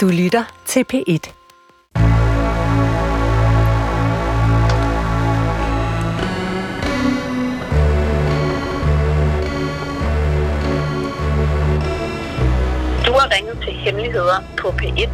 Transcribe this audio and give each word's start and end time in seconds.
Du 0.00 0.08
lytter 0.08 0.62
til 0.66 0.84
P1. 0.92 1.32
Du 13.06 13.12
har 13.12 13.36
ringet 13.36 13.58
til 13.62 13.72
Hemmeligheder 13.72 14.44
på 14.56 14.68
P1. 14.68 15.10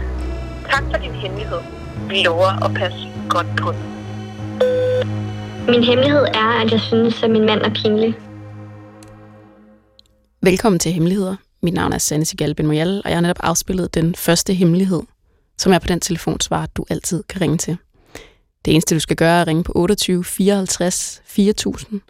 Tak 0.70 0.84
for 0.90 0.98
din 1.02 1.12
hemmelighed. 1.12 1.58
Vi 2.08 2.22
lover 2.22 2.64
at 2.64 2.74
passe 2.74 2.98
godt 3.28 3.46
på 3.56 3.72
den. 3.72 3.82
Min 5.68 5.84
hemmelighed 5.84 6.24
er, 6.34 6.64
at 6.64 6.72
jeg 6.72 6.80
synes, 6.80 7.22
at 7.22 7.30
min 7.30 7.46
mand 7.46 7.60
er 7.60 7.70
pinlig. 7.74 8.14
Velkommen 10.42 10.78
til 10.78 10.92
Hemmeligheder. 10.92 11.36
Mit 11.66 11.74
navn 11.74 11.92
er 11.92 11.98
Sanne 11.98 12.24
Sigal 12.24 12.54
Ben 12.54 12.66
Moyal, 12.66 13.02
og 13.04 13.10
jeg 13.10 13.16
har 13.16 13.20
netop 13.20 13.40
afspillet 13.40 13.94
den 13.94 14.14
første 14.14 14.54
hemmelighed, 14.54 15.02
som 15.58 15.72
er 15.72 15.78
på 15.78 15.86
den 15.86 16.00
telefonsvar, 16.00 16.66
du 16.66 16.84
altid 16.90 17.22
kan 17.28 17.40
ringe 17.40 17.58
til. 17.58 17.76
Det 18.64 18.72
eneste, 18.72 18.94
du 18.94 19.00
skal 19.00 19.16
gøre, 19.16 19.36
er 19.36 19.40
at 19.40 19.46
ringe 19.46 19.64
på 19.64 19.72
28 19.74 20.24
54 20.24 21.22
4000, 21.24 22.00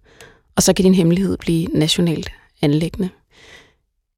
og 0.57 0.63
så 0.63 0.73
kan 0.73 0.83
din 0.83 0.95
hemmelighed 0.95 1.37
blive 1.37 1.67
nationalt 1.67 2.31
anlæggende. 2.63 3.09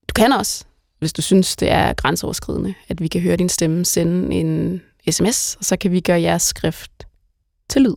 Du 0.08 0.12
kan 0.14 0.32
også, 0.32 0.64
hvis 0.98 1.12
du 1.12 1.22
synes, 1.22 1.56
det 1.56 1.70
er 1.70 1.92
grænseoverskridende, 1.92 2.74
at 2.88 3.00
vi 3.00 3.08
kan 3.08 3.20
høre 3.20 3.36
din 3.36 3.48
stemme, 3.48 3.84
sende 3.84 4.34
en 4.34 4.82
sms, 5.10 5.56
og 5.58 5.64
så 5.64 5.76
kan 5.76 5.92
vi 5.92 6.00
gøre 6.00 6.20
jeres 6.20 6.42
skrift 6.42 7.06
til 7.68 7.82
lyd. 7.82 7.94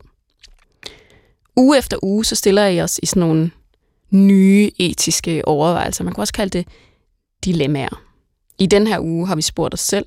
Uge 1.55 1.77
efter 1.77 1.97
uge, 2.02 2.25
så 2.25 2.35
stiller 2.35 2.67
I 2.67 2.81
os 2.81 2.99
i 3.03 3.05
sådan 3.05 3.19
nogle 3.19 3.52
nye 4.11 4.71
etiske 4.80 5.47
overvejelser. 5.47 6.03
Man 6.03 6.13
kan 6.13 6.21
også 6.21 6.33
kalde 6.33 6.58
det 6.58 6.67
dilemmaer. 7.45 8.04
I 8.59 8.66
den 8.66 8.88
her 8.88 9.00
uge 9.00 9.27
har 9.27 9.36
vi 9.36 9.41
spurgt 9.41 9.73
os 9.73 9.80
selv, 9.80 10.05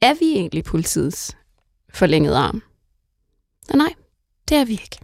er 0.00 0.14
vi 0.14 0.24
egentlig 0.24 0.64
politiets 0.64 1.36
forlængede 1.94 2.36
arm? 2.36 2.62
Og 3.70 3.76
nej, 3.76 3.94
det 4.48 4.56
er 4.56 4.64
vi 4.64 4.72
ikke. 4.72 4.98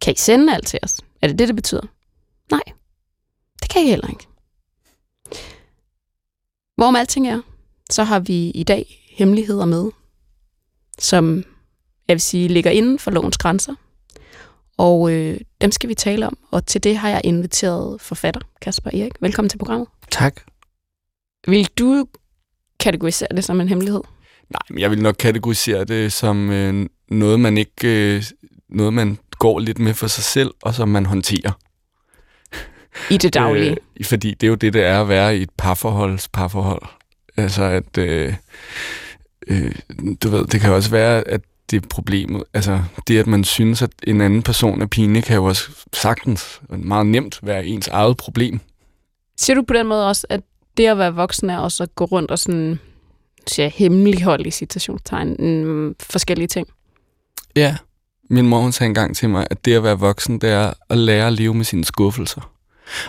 Kan 0.00 0.12
I 0.12 0.16
sende 0.16 0.54
alt 0.54 0.66
til 0.66 0.78
os? 0.82 1.00
Er 1.22 1.28
det 1.28 1.38
det, 1.38 1.48
det 1.48 1.56
betyder? 1.56 1.82
Nej, 2.50 2.62
det 3.62 3.70
kan 3.70 3.82
I 3.82 3.86
heller 3.86 4.08
ikke. 4.08 4.26
Hvorom 6.76 6.96
alting 6.96 7.28
er, 7.28 7.40
så 7.90 8.04
har 8.04 8.20
vi 8.20 8.50
i 8.50 8.64
dag 8.64 9.06
hemmeligheder 9.10 9.64
med, 9.64 9.90
som 10.98 11.44
jeg 12.08 12.14
vil 12.14 12.20
sige 12.20 12.48
ligger 12.48 12.70
inden 12.70 12.98
for 12.98 13.10
lovens 13.10 13.38
grænser. 13.38 13.74
Og 14.76 15.12
øh, 15.12 15.40
dem 15.60 15.70
skal 15.70 15.88
vi 15.88 15.94
tale 15.94 16.26
om, 16.26 16.38
og 16.50 16.66
til 16.66 16.84
det 16.84 16.96
har 16.96 17.08
jeg 17.08 17.20
inviteret 17.24 18.00
forfatter 18.00 18.40
Kasper 18.60 18.90
Erik. 18.90 19.12
Velkommen 19.20 19.48
til 19.48 19.58
programmet. 19.58 19.88
Tak. 20.10 20.40
Vil 21.46 21.68
du 21.78 22.06
kategorisere 22.80 23.28
det 23.36 23.44
som 23.44 23.60
en 23.60 23.68
hemmelighed? 23.68 24.00
Nej, 24.50 24.60
men 24.70 24.78
jeg 24.78 24.90
vil 24.90 25.02
nok 25.02 25.14
kategorisere 25.18 25.84
det 25.84 26.12
som 26.12 26.50
øh, 26.50 26.86
noget, 27.10 27.40
man 27.40 27.58
ikke... 27.58 28.16
Øh, 28.16 28.24
noget, 28.68 28.92
man 28.92 29.18
går 29.38 29.58
lidt 29.58 29.78
med 29.78 29.94
for 29.94 30.06
sig 30.06 30.24
selv, 30.24 30.50
og 30.62 30.74
som 30.74 30.88
man 30.88 31.06
håndterer. 31.06 31.58
I 33.10 33.16
det 33.16 33.34
daglige? 33.34 33.76
Øh, 33.96 34.04
fordi 34.04 34.30
det 34.30 34.42
er 34.42 34.48
jo 34.48 34.54
det, 34.54 34.72
det 34.72 34.84
er 34.84 35.00
at 35.00 35.08
være 35.08 35.38
i 35.38 35.42
et 35.42 35.50
parforholds 35.58 36.28
parforhold. 36.28 36.82
Altså 37.36 37.62
at... 37.62 37.98
Øh, 37.98 38.34
øh, 39.46 39.74
du 40.22 40.28
ved, 40.28 40.46
det 40.46 40.60
kan 40.60 40.72
også 40.72 40.90
være, 40.90 41.28
at 41.28 41.40
det 41.70 41.82
er 41.82 41.88
problemet. 41.88 42.44
Altså, 42.54 42.82
det 43.08 43.18
at 43.18 43.26
man 43.26 43.44
synes, 43.44 43.82
at 43.82 43.90
en 44.06 44.20
anden 44.20 44.42
person 44.42 44.82
er 44.82 44.86
pinlig, 44.86 45.24
kan 45.24 45.36
jo 45.36 45.44
også 45.44 45.70
sagtens 45.92 46.60
meget 46.70 47.06
nemt 47.06 47.40
være 47.42 47.66
ens 47.66 47.88
eget 47.88 48.16
problem. 48.16 48.60
Siger 49.38 49.54
du 49.54 49.62
på 49.62 49.74
den 49.74 49.86
måde 49.86 50.08
også, 50.08 50.26
at 50.30 50.40
det 50.76 50.86
at 50.86 50.98
være 50.98 51.14
voksen 51.14 51.50
er 51.50 51.58
også 51.58 51.82
at 51.82 51.94
gå 51.94 52.04
rundt 52.04 52.30
og 52.30 52.38
sådan, 52.38 52.78
siger 53.46 53.68
hemmelighold 53.68 54.46
i 54.46 54.50
citationstegn, 54.50 55.36
mm, 55.38 55.94
forskellige 56.00 56.48
ting? 56.48 56.68
Ja. 57.56 57.76
Min 58.30 58.46
mor 58.46 58.60
hun 58.60 58.72
sagde 58.72 58.88
engang 58.88 59.16
til 59.16 59.30
mig, 59.30 59.46
at 59.50 59.64
det 59.64 59.74
at 59.74 59.82
være 59.82 59.98
voksen, 59.98 60.38
det 60.38 60.50
er 60.50 60.72
at 60.90 60.98
lære 60.98 61.26
at 61.26 61.32
leve 61.32 61.54
med 61.54 61.64
sine 61.64 61.84
skuffelser. 61.84 62.50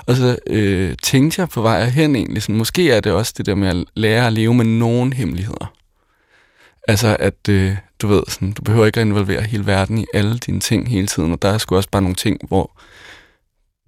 Og 0.06 0.16
så 0.16 0.38
øh, 0.48 0.96
tænkte 1.04 1.42
jeg 1.42 1.50
på 1.50 1.62
vej 1.62 1.86
hen 1.86 2.16
egentlig, 2.16 2.44
sådan, 2.44 2.56
måske 2.56 2.92
er 2.92 3.00
det 3.00 3.12
også 3.12 3.34
det 3.38 3.46
der 3.46 3.56
med 3.56 3.68
at 3.68 3.86
lære 3.96 4.28
at 4.28 4.34
leve 4.34 4.54
med 4.54 4.66
nogen 4.66 5.14
hemmeligheder. 5.14 5.74
Altså 6.88 7.18
at, 7.20 7.50
øh, 7.50 7.78
du 8.02 8.08
ved, 8.08 8.24
sådan, 8.28 8.52
du 8.52 8.62
behøver 8.62 8.86
ikke 8.86 9.00
at 9.00 9.08
involvere 9.08 9.42
hele 9.42 9.66
verden 9.66 9.98
i 9.98 10.06
alle 10.14 10.38
dine 10.38 10.60
ting 10.60 10.90
hele 10.90 11.08
tiden, 11.08 11.34
og 11.34 11.42
der 11.42 11.50
er 11.50 11.58
sgu 11.58 11.76
også 11.76 11.90
bare 11.90 12.02
nogle 12.02 12.16
ting, 12.16 12.40
hvor 12.48 12.80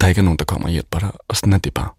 der 0.01 0.07
ikke 0.07 0.19
er 0.19 0.23
nogen, 0.23 0.39
der 0.39 0.45
kommer 0.45 0.67
og 0.67 0.71
hjælper 0.71 0.99
dig, 0.99 1.11
og 1.27 1.35
sådan 1.35 1.53
er 1.53 1.57
det 1.57 1.73
bare. 1.73 1.89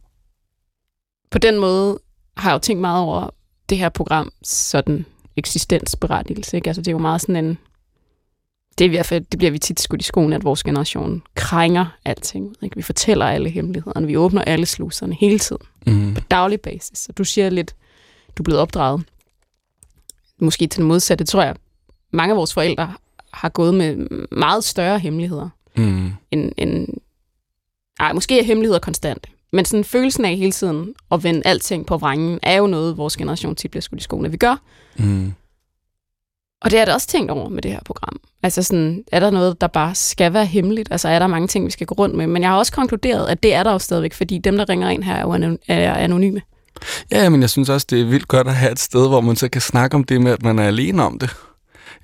På 1.30 1.38
den 1.38 1.58
måde 1.58 1.98
har 2.36 2.50
jeg 2.50 2.54
jo 2.54 2.58
tænkt 2.58 2.80
meget 2.80 3.02
over 3.04 3.30
det 3.68 3.78
her 3.78 3.88
program, 3.88 4.32
sådan 4.42 5.04
eksistensberettigelse, 5.36 6.56
ikke? 6.56 6.68
Altså 6.70 6.82
det 6.82 6.88
er 6.88 6.92
jo 6.92 6.98
meget 6.98 7.20
sådan 7.20 7.44
en, 7.44 7.58
det 8.78 8.84
er 8.84 8.88
i 8.88 8.90
hvert 8.90 9.06
fald, 9.06 9.24
det 9.24 9.38
bliver 9.38 9.50
vi 9.50 9.58
tit 9.58 9.80
skudt 9.80 10.00
i 10.00 10.04
skoen, 10.04 10.32
at 10.32 10.44
vores 10.44 10.62
generation 10.62 11.22
krænger 11.34 11.86
alting. 12.04 12.56
Ikke? 12.62 12.76
Vi 12.76 12.82
fortæller 12.82 13.26
alle 13.26 13.50
hemmelighederne, 13.50 14.06
vi 14.06 14.16
åbner 14.16 14.42
alle 14.42 14.66
sluserne 14.66 15.14
hele 15.14 15.38
tiden, 15.38 15.62
Mm. 15.86 16.14
på 16.14 16.20
daglig 16.20 16.60
basis. 16.60 17.08
Og 17.08 17.18
du 17.18 17.24
siger 17.24 17.50
lidt, 17.50 17.74
du 18.38 18.42
er 18.42 18.44
blevet 18.44 18.60
opdraget, 18.60 19.04
måske 20.38 20.66
til 20.66 20.78
det 20.80 20.86
modsatte, 20.86 21.24
tror 21.24 21.42
jeg, 21.42 21.56
mange 22.10 22.32
af 22.32 22.36
vores 22.36 22.54
forældre 22.54 22.94
har 23.32 23.48
gået 23.48 23.74
med 23.74 23.96
meget 24.32 24.64
større 24.64 24.98
hemmeligheder, 24.98 25.48
Mm. 25.76 26.12
end, 26.30 26.52
end 26.56 26.88
ej, 28.00 28.12
måske 28.12 28.38
er 28.40 28.44
hemmeligheder 28.44 28.78
konstant. 28.80 29.26
Men 29.52 29.64
sådan 29.64 29.84
følelsen 29.84 30.24
af 30.24 30.36
hele 30.36 30.52
tiden 30.52 30.94
at 31.12 31.24
vende 31.24 31.42
alting 31.44 31.86
på 31.86 31.96
vrangen, 31.96 32.38
er 32.42 32.56
jo 32.56 32.66
noget, 32.66 32.96
vores 32.96 33.16
generation 33.16 33.56
tit 33.56 33.70
bliver 33.70 33.82
skudt 33.82 34.00
i 34.00 34.04
skoene, 34.04 34.30
vi 34.30 34.36
gør. 34.36 34.56
Mm. 34.96 35.32
Og 36.62 36.70
det 36.70 36.78
er 36.78 36.84
der 36.84 36.94
også 36.94 37.06
tænkt 37.06 37.30
over 37.30 37.48
med 37.48 37.62
det 37.62 37.70
her 37.70 37.80
program. 37.84 38.20
Altså 38.42 38.62
sådan, 38.62 39.04
er 39.12 39.20
der 39.20 39.30
noget, 39.30 39.60
der 39.60 39.66
bare 39.66 39.94
skal 39.94 40.32
være 40.32 40.46
hemmeligt? 40.46 40.88
Altså 40.90 41.08
er 41.08 41.18
der 41.18 41.26
mange 41.26 41.48
ting, 41.48 41.66
vi 41.66 41.70
skal 41.70 41.86
gå 41.86 41.94
rundt 41.94 42.16
med? 42.16 42.26
Men 42.26 42.42
jeg 42.42 42.50
har 42.50 42.58
også 42.58 42.72
konkluderet, 42.72 43.26
at 43.28 43.42
det 43.42 43.54
er 43.54 43.62
der 43.62 43.72
jo 43.72 43.78
stadigvæk, 43.78 44.14
fordi 44.14 44.38
dem, 44.38 44.56
der 44.56 44.68
ringer 44.68 44.88
ind 44.90 45.02
her, 45.02 45.14
er 45.14 45.20
jo 45.20 45.34
anon- 45.34 45.64
er 45.68 45.94
anonyme. 45.94 46.40
Ja, 47.10 47.28
men 47.28 47.40
jeg 47.40 47.50
synes 47.50 47.68
også, 47.68 47.86
det 47.90 48.00
er 48.00 48.04
vildt 48.04 48.28
godt 48.28 48.46
at 48.46 48.54
have 48.54 48.72
et 48.72 48.78
sted, 48.78 49.08
hvor 49.08 49.20
man 49.20 49.36
så 49.36 49.48
kan 49.48 49.60
snakke 49.60 49.94
om 49.94 50.04
det 50.04 50.20
med, 50.20 50.32
at 50.32 50.42
man 50.42 50.58
er 50.58 50.66
alene 50.66 51.02
om 51.02 51.18
det. 51.18 51.30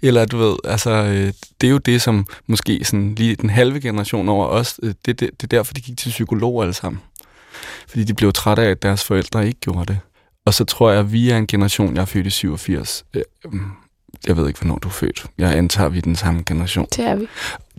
Eller 0.03 0.25
du 0.25 0.37
ved, 0.37 0.57
altså, 0.65 0.91
øh, 0.91 1.33
det 1.61 1.67
er 1.67 1.71
jo 1.71 1.79
det, 1.79 2.03
som 2.03 2.27
måske 2.47 2.85
sådan 2.85 3.15
lige 3.15 3.37
den 3.37 3.51
halve 3.51 3.81
generation 3.81 4.29
over 4.29 4.47
os, 4.47 4.81
øh, 4.83 4.95
det, 5.07 5.21
det, 5.21 5.31
det 5.31 5.43
er 5.43 5.47
derfor, 5.57 5.75
de 5.75 5.81
gik 5.81 5.99
til 5.99 6.09
psykolog 6.11 6.63
alle 6.63 6.75
sammen. 6.75 7.01
Fordi 7.89 8.05
de 8.05 8.15
blev 8.15 8.33
trætte 8.33 8.63
af, 8.63 8.71
at 8.71 8.83
deres 8.83 9.05
forældre 9.05 9.47
ikke 9.47 9.61
gjorde 9.61 9.85
det. 9.93 9.99
Og 10.47 10.55
så 10.55 10.65
tror 10.65 10.91
jeg, 10.91 11.01
at 11.01 11.13
vi 11.13 11.31
er 11.31 11.37
en 11.37 11.47
generation, 11.47 11.95
jeg 11.95 12.01
er 12.03 12.07
født 12.07 12.27
i 12.27 12.31
87. 12.31 13.05
Øh, 13.15 13.23
mm, 13.45 13.61
Jeg 14.27 14.37
ved 14.37 14.49
ikke, 14.49 14.61
hvornår 14.61 14.79
du 14.79 14.89
er 14.89 14.93
født. 14.93 15.27
Jeg 15.39 15.57
antager, 15.57 15.89
vi 15.89 15.99
er 15.99 16.03
den 16.03 16.17
samme 16.17 16.43
generation. 16.47 16.87
Det 16.97 17.05
er 17.05 17.15
vi. 17.15 17.29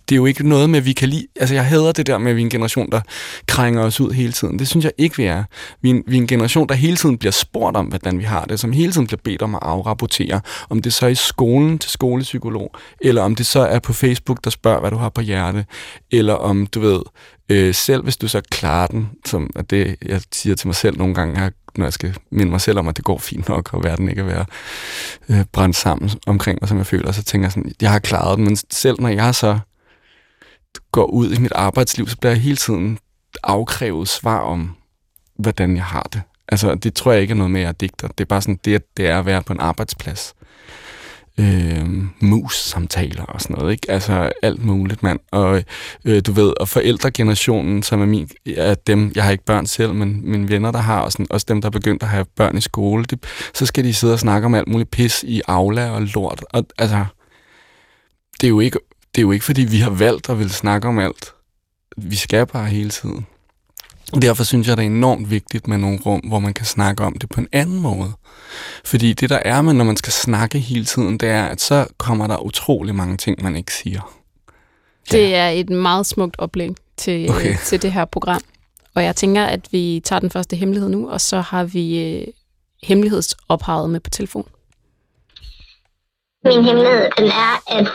det 0.09 0.15
er 0.15 0.17
jo 0.17 0.25
ikke 0.25 0.49
noget 0.49 0.69
med, 0.69 0.79
at 0.79 0.85
vi 0.85 0.93
kan 0.93 1.09
lide... 1.09 1.27
Altså, 1.35 1.55
jeg 1.55 1.65
hader 1.65 1.91
det 1.91 2.07
der 2.07 2.17
med, 2.17 2.31
at 2.31 2.35
vi 2.35 2.41
er 2.41 2.45
en 2.45 2.49
generation, 2.49 2.89
der 2.91 3.01
krænger 3.47 3.83
os 3.83 3.99
ud 4.01 4.11
hele 4.11 4.31
tiden. 4.31 4.59
Det 4.59 4.67
synes 4.67 4.85
jeg 4.85 4.91
ikke, 4.97 5.17
vi 5.17 5.23
er. 5.23 5.43
Vi 5.81 5.89
er 5.89 5.93
en, 5.93 6.03
vi 6.07 6.17
er 6.17 6.21
en 6.21 6.27
generation, 6.27 6.69
der 6.69 6.75
hele 6.75 6.97
tiden 6.97 7.17
bliver 7.17 7.31
spurgt 7.31 7.77
om, 7.77 7.85
hvordan 7.85 8.19
vi 8.19 8.23
har 8.23 8.45
det, 8.45 8.59
som 8.59 8.71
hele 8.71 8.91
tiden 8.91 9.07
bliver 9.07 9.19
bedt 9.23 9.41
om 9.41 9.55
at 9.55 9.61
afrapportere. 9.63 10.41
Om 10.69 10.81
det 10.81 10.93
så 10.93 11.05
er 11.05 11.09
i 11.09 11.15
skolen 11.15 11.79
til 11.79 11.91
skolepsykolog, 11.91 12.71
eller 13.01 13.21
om 13.21 13.35
det 13.35 13.45
så 13.45 13.59
er 13.59 13.79
på 13.79 13.93
Facebook, 13.93 14.43
der 14.43 14.49
spørger, 14.49 14.79
hvad 14.79 14.91
du 14.91 14.97
har 14.97 15.09
på 15.09 15.21
hjerte, 15.21 15.65
eller 16.11 16.33
om, 16.33 16.67
du 16.67 16.79
ved, 16.79 16.99
øh, 17.49 17.75
selv 17.75 18.03
hvis 18.03 18.17
du 18.17 18.27
så 18.27 18.41
klarer 18.41 18.87
den, 18.87 19.09
som 19.25 19.49
er 19.55 19.61
det, 19.61 19.95
jeg 20.05 20.21
siger 20.31 20.55
til 20.55 20.67
mig 20.67 20.75
selv 20.75 20.97
nogle 20.97 21.13
gange, 21.13 21.51
når 21.75 21.85
jeg 21.85 21.93
skal 21.93 22.17
minde 22.31 22.51
mig 22.51 22.61
selv 22.61 22.79
om, 22.79 22.87
at 22.87 22.97
det 22.97 23.05
går 23.05 23.17
fint 23.17 23.49
nok, 23.49 23.73
og 23.73 23.83
verden 23.83 24.09
ikke 24.09 24.21
er 24.21 24.25
være 24.25 24.45
øh, 25.29 25.45
brændt 25.51 25.75
sammen 25.75 26.11
omkring 26.25 26.59
mig, 26.61 26.69
som 26.69 26.77
jeg 26.77 26.85
føler, 26.85 27.11
så 27.11 27.23
tænker 27.23 27.45
jeg 27.45 27.51
sådan, 27.51 27.71
jeg 27.81 27.91
har 27.91 27.99
klaret 27.99 28.37
den, 28.37 28.45
men 28.45 28.57
selv 28.71 29.01
når 29.01 29.09
jeg 29.09 29.35
så 29.35 29.59
går 30.91 31.05
ud 31.05 31.33
i 31.33 31.39
mit 31.39 31.51
arbejdsliv, 31.55 32.07
så 32.07 32.17
bliver 32.17 32.31
jeg 32.31 32.41
hele 32.41 32.57
tiden 32.57 32.99
afkrævet 33.43 34.07
svar 34.07 34.39
om, 34.39 34.75
hvordan 35.39 35.75
jeg 35.75 35.85
har 35.85 36.09
det. 36.13 36.21
Altså, 36.47 36.75
det 36.75 36.93
tror 36.93 37.11
jeg 37.11 37.21
ikke 37.21 37.31
er 37.31 37.35
noget 37.35 37.51
med, 37.51 37.61
at 37.61 37.65
jeg 37.65 37.81
digter. 37.81 38.07
Det 38.07 38.21
er 38.21 38.25
bare 38.25 38.41
sådan, 38.41 38.59
det, 38.65 38.97
det 38.97 39.07
er 39.07 39.19
at 39.19 39.25
være 39.25 39.43
på 39.43 39.53
en 39.53 39.59
arbejdsplads. 39.59 40.33
Øh, 41.39 41.87
mus-samtaler 42.19 43.23
og 43.23 43.41
sådan 43.41 43.55
noget, 43.55 43.71
ikke? 43.71 43.91
Altså, 43.91 44.31
alt 44.41 44.65
muligt, 44.65 45.03
mand. 45.03 45.19
Og 45.31 45.63
øh, 46.05 46.21
du 46.27 46.31
ved, 46.31 46.53
og 46.59 46.69
forældregenerationen, 46.69 47.83
som 47.83 48.01
er 48.01 48.05
min, 48.05 48.29
er 48.45 48.75
dem, 48.75 49.11
jeg 49.15 49.23
har 49.23 49.31
ikke 49.31 49.45
børn 49.45 49.65
selv, 49.65 49.93
men 49.93 50.31
mine 50.31 50.49
venner, 50.49 50.71
der 50.71 50.79
har, 50.79 51.01
og 51.01 51.11
sådan, 51.11 51.27
også 51.29 51.45
dem, 51.49 51.61
der 51.61 51.67
er 51.67 51.71
begyndt 51.71 52.03
at 52.03 52.09
have 52.09 52.25
børn 52.35 52.57
i 52.57 52.61
skole, 52.61 53.03
de, 53.03 53.17
så 53.53 53.65
skal 53.65 53.83
de 53.83 53.93
sidde 53.93 54.13
og 54.13 54.19
snakke 54.19 54.45
om 54.45 54.55
alt 54.55 54.67
muligt 54.67 54.91
pis 54.91 55.23
i 55.27 55.41
Aula 55.47 55.89
og 55.89 56.01
lort. 56.01 56.45
Og 56.49 56.65
altså, 56.77 57.05
det 58.41 58.47
er 58.47 58.49
jo 58.49 58.59
ikke 58.59 58.79
det 59.17 59.21
er 59.21 59.25
jo 59.25 59.31
ikke, 59.31 59.45
fordi 59.45 59.61
vi 59.61 59.77
har 59.77 59.89
valgt 59.89 60.29
at 60.29 60.39
ville 60.39 60.53
snakke 60.53 60.87
om 60.87 60.99
alt. 60.99 61.33
Vi 61.97 62.15
skal 62.15 62.45
bare 62.45 62.65
hele 62.65 62.89
tiden. 62.89 63.25
Derfor 64.15 64.43
synes 64.43 64.67
jeg, 64.67 64.77
det 64.77 64.83
er 64.83 64.87
enormt 64.87 65.31
vigtigt 65.31 65.67
med 65.67 65.77
nogle 65.77 65.99
rum, 66.05 66.19
hvor 66.19 66.39
man 66.39 66.53
kan 66.53 66.65
snakke 66.65 67.03
om 67.03 67.13
det 67.13 67.29
på 67.29 67.41
en 67.41 67.47
anden 67.51 67.79
måde. 67.79 68.11
Fordi 68.85 69.13
det, 69.13 69.29
der 69.29 69.39
er 69.45 69.61
med, 69.61 69.73
når 69.73 69.85
man 69.85 69.97
skal 69.97 70.13
snakke 70.13 70.59
hele 70.59 70.85
tiden, 70.85 71.17
det 71.17 71.29
er, 71.29 71.45
at 71.45 71.61
så 71.61 71.87
kommer 71.97 72.27
der 72.27 72.37
utrolig 72.45 72.95
mange 72.95 73.17
ting, 73.17 73.43
man 73.43 73.55
ikke 73.55 73.73
siger. 73.73 74.17
Det 75.11 75.35
er 75.35 75.49
et 75.49 75.69
meget 75.69 76.05
smukt 76.05 76.35
oplæg 76.39 76.75
til, 76.97 77.29
okay. 77.29 77.39
Okay. 77.39 77.55
til 77.65 77.81
det 77.81 77.91
her 77.91 78.05
program. 78.05 78.41
Og 78.95 79.03
jeg 79.03 79.15
tænker, 79.15 79.45
at 79.45 79.67
vi 79.71 80.01
tager 80.05 80.19
den 80.19 80.31
første 80.31 80.55
hemmelighed 80.55 80.89
nu, 80.89 81.09
og 81.09 81.21
så 81.21 81.41
har 81.41 81.63
vi 81.63 82.03
øh, 82.03 82.27
hemmelighedsophavet 82.83 83.89
med 83.89 83.99
på 83.99 84.09
telefon. 84.09 84.47
min 86.45 86.63
hemmelighed, 86.63 87.09
den 87.17 87.25
er, 87.25 87.77
at 87.77 87.87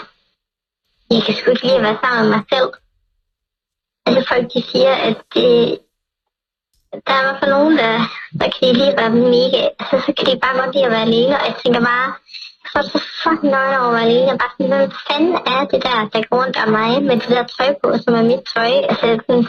jeg 1.11 1.23
kan 1.26 1.35
sgu 1.35 1.50
ikke 1.50 1.62
lide 1.62 1.76
at 1.76 1.82
være 1.82 1.99
sammen 2.03 2.31
med 2.31 2.37
mig 2.37 2.44
selv. 2.53 2.70
Altså 4.06 4.29
folk, 4.29 4.55
de 4.55 4.62
siger, 4.73 4.94
at 4.94 5.17
det, 5.35 5.79
der 7.06 7.12
er 7.15 7.21
i 7.21 7.27
hvert 7.27 7.41
fald 7.41 7.56
nogen, 7.56 7.79
der, 7.83 7.94
der 8.41 8.49
kan 8.53 8.62
de 8.69 8.73
lige 8.81 8.99
være 9.00 9.12
mega, 9.35 9.62
altså 9.81 9.97
så 10.06 10.11
kan 10.17 10.27
de 10.27 10.43
bare 10.44 10.59
godt 10.61 10.73
lide 10.75 10.87
at 10.89 10.94
være 10.97 11.09
alene, 11.09 11.35
og 11.41 11.47
jeg 11.49 11.56
tænker 11.62 11.81
bare, 11.91 12.09
så 12.71 12.75
er 12.79 12.83
det 12.83 12.93
så 12.93 13.00
fucking 13.23 13.53
nøje 13.56 13.79
over 13.81 13.91
at 13.91 13.97
være 13.99 14.09
alene, 14.09 14.31
og 14.33 14.39
bare 14.43 14.53
sådan, 14.55 14.73
hvem 14.79 14.93
fanden 15.09 15.35
er 15.55 15.61
det 15.71 15.81
der, 15.87 15.99
der 16.12 16.21
går 16.29 16.37
rundt 16.43 16.56
om 16.65 16.69
mig 16.79 16.93
med 17.09 17.17
det 17.23 17.31
der 17.37 17.44
tøj 17.56 17.71
på, 17.83 17.89
som 18.03 18.12
er 18.21 18.25
mit 18.31 18.44
tøj, 18.55 18.73
altså 18.91 19.06
sådan, 19.27 19.47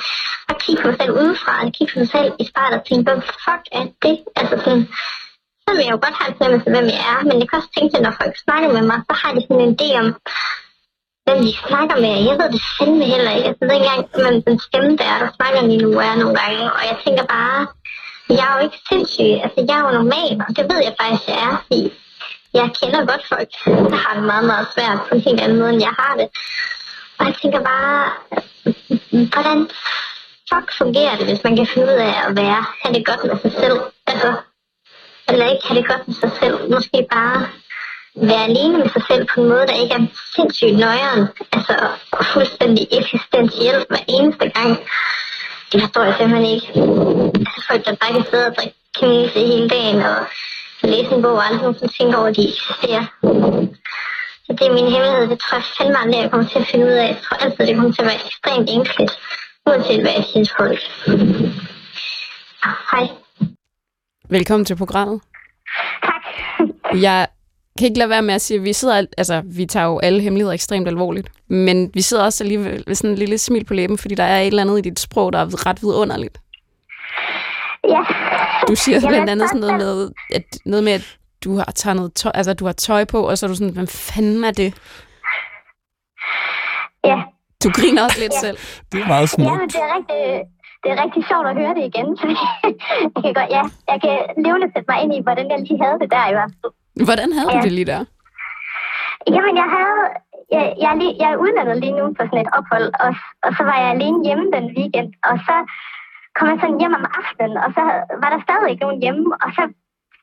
at 0.49 0.55
kigge 0.63 0.81
på 0.81 0.87
mig 0.87 0.97
selv 0.99 1.17
udefra, 1.21 1.53
og 1.63 1.71
kigge 1.75 1.91
på 1.93 1.99
mig 1.99 2.09
selv 2.15 2.29
i 2.41 2.43
spejlet 2.51 2.79
og 2.79 2.85
tænke, 2.85 3.03
hvem 3.07 3.21
fuck 3.43 3.63
er 3.79 3.85
det, 4.03 4.15
altså 4.39 4.55
sådan, 4.63 4.85
så 5.63 5.69
vil 5.75 5.85
jeg 5.85 5.95
jo 5.95 6.01
godt 6.05 6.17
have 6.19 6.29
en 6.31 6.37
fornemmelse 6.37 6.69
hvem 6.73 6.87
jeg 6.93 7.01
er, 7.13 7.19
men 7.27 7.35
jeg 7.39 7.47
kan 7.47 7.59
også 7.59 7.73
tænke, 7.77 7.93
at 7.97 8.03
når 8.05 8.13
folk 8.21 8.35
snakker 8.45 8.69
med 8.75 8.83
mig, 8.89 8.99
så 9.07 9.13
har 9.21 9.31
de 9.35 9.41
sådan 9.41 9.63
en 9.65 9.75
idé 9.77 9.89
om, 10.01 10.07
hvem 11.25 11.39
de 11.45 11.53
snakker 11.67 11.97
med. 12.05 12.15
Jeg 12.29 12.35
ved 12.39 12.49
det 12.55 12.63
fandme 12.77 13.05
heller 13.13 13.31
ikke. 13.37 13.47
Altså, 13.49 13.63
det 13.69 13.77
er 13.89 13.97
ikke 13.99 14.43
den 14.47 14.59
stemme 14.59 14.91
der, 15.01 15.13
der 15.23 15.29
snakker 15.37 15.61
lige 15.67 15.83
nu 15.85 15.91
er 16.07 16.15
nogle 16.15 16.35
gange. 16.41 16.63
Og 16.77 16.81
jeg 16.89 16.97
tænker 17.05 17.25
bare, 17.35 17.59
jeg 18.29 18.45
er 18.49 18.53
jo 18.55 18.63
ikke 18.65 18.79
sindssyg. 18.89 19.31
Altså, 19.45 19.59
jeg 19.67 19.75
er 19.77 19.85
jo 19.87 19.97
normal, 19.99 20.33
og 20.47 20.51
det 20.57 20.65
ved 20.71 20.79
jeg 20.87 20.95
faktisk, 21.01 21.27
jeg 21.29 21.39
er. 21.47 21.53
Fordi 21.65 21.81
jeg 22.53 22.69
kender 22.79 22.99
godt 23.11 23.23
folk, 23.33 23.51
der 23.91 23.99
har 24.03 24.13
det 24.17 24.23
meget, 24.23 24.45
meget 24.51 24.67
svært 24.73 24.99
på 25.07 25.15
en 25.15 25.21
helt 25.27 25.41
anden 25.41 25.59
måde, 25.59 25.73
end 25.73 25.81
jeg 25.87 25.95
har 26.01 26.13
det. 26.19 26.27
Og 27.17 27.25
jeg 27.27 27.35
tænker 27.41 27.61
bare, 27.71 27.99
hvordan 29.33 29.59
fuck 30.49 30.67
fungerer 30.77 31.15
det, 31.17 31.25
hvis 31.25 31.43
man 31.43 31.55
kan 31.55 31.67
finde 31.67 31.87
ud 31.87 31.99
af 32.09 32.15
at 32.27 32.35
være, 32.41 32.65
have 32.81 32.93
det 32.95 33.05
godt 33.05 33.23
med 33.23 33.37
sig 33.43 33.51
selv? 33.61 33.77
Altså, 34.07 34.33
eller 35.29 35.51
ikke 35.51 35.67
have 35.67 35.79
det 35.79 35.87
godt 35.87 36.07
med 36.07 36.15
sig 36.15 36.31
selv. 36.39 36.57
Måske 36.73 37.07
bare 37.11 37.47
være 38.15 38.43
alene 38.43 38.77
med 38.77 38.89
sig 38.89 39.03
selv 39.07 39.27
på 39.33 39.41
en 39.41 39.49
måde, 39.49 39.67
der 39.67 39.81
ikke 39.81 39.93
er 39.93 40.05
sindssygt 40.35 40.77
nøjeren. 40.77 41.27
Altså 41.51 41.75
fuldstændig 42.33 42.87
eksistentiel 42.91 43.85
hver 43.89 44.03
eneste 44.07 44.49
gang. 44.49 44.71
Det 45.71 45.81
forstår 45.81 46.03
jeg 46.03 46.15
simpelthen 46.17 46.45
ikke. 46.55 46.67
Altså 47.45 47.63
folk, 47.67 47.85
der 47.85 47.95
bare 48.01 48.13
kan 48.13 48.25
sidde 48.31 48.47
og 48.47 48.55
drikke 48.55 48.77
kanise 48.99 49.39
hele 49.39 49.69
dagen 49.69 50.01
og 50.01 50.17
læse 50.83 51.11
en 51.15 51.21
bog 51.21 51.33
og 51.33 51.45
aldrig 51.45 51.61
nogensinde 51.61 51.93
tænke 51.97 52.17
over, 52.17 52.27
at 52.27 52.35
de 52.35 52.49
eksisterer. 52.53 53.05
Så 54.45 54.49
det 54.57 54.67
er 54.67 54.73
min 54.73 54.91
hemmelighed. 54.93 55.27
Det 55.29 55.39
tror 55.39 55.57
jeg 55.57 55.65
fandme 55.77 55.99
aldrig, 55.99 56.21
jeg 56.21 56.31
kommer 56.31 56.47
til 56.47 56.59
at 56.59 56.67
finde 56.71 56.85
ud 56.85 56.91
af. 56.91 57.07
Jeg 57.07 57.19
tror 57.23 57.37
altid, 57.37 57.67
det 57.67 57.75
kommer 57.75 57.91
til 57.91 58.01
at 58.01 58.07
være 58.07 58.25
ekstremt 58.25 58.69
enkelt. 58.69 59.11
Uanset 59.65 60.01
hvad 60.01 60.11
jeg 60.11 60.25
synes 60.31 60.51
folk. 60.59 60.79
Hej. 62.91 63.07
Velkommen 64.29 64.65
til 64.65 64.75
programmet. 64.75 65.21
Tak. 66.03 66.23
Jeg 67.01 67.27
kan 67.79 67.87
ikke 67.87 67.97
lade 67.99 68.09
være 68.09 68.21
med 68.21 68.33
at 68.33 68.41
sige, 68.41 68.57
at 68.57 68.63
vi 68.65 68.73
sidder, 68.73 69.05
altså 69.17 69.41
vi 69.45 69.65
tager 69.65 69.85
jo 69.85 69.99
alle 69.99 70.21
hemmeligheder 70.21 70.53
ekstremt 70.53 70.87
alvorligt, 70.87 71.29
men 71.47 71.91
vi 71.93 72.01
sidder 72.01 72.23
også 72.23 72.43
alligevel 72.43 72.83
med 72.87 72.95
sådan 72.95 73.09
en 73.09 73.17
lille 73.17 73.37
smil 73.37 73.65
på 73.65 73.73
læben, 73.73 73.97
fordi 73.97 74.15
der 74.15 74.23
er 74.23 74.39
et 74.41 74.47
eller 74.47 74.61
andet 74.61 74.77
i 74.77 74.81
dit 74.89 74.99
sprog, 74.99 75.33
der 75.33 75.39
er 75.39 75.65
ret 75.67 75.81
vidunderligt. 75.81 76.37
Ja. 77.89 78.01
Du 78.67 78.75
siger 78.75 78.95
Jamen, 78.99 79.09
blandt 79.09 79.29
andet 79.29 79.49
sådan 79.49 79.61
noget 79.61 79.77
med, 79.77 80.11
at, 80.33 80.43
noget 80.65 80.83
med, 80.83 80.93
at 80.93 81.17
du 81.43 81.55
har 81.57 81.71
taget 81.75 81.95
noget 81.95 82.13
tøj, 82.13 82.31
altså 82.35 82.53
du 82.53 82.65
har 82.65 82.73
tøj 82.73 83.05
på, 83.05 83.29
og 83.29 83.37
så 83.37 83.45
er 83.45 83.47
du 83.47 83.55
sådan, 83.55 83.73
hvad 83.73 83.87
fanden 83.87 84.43
er 84.43 84.51
det? 84.51 84.73
Ja. 87.09 87.17
Du 87.63 87.69
griner 87.77 88.03
også 88.03 88.19
lidt 88.19 88.33
Ja. 88.33 88.39
selv. 88.45 88.57
Det 88.91 89.01
er 89.01 89.07
meget 89.07 89.21
Ja, 89.21 89.33
smukt. 89.35 89.59
men 89.59 89.69
det 89.69 89.75
er 89.85 89.89
rigtig, 89.97 90.21
det 90.83 90.89
er 90.93 90.97
rigtig 91.03 91.21
sjovt 91.31 91.47
at 91.51 91.55
høre 91.61 91.73
det 91.77 91.83
igen. 91.91 92.07
fordi 92.21 92.35
jeg 93.15 93.21
kan 93.23 93.33
godt, 93.39 93.49
ja, 93.57 93.63
jeg 93.91 93.97
kan 94.05 94.15
levende 94.45 94.67
sætte 94.73 94.87
mig 94.91 94.97
ind 95.03 95.11
i, 95.17 95.19
hvordan 95.25 95.45
jeg 95.51 95.59
lige 95.59 95.79
havde 95.83 95.97
det 96.03 96.09
der 96.15 96.23
i 96.31 96.33
hvert 96.37 96.51
fald. 96.61 96.73
Hvordan 97.07 97.29
havde 97.35 97.49
du 97.53 97.59
Ja. 97.59 97.65
det 97.67 97.71
lige 97.77 97.89
der? 97.93 98.01
Jamen, 99.35 99.55
jeg 99.61 99.69
havde... 99.75 100.01
Jeg, 100.55 100.65
jeg, 100.81 100.89
er 100.93 100.97
lige, 101.01 101.15
jeg 101.21 101.29
er 101.33 101.41
udlandet 101.43 101.77
lige 101.83 101.97
nu 101.99 102.05
på 102.17 102.21
sådan 102.27 102.43
et 102.45 102.51
ophold, 102.57 102.87
og, 103.03 103.11
og 103.45 103.51
så 103.57 103.61
var 103.69 103.77
jeg 103.81 103.89
alene 103.95 104.19
hjemme 104.27 104.45
den 104.55 104.65
weekend, 104.77 105.09
og 105.29 105.35
så 105.47 105.55
kom 106.37 106.47
jeg 106.51 106.57
sådan 106.61 106.79
hjem 106.81 106.93
om 106.99 107.05
aftenen, 107.19 107.55
og 107.63 107.69
så 107.77 107.83
var 108.21 108.29
der 108.33 108.39
stadig 108.45 108.67
ikke 108.71 108.85
nogen 108.85 109.01
hjemme, 109.03 109.23
og 109.43 109.49
så, 109.57 109.63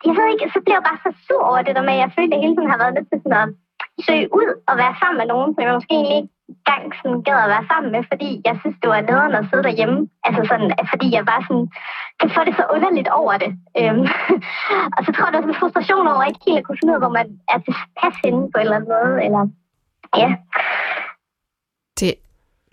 jeg 0.06 0.14
ved 0.18 0.26
ikke, 0.32 0.46
så 0.54 0.58
blev 0.64 0.74
jeg 0.78 0.86
bare 0.88 1.02
så 1.04 1.10
sur 1.26 1.42
over 1.50 1.60
det 1.66 1.76
der 1.76 1.84
med, 1.88 1.94
at 1.96 2.02
jeg 2.04 2.10
følte, 2.16 2.32
at 2.32 2.36
jeg 2.36 2.44
hele 2.44 2.56
tiden 2.56 2.72
har 2.72 2.80
været 2.82 2.94
nødt 2.96 3.08
til 3.10 3.20
sådan 3.22 3.40
at 3.42 3.48
søge 4.06 4.26
ud 4.40 4.48
og 4.70 4.74
være 4.82 4.94
sammen 5.00 5.18
med 5.20 5.26
nogen, 5.32 5.50
som 5.52 5.62
jeg 5.64 5.74
måske 5.78 5.94
egentlig 5.96 6.16
ikke 6.20 6.32
gang 6.70 6.84
sådan 6.98 7.22
gad 7.26 7.38
at 7.44 7.52
være 7.54 7.68
sammen 7.72 7.90
med, 7.94 8.02
fordi 8.12 8.30
jeg 8.48 8.54
synes, 8.60 8.76
det 8.82 8.88
var 8.92 9.00
nederen 9.10 9.34
at 9.38 9.46
sidde 9.48 9.66
derhjemme. 9.68 9.98
Altså 10.26 10.42
sådan, 10.50 10.68
fordi 10.92 11.06
jeg 11.16 11.30
bare 11.32 11.42
sådan, 11.48 11.66
kan 12.20 12.30
få 12.36 12.40
det 12.48 12.54
så 12.60 12.64
underligt 12.74 13.10
over 13.20 13.34
det. 13.42 13.52
Øhm, 13.80 14.04
og 14.96 15.00
så 15.04 15.10
tror 15.12 15.24
jeg, 15.26 15.32
der 15.32 15.38
er 15.38 15.44
sådan 15.44 15.56
en 15.56 15.62
frustration 15.62 16.06
over, 16.12 16.22
ikke 16.24 16.44
helt 16.46 16.60
at 16.60 16.64
kunne 16.64 16.78
finde 16.80 16.92
ud 16.92 16.98
af, 16.98 17.04
hvor 17.04 17.14
man 17.18 17.26
er 17.54 17.58
tilpas 17.66 18.14
henne 18.24 18.42
på 18.52 18.56
en 18.58 18.64
eller 18.66 18.78
anden 18.78 18.92
måde. 18.94 19.12
Eller, 19.26 19.42
ja. 20.20 20.28
Det, 21.98 22.08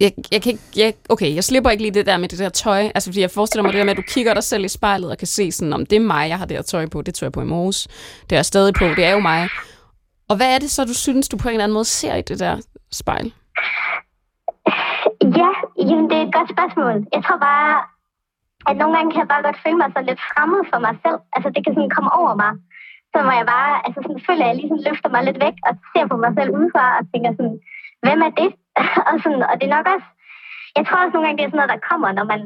jeg, 0.03 0.11
jeg 0.31 0.41
kan 0.41 0.49
ikke, 0.51 0.63
jeg, 0.75 0.93
okay, 1.09 1.35
jeg 1.35 1.43
slipper 1.43 1.69
ikke 1.69 1.83
lige 1.83 1.97
det 1.99 2.05
der 2.05 2.17
med 2.17 2.29
det 2.29 2.39
der 2.39 2.49
tøj. 2.49 2.81
Altså, 2.95 3.09
fordi 3.09 3.21
jeg 3.21 3.31
forestiller 3.31 3.63
mig 3.63 3.73
det 3.73 3.79
der 3.79 3.85
med, 3.85 3.97
at 3.97 4.03
du 4.03 4.07
kigger 4.15 4.33
dig 4.33 4.43
selv 4.43 4.65
i 4.65 4.67
spejlet 4.67 5.11
og 5.11 5.17
kan 5.17 5.27
se 5.27 5.51
sådan, 5.51 5.73
om 5.73 5.85
det 5.85 5.95
er 5.95 6.07
mig, 6.15 6.29
jeg 6.29 6.37
har 6.37 6.45
det 6.45 6.57
her 6.57 6.61
tøj 6.61 6.85
på. 6.85 7.01
Det 7.01 7.15
tøj 7.15 7.25
jeg 7.25 7.31
på 7.31 7.41
i 7.41 7.45
morges. 7.45 7.87
Det 8.21 8.31
er 8.31 8.37
jeg 8.37 8.45
stadig 8.45 8.73
på. 8.73 8.85
Det 8.85 9.05
er 9.05 9.11
jo 9.11 9.19
mig. 9.19 9.49
Og 10.29 10.35
hvad 10.35 10.55
er 10.55 10.59
det 10.59 10.71
så, 10.71 10.85
du 10.85 10.93
synes, 10.93 11.29
du 11.29 11.37
på 11.37 11.47
en 11.47 11.53
eller 11.53 11.63
anden 11.63 11.73
måde 11.73 11.85
ser 11.85 12.15
i 12.15 12.21
det 12.21 12.39
der 12.39 12.57
spejl? 12.91 13.33
Ja, 15.39 15.51
jamen, 15.89 16.07
det 16.09 16.17
er 16.17 16.25
et 16.25 16.37
godt 16.37 16.49
spørgsmål. 16.55 16.95
Jeg 17.15 17.21
tror 17.23 17.39
bare, 17.49 17.71
at 18.69 18.75
nogle 18.77 18.95
gange 18.95 19.11
kan 19.11 19.21
jeg 19.23 19.31
bare 19.33 19.47
godt 19.47 19.63
føle 19.63 19.79
mig 19.81 19.89
så 19.95 20.01
lidt 20.01 20.21
fremmed 20.31 20.61
for 20.71 20.79
mig 20.85 20.95
selv. 21.03 21.19
Altså, 21.35 21.49
det 21.53 21.61
kan 21.61 21.73
sådan 21.73 21.95
komme 21.95 22.11
over 22.21 22.33
mig. 22.43 22.51
Så 23.11 23.17
må 23.27 23.31
jeg 23.39 23.47
bare, 23.55 23.71
altså 23.85 23.99
sådan 24.01 24.25
føler 24.27 24.45
jeg 24.47 24.55
ligesom 24.57 24.79
løfter 24.87 25.09
mig 25.13 25.21
lidt 25.23 25.39
væk 25.45 25.57
og 25.67 25.73
ser 25.91 26.05
på 26.07 26.17
mig 26.23 26.31
selv 26.37 26.49
udefra 26.57 26.85
og 26.99 27.03
tænker 27.11 27.31
sådan, 27.33 27.57
hvem 28.05 28.19
er 28.27 28.31
det? 28.41 28.49
og, 29.09 29.15
sådan, 29.23 29.43
og 29.49 29.55
det 29.59 29.65
er 29.67 29.75
nok 29.77 29.87
også, 29.95 30.07
jeg 30.77 30.83
tror 30.83 30.99
også 31.03 31.13
nogle 31.13 31.25
gange, 31.25 31.37
det 31.37 31.45
er 31.45 31.51
sådan 31.51 31.61
noget, 31.61 31.75
der 31.75 31.87
kommer, 31.89 32.09
når 32.17 32.25
man, 32.33 32.41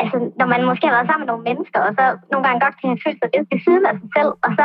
altså, 0.00 0.16
når 0.40 0.46
man 0.52 0.62
måske 0.68 0.86
har 0.86 0.96
været 0.96 1.08
sammen 1.08 1.24
med 1.24 1.30
nogle 1.32 1.48
mennesker, 1.50 1.80
og 1.88 1.92
så 1.98 2.04
nogle 2.32 2.44
gange 2.44 2.62
godt 2.64 2.76
kan 2.78 2.90
have 2.90 3.04
følt 3.04 3.18
sig 3.20 3.30
lidt 3.34 3.48
ved 3.52 3.60
siden 3.66 3.84
af 3.90 3.94
sig 4.00 4.10
selv, 4.16 4.32
og 4.44 4.50
så, 4.58 4.64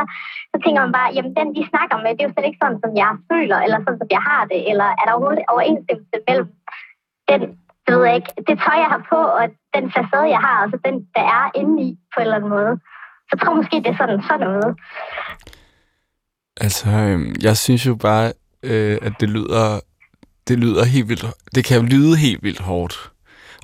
så 0.51 0.57
tænker 0.63 0.79
man 0.85 0.95
bare, 0.99 1.13
jamen 1.15 1.33
den, 1.39 1.47
de 1.57 1.63
snakker 1.71 1.97
med, 1.97 2.11
det 2.13 2.21
er 2.21 2.29
jo 2.29 2.33
slet 2.35 2.49
ikke 2.49 2.63
sådan, 2.63 2.81
som 2.83 2.91
jeg 3.01 3.11
føler, 3.31 3.57
eller 3.65 3.79
sådan, 3.79 4.01
som 4.01 4.11
jeg 4.17 4.23
har 4.29 4.41
det, 4.51 4.61
eller 4.71 4.87
er 4.99 5.05
der 5.05 5.13
overhovedet 5.15 5.51
overensstemmelse 5.53 6.17
mellem 6.27 6.47
den, 7.29 7.41
det 7.83 7.91
ved 7.95 8.05
jeg 8.05 8.15
ikke, 8.19 8.33
det 8.47 8.55
tøj, 8.63 8.77
jeg 8.83 8.91
har 8.93 9.03
på, 9.13 9.21
og 9.39 9.45
den 9.75 9.85
facade, 9.95 10.29
jeg 10.35 10.41
har, 10.47 10.57
og 10.63 10.67
så 10.71 10.77
den, 10.87 10.95
der 11.15 11.25
er 11.39 11.45
inde 11.61 11.75
i, 11.87 11.89
på 12.11 12.15
en 12.19 12.25
eller 12.25 12.37
anden 12.39 12.53
måde. 12.57 12.73
Så 13.27 13.31
jeg 13.33 13.39
tror 13.41 13.59
måske, 13.61 13.75
det 13.83 13.91
er 13.93 13.99
sådan, 14.01 14.21
sådan 14.29 14.47
noget. 14.47 14.71
Altså, 16.65 16.89
øhm, 16.89 17.35
jeg 17.47 17.57
synes 17.57 17.85
jo 17.89 17.95
bare, 17.95 18.25
øh, 18.63 18.97
at 19.01 19.13
det 19.19 19.29
lyder, 19.29 19.67
det 20.47 20.57
lyder 20.63 20.83
helt 20.85 21.09
vildt, 21.09 21.25
det 21.55 21.65
kan 21.65 21.77
jo 21.79 21.83
lyde 21.93 22.17
helt 22.17 22.43
vildt 22.43 22.61
hårdt 22.69 22.95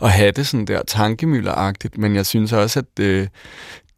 at 0.01 0.11
have 0.11 0.31
det 0.31 0.47
sådan 0.47 0.65
der 0.65 0.81
tankemølleragtigt, 0.87 1.97
men 1.97 2.15
jeg 2.15 2.25
synes 2.25 2.53
også, 2.53 2.79
at 2.79 2.85
det, 2.97 3.29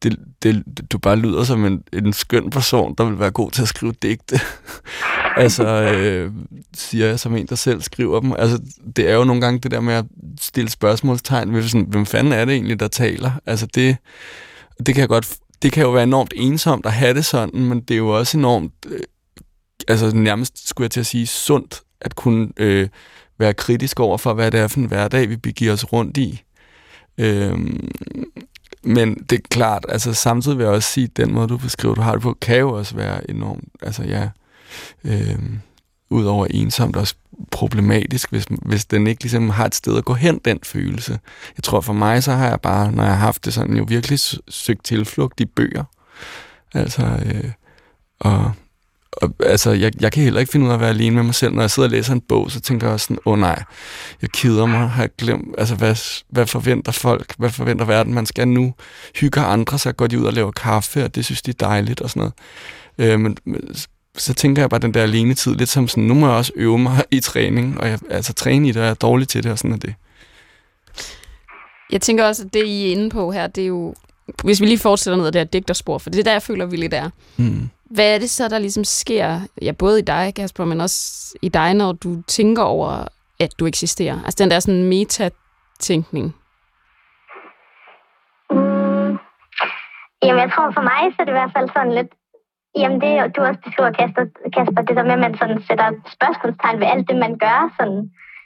det, 0.03 0.19
det, 0.43 0.63
du 0.91 0.97
bare 0.97 1.15
lyder 1.15 1.43
som 1.43 1.65
en, 1.65 1.83
en 1.93 2.13
skøn 2.13 2.49
person, 2.49 2.95
der 2.97 3.03
vil 3.03 3.19
være 3.19 3.31
god 3.31 3.51
til 3.51 3.61
at 3.61 3.67
skrive 3.67 3.93
digte. 4.01 4.39
altså, 5.43 5.67
øh, 5.67 6.31
siger 6.73 7.07
jeg 7.07 7.19
som 7.19 7.35
en, 7.35 7.45
der 7.45 7.55
selv 7.55 7.81
skriver 7.81 8.19
dem. 8.19 8.33
Altså, 8.37 8.59
det 8.95 9.09
er 9.09 9.15
jo 9.15 9.23
nogle 9.23 9.41
gange 9.41 9.59
det 9.59 9.71
der 9.71 9.79
med 9.79 9.93
at 9.93 10.05
stille 10.39 10.69
spørgsmålstegn 10.69 11.53
ved, 11.53 11.63
sådan, 11.63 11.87
hvem 11.89 12.05
fanden 12.05 12.33
er 12.33 12.45
det 12.45 12.53
egentlig, 12.53 12.79
der 12.79 12.87
taler? 12.87 13.31
Altså, 13.45 13.65
det, 13.65 13.97
det 14.85 14.95
kan 14.95 15.01
jeg 15.01 15.09
godt 15.09 15.37
det 15.61 15.71
kan 15.71 15.83
jo 15.83 15.91
være 15.91 16.03
enormt 16.03 16.33
ensomt 16.35 16.85
at 16.85 16.93
have 16.93 17.13
det 17.13 17.25
sådan, 17.25 17.61
men 17.61 17.81
det 17.81 17.93
er 17.93 17.97
jo 17.97 18.17
også 18.17 18.37
enormt, 18.37 18.73
øh, 18.85 18.99
altså 19.87 20.15
nærmest 20.15 20.69
skulle 20.69 20.85
jeg 20.85 20.91
til 20.91 20.99
at 20.99 21.05
sige, 21.05 21.27
sundt 21.27 21.81
at 22.01 22.15
kunne 22.15 22.49
øh, 22.57 22.89
være 23.37 23.53
kritisk 23.53 23.99
over 23.99 24.17
for, 24.17 24.33
hvad 24.33 24.51
det 24.51 24.59
er 24.59 24.67
for 24.67 24.79
en 24.79 24.85
hverdag, 24.85 25.29
vi 25.29 25.35
begiver 25.35 25.73
os 25.73 25.93
rundt 25.93 26.17
i. 26.17 26.43
Øhm, 27.17 27.89
men 28.83 29.15
det 29.15 29.37
er 29.37 29.47
klart, 29.49 29.85
altså 29.89 30.13
samtidig 30.13 30.57
vil 30.57 30.63
jeg 30.63 30.73
også 30.73 30.91
sige, 30.91 31.03
at 31.03 31.17
den 31.17 31.33
måde, 31.33 31.47
du 31.47 31.57
beskriver, 31.57 31.95
du 31.95 32.01
har 32.01 32.11
det 32.11 32.21
på, 32.21 32.37
kan 32.41 32.59
jo 32.59 32.77
også 32.77 32.95
være 32.95 33.29
enormt, 33.29 33.63
altså 33.81 34.03
ja, 34.03 34.29
øh, 35.03 35.39
udover 36.09 36.47
ensomt 36.49 36.95
også 36.95 37.15
problematisk, 37.51 38.29
hvis, 38.29 38.45
hvis 38.49 38.85
den 38.85 39.07
ikke 39.07 39.23
ligesom 39.23 39.49
har 39.49 39.65
et 39.65 39.75
sted 39.75 39.97
at 39.97 40.05
gå 40.05 40.13
hen, 40.13 40.41
den 40.45 40.59
følelse. 40.63 41.19
Jeg 41.57 41.63
tror 41.63 41.81
for 41.81 41.93
mig, 41.93 42.23
så 42.23 42.31
har 42.31 42.47
jeg 42.47 42.61
bare, 42.61 42.91
når 42.91 43.03
jeg 43.03 43.11
har 43.11 43.19
haft 43.19 43.45
det 43.45 43.53
sådan, 43.53 43.77
jo 43.77 43.85
virkelig 43.87 44.19
søgt 44.49 44.85
tilflugt 44.85 45.39
i 45.39 45.45
bøger. 45.45 45.83
Altså, 46.73 47.03
øh, 47.25 47.51
og, 48.19 48.51
og 49.21 49.33
altså, 49.39 49.71
jeg, 49.71 50.01
jeg 50.01 50.11
kan 50.11 50.23
heller 50.23 50.39
ikke 50.39 50.51
finde 50.51 50.65
ud 50.65 50.69
af 50.69 50.75
at 50.75 50.79
være 50.79 50.89
alene 50.89 51.15
med 51.15 51.23
mig 51.23 51.35
selv. 51.35 51.53
Når 51.53 51.61
jeg 51.61 51.71
sidder 51.71 51.89
og 51.89 51.91
læser 51.91 52.13
en 52.13 52.21
bog, 52.21 52.51
så 52.51 52.59
tænker 52.59 52.87
jeg 52.87 52.93
også 52.93 53.03
sådan, 53.03 53.19
åh 53.25 53.33
oh, 53.33 53.39
nej, 53.39 53.63
jeg 54.21 54.29
keder 54.29 54.65
mig, 54.65 54.89
har 54.89 55.03
jeg 55.03 55.09
glemt, 55.17 55.55
altså 55.57 55.75
hvad, 55.75 55.95
hvad 56.29 56.45
forventer 56.45 56.91
folk, 56.91 57.33
hvad 57.37 57.49
forventer 57.49 57.85
verden, 57.85 58.13
man 58.13 58.25
skal 58.25 58.47
nu, 58.47 58.73
hygge 59.15 59.41
andre, 59.41 59.79
så 59.79 59.91
går 59.91 60.07
de 60.07 60.19
ud 60.19 60.25
og 60.25 60.33
laver 60.33 60.51
kaffe, 60.51 61.03
og 61.03 61.15
det 61.15 61.25
synes 61.25 61.41
de 61.41 61.51
er 61.51 61.55
dejligt 61.59 62.01
og 62.01 62.09
sådan 62.09 62.19
noget. 62.19 62.33
Øh, 63.11 63.19
men, 63.19 63.37
men 63.45 63.75
så 64.17 64.33
tænker 64.33 64.61
jeg 64.61 64.69
bare 64.69 64.79
den 64.79 64.93
der 64.93 65.03
alene 65.03 65.33
tid 65.33 65.55
lidt 65.55 65.69
som 65.69 65.87
sådan, 65.87 66.03
nu 66.03 66.13
må 66.13 66.27
jeg 66.27 66.35
også 66.35 66.51
øve 66.55 66.79
mig 66.79 67.03
i 67.11 67.19
træning, 67.19 67.81
og 67.81 67.89
jeg, 67.89 67.99
altså 68.09 68.33
træne 68.33 68.67
i 68.67 68.71
det, 68.71 68.77
og 68.77 68.83
jeg 68.83 68.89
er 68.89 68.95
dårlig 68.95 69.27
til 69.27 69.43
det, 69.43 69.51
og 69.51 69.57
sådan 69.57 69.71
er 69.71 69.77
det. 69.77 69.93
Jeg 71.91 72.01
tænker 72.01 72.25
også, 72.25 72.43
at 72.43 72.53
det, 72.53 72.65
I 72.65 72.87
er 72.87 72.91
inde 72.91 73.09
på 73.09 73.31
her, 73.31 73.47
det 73.47 73.61
er 73.61 73.67
jo... 73.67 73.95
Hvis 74.43 74.61
vi 74.61 74.65
lige 74.65 74.77
fortsætter 74.77 75.17
ned 75.17 75.27
ad 75.27 75.31
det 75.31 75.39
her 75.39 75.45
digterspor, 75.45 75.97
for 75.97 76.09
det 76.09 76.19
er 76.19 76.23
der, 76.23 76.31
jeg 76.31 76.41
føler, 76.41 76.65
vi 76.65 76.77
lidt 76.77 76.93
er. 76.93 77.09
Mm 77.37 77.69
hvad 77.89 78.15
er 78.15 78.19
det 78.19 78.29
så, 78.29 78.47
der 78.47 78.59
ligesom 78.59 78.83
sker, 78.83 79.39
ja, 79.61 79.71
både 79.71 79.99
i 79.99 80.01
dig, 80.01 80.33
Kasper, 80.35 80.65
men 80.65 80.81
også 80.81 81.33
i 81.41 81.49
dig, 81.49 81.73
når 81.73 81.91
du 81.91 82.21
tænker 82.27 82.63
over, 82.63 83.07
at 83.39 83.49
du 83.59 83.65
eksisterer? 83.65 84.17
Altså 84.25 84.43
den 84.43 84.51
der 84.51 84.59
sådan 84.59 84.83
metatænkning. 84.83 86.25
Mm, 88.51 89.11
jamen, 90.23 90.41
jeg 90.43 90.51
tror 90.53 90.71
for 90.77 90.85
mig, 90.91 91.01
så 91.09 91.17
er 91.19 91.25
det 91.25 91.33
i 91.33 91.39
hvert 91.39 91.55
fald 91.55 91.69
sådan 91.75 91.95
lidt... 91.99 92.11
Jamen, 92.81 93.01
det 93.01 93.35
du 93.35 93.41
også 93.41 93.61
beskriver, 93.65 93.91
Kasper, 93.99 94.25
Kasper, 94.55 94.81
det 94.87 94.97
der 94.97 95.07
med, 95.09 95.17
at 95.17 95.25
man 95.25 95.37
sådan 95.37 95.59
sætter 95.67 95.87
spørgsmålstegn 96.15 96.79
ved 96.81 96.87
alt 96.93 97.07
det, 97.09 97.17
man 97.25 97.33
gør. 97.45 97.59
Sådan, 97.77 98.01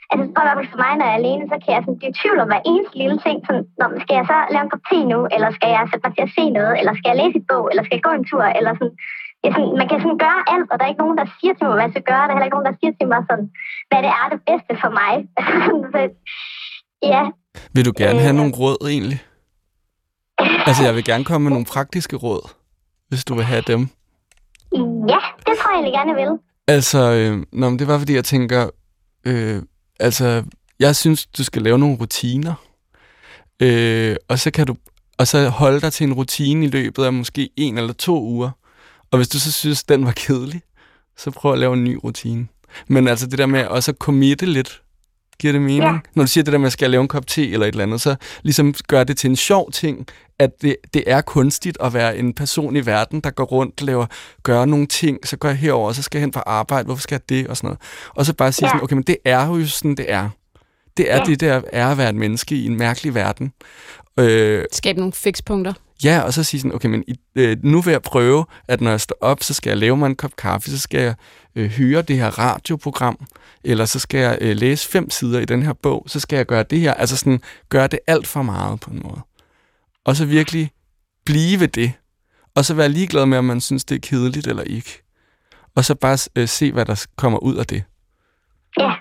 altså, 0.10 0.24
det 0.26 0.34
tror 0.36 0.72
for 0.74 0.82
mig, 0.84 0.94
når 0.96 1.06
jeg 1.06 1.16
er 1.16 1.22
alene, 1.22 1.46
så 1.52 1.56
kan 1.62 1.74
jeg 1.74 1.84
sådan 1.84 2.00
blive 2.00 2.14
i 2.14 2.20
tvivl 2.20 2.40
om 2.44 2.50
hver 2.52 2.68
eneste 2.72 2.96
lille 3.02 3.18
ting. 3.26 3.38
Sådan, 3.48 3.66
Nå, 3.80 3.86
skal 4.04 4.16
jeg 4.20 4.26
så 4.32 4.38
lave 4.54 4.64
en 4.66 4.74
kop 4.74 4.86
te 4.90 5.00
nu? 5.14 5.20
Eller 5.36 5.50
skal 5.58 5.70
jeg 5.76 5.84
sætte 5.90 6.06
mig 6.06 6.14
til 6.14 6.28
at 6.28 6.36
se 6.38 6.44
noget? 6.58 6.74
Eller 6.80 6.94
skal 6.96 7.10
jeg 7.12 7.20
læse 7.22 7.38
et 7.40 7.48
bog? 7.52 7.64
Eller 7.72 7.84
skal 7.84 7.98
jeg 7.98 8.08
gå 8.08 8.12
en 8.16 8.28
tur? 8.32 8.46
Eller 8.58 8.72
sådan, 8.80 8.96
ja, 9.44 9.50
sådan, 9.56 9.74
man 9.82 9.88
kan 9.90 9.98
sådan 10.04 10.20
gøre 10.26 10.42
alt, 10.54 10.68
og 10.72 10.76
der 10.78 10.84
er 10.86 10.92
ikke 10.94 11.04
nogen, 11.06 11.18
der 11.22 11.28
siger 11.38 11.54
til 11.56 11.66
mig, 11.68 11.76
hvad 11.78 11.86
jeg 11.88 11.94
skal 11.96 12.08
gøre. 12.12 12.24
Der 12.26 12.32
er 12.32 12.36
heller 12.36 12.50
ikke 12.50 12.58
nogen, 12.58 12.70
der 12.72 12.78
siger 12.82 12.94
til 13.00 13.08
mig, 13.12 13.22
sådan, 13.30 13.48
hvad 13.90 14.00
det 14.06 14.12
er 14.22 14.26
det 14.34 14.40
bedste 14.50 14.74
for 14.84 14.92
mig. 15.00 15.14
så, 15.94 16.00
ja. 17.14 17.24
Vil 17.76 17.86
du 17.90 17.94
gerne 18.02 18.20
have 18.26 18.36
Øh. 18.36 18.40
nogle 18.42 18.54
råd 18.62 18.80
egentlig? 18.94 19.20
Altså, 20.70 20.82
jeg 20.88 20.96
vil 20.96 21.04
gerne 21.12 21.26
komme 21.26 21.44
med 21.46 21.52
nogle 21.52 21.66
praktiske 21.76 22.16
råd, 22.26 22.44
hvis 23.10 23.24
du 23.26 23.34
vil 23.36 23.44
have 23.54 23.64
dem. 23.72 23.82
Ja, 25.14 25.22
det 25.46 25.54
tror 25.60 25.70
jeg 25.72 25.76
egentlig 25.76 25.94
gerne, 25.94 26.10
jeg 26.12 26.20
vil. 26.24 26.40
Altså, 26.68 27.00
øh, 27.12 27.46
nå, 27.60 27.70
men 27.70 27.80
det 27.80 27.88
var 27.88 27.98
fordi, 27.98 28.14
jeg 28.16 28.26
tænker, 28.26 28.70
øh, 29.26 29.62
altså, 30.00 30.44
jeg 30.80 30.96
synes, 30.96 31.26
du 31.26 31.44
skal 31.44 31.62
lave 31.62 31.80
nogle 31.80 31.98
rutiner. 32.02 32.54
Øh, 33.62 34.16
og 34.30 34.40
så 34.40 34.52
kan 34.52 34.68
du 34.68 34.76
og 35.18 35.28
så 35.28 35.50
holde 35.50 35.82
dig 35.82 35.94
til 35.94 36.08
en 36.08 36.14
rutine 36.14 36.66
i 36.66 36.70
løbet 36.70 37.04
af 37.04 37.14
måske 37.14 37.50
en 37.58 37.78
eller 37.78 37.94
to 37.94 38.22
uger. 38.24 38.50
Og 39.12 39.18
hvis 39.18 39.28
du 39.30 39.40
så 39.40 39.52
synes, 39.52 39.84
den 39.84 40.06
var 40.06 40.12
kedelig, 40.12 40.62
så 41.18 41.32
prøv 41.32 41.54
at 41.54 41.60
lave 41.60 41.74
en 41.74 41.84
ny 41.84 42.00
rutine. 42.04 42.48
Men 42.88 43.08
altså 43.08 43.28
det 43.28 43.38
der 43.38 43.46
med 43.46 43.66
også 43.66 43.92
at 43.92 43.98
committe 43.98 44.46
lidt, 44.46 44.82
giver 45.40 45.52
det 45.52 45.62
mening? 45.62 45.84
Ja. 45.84 46.00
Når 46.16 46.24
du 46.24 46.28
siger 46.28 46.44
det 46.44 46.52
der 46.54 46.58
med, 46.60 46.68
at 46.68 46.74
skal 46.74 46.86
jeg 46.86 46.92
lave 46.92 47.02
en 47.02 47.08
kop 47.08 47.28
te 47.28 47.52
eller 47.52 47.66
et 47.66 47.72
eller 47.72 47.84
andet, 47.84 48.02
så 48.02 48.16
ligesom 48.44 48.74
gør 48.88 49.04
det 49.04 49.18
til 49.18 49.30
en 49.30 49.36
sjov 49.36 49.72
ting, 49.72 50.08
at 50.40 50.62
det, 50.62 50.76
det 50.94 51.04
er 51.08 51.22
kunstigt 51.22 51.78
at 51.82 51.94
være 51.94 52.18
en 52.18 52.34
person 52.34 52.76
i 52.76 52.86
verden, 52.86 53.22
der 53.22 53.30
går 53.30 53.44
rundt, 53.44 53.82
laver, 53.82 54.06
gør 54.44 54.66
nogle 54.66 54.88
ting, 54.88 55.28
så 55.28 55.38
går 55.38 55.48
jeg 55.48 55.58
herover, 55.58 55.88
og 55.88 55.96
så 55.96 56.02
skal 56.02 56.18
jeg 56.20 56.24
hen 56.24 56.32
på 56.32 56.40
arbejde, 56.40 56.86
hvorfor 56.86 57.02
skal 57.02 57.16
jeg 57.16 57.30
det, 57.30 57.48
og 57.48 57.58
sådan 57.58 57.68
noget. 57.68 57.80
Og 58.16 58.26
så 58.26 58.34
bare 58.34 58.52
sige 58.52 58.66
Ja. 58.66 58.70
sådan, 58.70 58.84
okay, 58.84 58.94
men 58.94 59.04
det 59.04 59.18
er 59.26 59.46
jo 59.48 59.68
sådan, 59.68 59.96
det 59.96 60.06
er. 60.12 60.30
Det 60.98 61.12
er 61.12 61.18
Ja. 61.18 61.24
det, 61.24 61.40
der 61.40 61.62
er 61.74 61.88
at 61.92 61.98
være 61.98 62.10
et 62.10 62.16
menneske 62.16 62.56
i 62.56 62.66
en 62.66 62.78
mærkelig 62.78 63.16
verden. 63.16 63.54
Øh, 64.20 64.66
Skabe 64.72 65.00
nogle 65.00 65.14
fikspunkter. 65.14 65.74
Ja, 66.04 66.22
og 66.22 66.34
så 66.34 66.44
sige 66.44 66.62
sådan, 66.62 66.76
okay, 66.76 66.90
men 66.90 67.04
øh, 67.36 67.58
nu 67.64 67.82
vil 67.82 67.92
jeg 67.92 68.02
prøve, 68.02 68.46
at 68.68 68.82
når 68.82 68.90
jeg 68.90 69.02
står 69.02 69.16
op, 69.22 69.44
så 69.44 69.54
skal 69.54 69.70
jeg 69.70 69.78
lave 69.78 69.98
mig 69.98 70.08
en 70.08 70.16
kop 70.16 70.36
kaffe, 70.36 70.70
så 70.70 70.80
skal 70.80 71.02
jeg 71.02 71.16
øh, 71.56 71.70
høre 71.70 72.02
det 72.02 72.18
her 72.18 72.40
radioprogram, 72.40 73.28
eller 73.64 73.86
så 73.86 74.00
skal 74.00 74.20
jeg 74.20 74.38
øh, 74.42 74.56
læse 74.56 74.90
fem 74.90 75.10
sider 75.10 75.40
i 75.40 75.46
den 75.46 75.64
her 75.64 75.74
bog, 75.74 76.04
så 76.08 76.20
skal 76.20 76.38
jeg 76.38 76.46
gøre 76.46 76.64
det 76.64 76.80
her, 76.80 76.94
altså 76.94 77.18
sådan, 77.18 77.42
gøre 77.70 77.88
det 77.88 78.00
alt 78.08 78.28
for 78.28 78.42
meget 78.42 78.80
på 78.80 78.92
en 78.92 79.02
måde. 79.04 79.22
Og 80.06 80.16
så 80.16 80.26
virkelig 80.26 80.72
blive 81.26 81.60
ved 81.60 81.68
det, 81.68 81.92
og 82.56 82.66
så 82.66 82.74
være 82.74 82.90
ligeglad 82.90 83.26
med, 83.26 83.38
om 83.38 83.46
man 83.46 83.62
synes, 83.62 83.86
det 83.86 83.96
er 83.96 84.00
kedeligt 84.00 84.48
eller 84.48 84.64
ikke. 84.64 85.04
Og 85.76 85.86
så 85.86 85.96
bare 85.96 86.18
øh, 86.36 86.48
se, 86.48 86.72
hvad 86.72 86.86
der 86.86 87.06
kommer 87.18 87.40
ud 87.40 87.56
af 87.56 87.66
det. 87.66 87.84
Ja. 88.80 88.92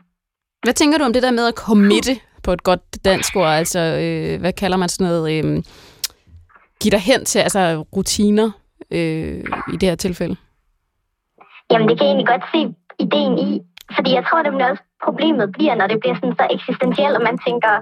Hvad 0.63 0.75
tænker 0.75 0.99
du 0.99 1.05
om 1.05 1.13
det 1.13 1.23
der 1.23 1.31
med 1.31 1.47
at 1.47 1.55
committe 1.55 2.21
på 2.43 2.53
et 2.53 2.63
godt 2.63 3.05
dansk 3.05 3.37
ord? 3.37 3.49
Altså, 3.49 3.79
øh, 3.79 4.41
hvad 4.41 4.53
kalder 4.53 4.77
man 4.77 4.89
sådan 4.89 5.07
noget? 5.07 5.45
Øh, 5.45 5.63
give 6.83 6.93
dig 6.97 7.01
hen 7.11 7.25
til, 7.25 7.39
altså 7.39 7.85
rutiner 7.97 8.51
øh, 8.91 9.45
i 9.73 9.77
det 9.81 9.89
her 9.89 9.97
tilfælde? 9.97 10.37
Jamen, 11.71 11.89
det 11.89 11.95
kan 11.99 12.07
jeg 12.07 12.13
egentlig 12.13 12.33
godt 12.35 12.47
se 12.55 12.61
ideen 13.05 13.35
i. 13.49 13.51
Fordi 13.97 14.11
jeg 14.19 14.25
tror 14.25 14.43
det 14.43 14.53
er 14.53 14.71
også, 14.71 14.85
problemet 15.07 15.53
bliver, 15.57 15.75
når 15.75 15.87
det 15.87 16.01
bliver 16.01 16.17
sådan 16.17 16.39
så 16.41 16.47
eksistentielt, 16.57 17.17
og 17.19 17.23
man 17.29 17.39
tænker, 17.47 17.73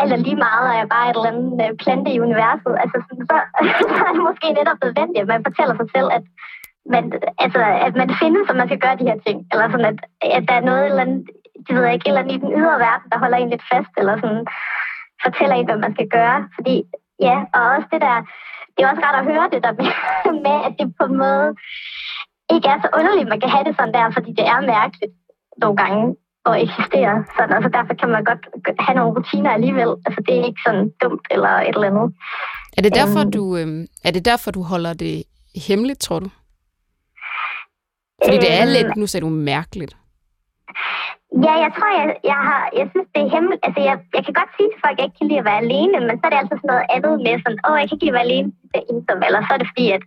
alt 0.00 0.12
er 0.12 0.24
lige 0.26 0.42
meget, 0.46 0.64
og 0.68 0.74
jeg 0.76 0.84
er 0.84 0.94
bare 0.96 1.06
et 1.10 1.16
eller 1.16 1.32
andet 1.32 1.52
øh, 1.64 1.72
plante 1.82 2.10
i 2.12 2.22
universet. 2.26 2.74
Altså, 2.82 2.96
sådan, 3.06 3.26
så, 3.30 3.36
så 3.98 4.02
er 4.08 4.12
det 4.14 4.28
måske 4.28 4.48
netop 4.58 4.78
nødvendigt, 4.84 5.22
at 5.24 5.32
man 5.34 5.46
fortæller 5.48 5.74
sig 5.76 5.88
selv, 5.94 6.08
at 6.18 6.24
man, 6.94 7.04
altså, 7.44 7.60
at 7.86 7.94
man 8.00 8.10
findes, 8.22 8.46
og 8.50 8.56
man 8.60 8.68
skal 8.68 8.82
gøre 8.84 9.00
de 9.00 9.08
her 9.10 9.18
ting. 9.26 9.38
Eller 9.52 9.66
sådan, 9.70 9.90
at, 9.92 9.98
at 10.38 10.44
der 10.48 10.56
er 10.58 10.68
noget 10.70 10.84
eller 10.86 11.04
andet, 11.04 11.22
det 11.64 11.72
ved 11.74 11.84
jeg 11.84 11.94
ikke, 11.94 12.08
eller 12.08 12.22
andet 12.22 12.34
i 12.36 12.42
den 12.42 12.52
ydre 12.58 12.76
verden, 12.86 13.08
der 13.12 13.22
holder 13.22 13.38
en 13.38 13.52
lidt 13.52 13.64
fast, 13.72 13.92
eller 14.00 14.14
sådan, 14.22 14.44
fortæller 15.24 15.54
en, 15.56 15.68
hvad 15.68 15.78
man 15.84 15.94
skal 15.96 16.08
gøre. 16.16 16.38
Fordi, 16.56 16.76
ja, 17.20 17.36
og 17.54 17.62
også 17.74 17.88
det 17.92 18.00
der, 18.06 18.16
det 18.74 18.80
er 18.84 18.88
også 18.90 19.02
rart 19.04 19.18
at 19.20 19.28
høre 19.32 19.48
det 19.52 19.60
der 19.64 19.72
med, 19.80 19.88
med 20.46 20.56
at 20.66 20.72
det 20.78 20.86
på 21.00 21.04
en 21.10 21.16
måde 21.24 21.48
ikke 22.54 22.68
er 22.68 22.78
så 22.84 22.88
underligt, 22.98 23.28
man 23.28 23.40
kan 23.40 23.50
have 23.54 23.64
det 23.64 23.74
sådan 23.78 23.94
der, 23.94 24.10
fordi 24.16 24.30
det 24.38 24.46
er 24.52 24.60
mærkeligt 24.60 25.12
nogle 25.62 25.76
gange 25.82 26.16
at 26.50 26.54
eksistere. 26.64 27.14
Sådan, 27.36 27.54
altså 27.56 27.70
derfor 27.76 27.94
kan 28.00 28.08
man 28.08 28.24
godt 28.24 28.42
have 28.86 28.96
nogle 28.98 29.14
rutiner 29.16 29.50
alligevel. 29.50 29.90
Altså 30.06 30.20
det 30.26 30.32
er 30.38 30.44
ikke 30.44 30.62
sådan 30.66 30.84
dumt 31.02 31.26
eller 31.30 31.48
et 31.48 31.74
eller 31.74 31.90
andet. 31.92 32.08
Er 32.76 32.82
det 32.82 32.94
derfor, 32.94 33.20
Øhm. 33.20 33.30
du, 33.36 33.56
øh, 33.56 33.68
er 34.04 34.10
det 34.10 34.24
derfor, 34.24 34.50
du 34.50 34.62
holder 34.62 34.92
det 34.94 35.24
hemmeligt, 35.66 36.00
tror 36.00 36.18
du? 36.18 36.28
Fordi 38.24 38.36
det 38.36 38.52
er 38.52 38.62
Øhm, 38.62 38.72
lidt, 38.76 38.96
nu 38.96 39.06
sagde 39.06 39.24
du 39.26 39.30
mærkeligt. 39.30 39.96
Ja, 41.46 41.54
jeg 41.64 41.70
tror, 41.76 41.90
jeg, 41.98 42.06
jeg, 42.32 42.40
har, 42.48 42.62
jeg 42.80 42.86
synes, 42.92 43.08
det 43.14 43.20
er 43.22 43.32
hemmeligt. 43.34 43.62
Altså, 43.66 43.80
jeg, 43.88 43.96
jeg 44.16 44.22
kan 44.24 44.34
godt 44.40 44.52
sige 44.56 44.70
til 44.70 44.82
folk, 44.84 44.94
at 44.96 44.98
jeg 45.00 45.06
ikke 45.08 45.18
kan 45.20 45.28
lide 45.30 45.42
at 45.42 45.48
være 45.50 45.62
alene, 45.64 45.96
men 46.06 46.14
så 46.16 46.24
er 46.24 46.30
det 46.32 46.40
altid 46.40 46.56
sådan 46.58 46.72
noget 46.72 46.86
andet 46.94 47.14
med 47.26 47.34
sådan, 47.42 47.60
åh, 47.66 47.76
jeg 47.80 47.86
kan 47.86 47.94
ikke 47.96 48.04
lide 48.06 48.14
at 48.14 48.18
være 48.18 48.28
alene, 48.30 48.48
det 48.72 48.78
er 48.80 48.88
ensom, 48.92 49.20
eller 49.26 49.40
så 49.42 49.50
er 49.54 49.60
det 49.60 49.68
fordi, 49.72 49.86
at, 49.96 50.02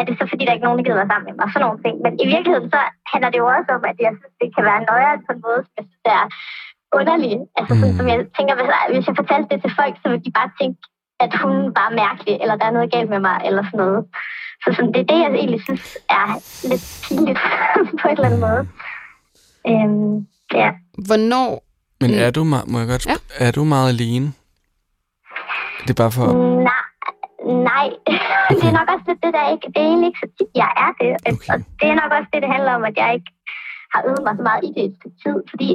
er 0.00 0.04
det 0.06 0.14
så 0.16 0.24
fordi, 0.30 0.42
der 0.42 0.50
er 0.50 0.56
ikke 0.58 0.66
nogen, 0.68 0.78
der 0.78 0.86
gider 0.86 1.00
være 1.00 1.12
sammen 1.12 1.26
med 1.28 1.36
mig, 1.38 1.48
sådan 1.48 1.64
nogle 1.66 1.82
ting. 1.84 1.94
Men 2.04 2.12
i 2.24 2.26
virkeligheden, 2.34 2.68
så 2.74 2.80
handler 3.12 3.30
det 3.30 3.38
jo 3.42 3.48
også 3.56 3.70
om, 3.76 3.82
at 3.90 3.98
jeg 4.06 4.12
synes, 4.18 4.34
det 4.42 4.48
kan 4.54 4.64
være 4.70 4.86
nøjere 4.90 5.16
på 5.26 5.30
en 5.34 5.44
måde, 5.46 5.60
som 5.64 5.74
jeg 5.78 5.84
synes, 5.88 6.02
det 6.06 6.12
er 6.22 6.26
underligt. 6.98 7.42
Altså, 7.58 7.72
sådan, 7.78 7.92
Mm. 7.94 7.98
som 7.98 8.06
jeg 8.12 8.18
tænker, 8.36 8.54
hvis, 8.58 8.68
hvis 8.94 9.06
jeg 9.08 9.16
fortalte 9.20 9.48
det 9.52 9.58
til 9.62 9.72
folk, 9.80 9.94
så 10.00 10.06
ville 10.10 10.24
de 10.26 10.36
bare 10.38 10.50
tænke, 10.60 10.78
at 11.24 11.32
hun 11.42 11.54
bare 11.78 11.90
er 11.92 11.98
mærkelig, 12.04 12.34
eller 12.42 12.56
der 12.60 12.66
er 12.68 12.76
noget 12.76 12.92
galt 12.94 13.10
med 13.14 13.20
mig, 13.28 13.36
eller 13.48 13.62
sådan 13.68 13.82
noget. 13.84 14.00
Så 14.62 14.68
sådan, 14.76 14.92
det 14.94 15.00
er 15.02 15.10
det, 15.12 15.18
jeg 15.22 15.30
egentlig 15.42 15.62
synes 15.68 15.86
er 16.20 16.26
lidt 16.70 16.84
pinligt 17.04 17.40
på 18.00 18.04
en 18.08 18.16
eller 18.16 18.28
anden 18.28 18.44
måde. 18.48 18.62
Øhm, 19.68 20.26
ja. 20.54 20.70
Hvornår, 21.06 21.64
Men 22.00 22.10
er 22.14 22.30
du, 22.30 22.44
må 22.44 22.78
jeg 22.78 22.88
godt, 22.88 23.06
Ja. 23.06 23.16
ja. 23.40 23.46
er 23.46 23.50
du 23.50 23.64
meget 23.64 23.88
alene? 23.88 24.26
Det 25.84 25.90
er 25.90 25.98
bare 26.04 26.12
for... 26.18 26.26
Nej, 26.70 26.84
nej. 27.68 27.88
det 28.58 28.64
er 28.70 28.74
nok 28.78 28.88
også 28.94 29.04
lidt 29.08 29.20
det, 29.24 29.32
der 29.38 29.44
ikke... 29.54 29.66
Det 29.74 29.80
er 29.84 29.88
egentlig 29.92 30.08
ikke 30.10 30.22
så 30.24 30.28
tit, 30.38 30.50
jeg 30.62 30.70
er 30.84 30.90
det. 31.00 31.10
Okay. 31.32 31.48
Og 31.52 31.58
det 31.80 31.86
er 31.92 31.96
nok 32.02 32.10
også 32.18 32.28
det, 32.32 32.42
det 32.44 32.50
handler 32.56 32.72
om, 32.78 32.84
at 32.90 32.94
jeg 33.02 33.08
ikke 33.16 33.30
har 33.92 34.00
øvet 34.08 34.22
mig 34.26 34.34
så 34.36 34.42
meget 34.48 34.62
i 34.68 34.70
det 34.76 34.84
et 34.86 34.96
stykke 34.98 35.18
tid. 35.24 35.36
Fordi 35.50 35.68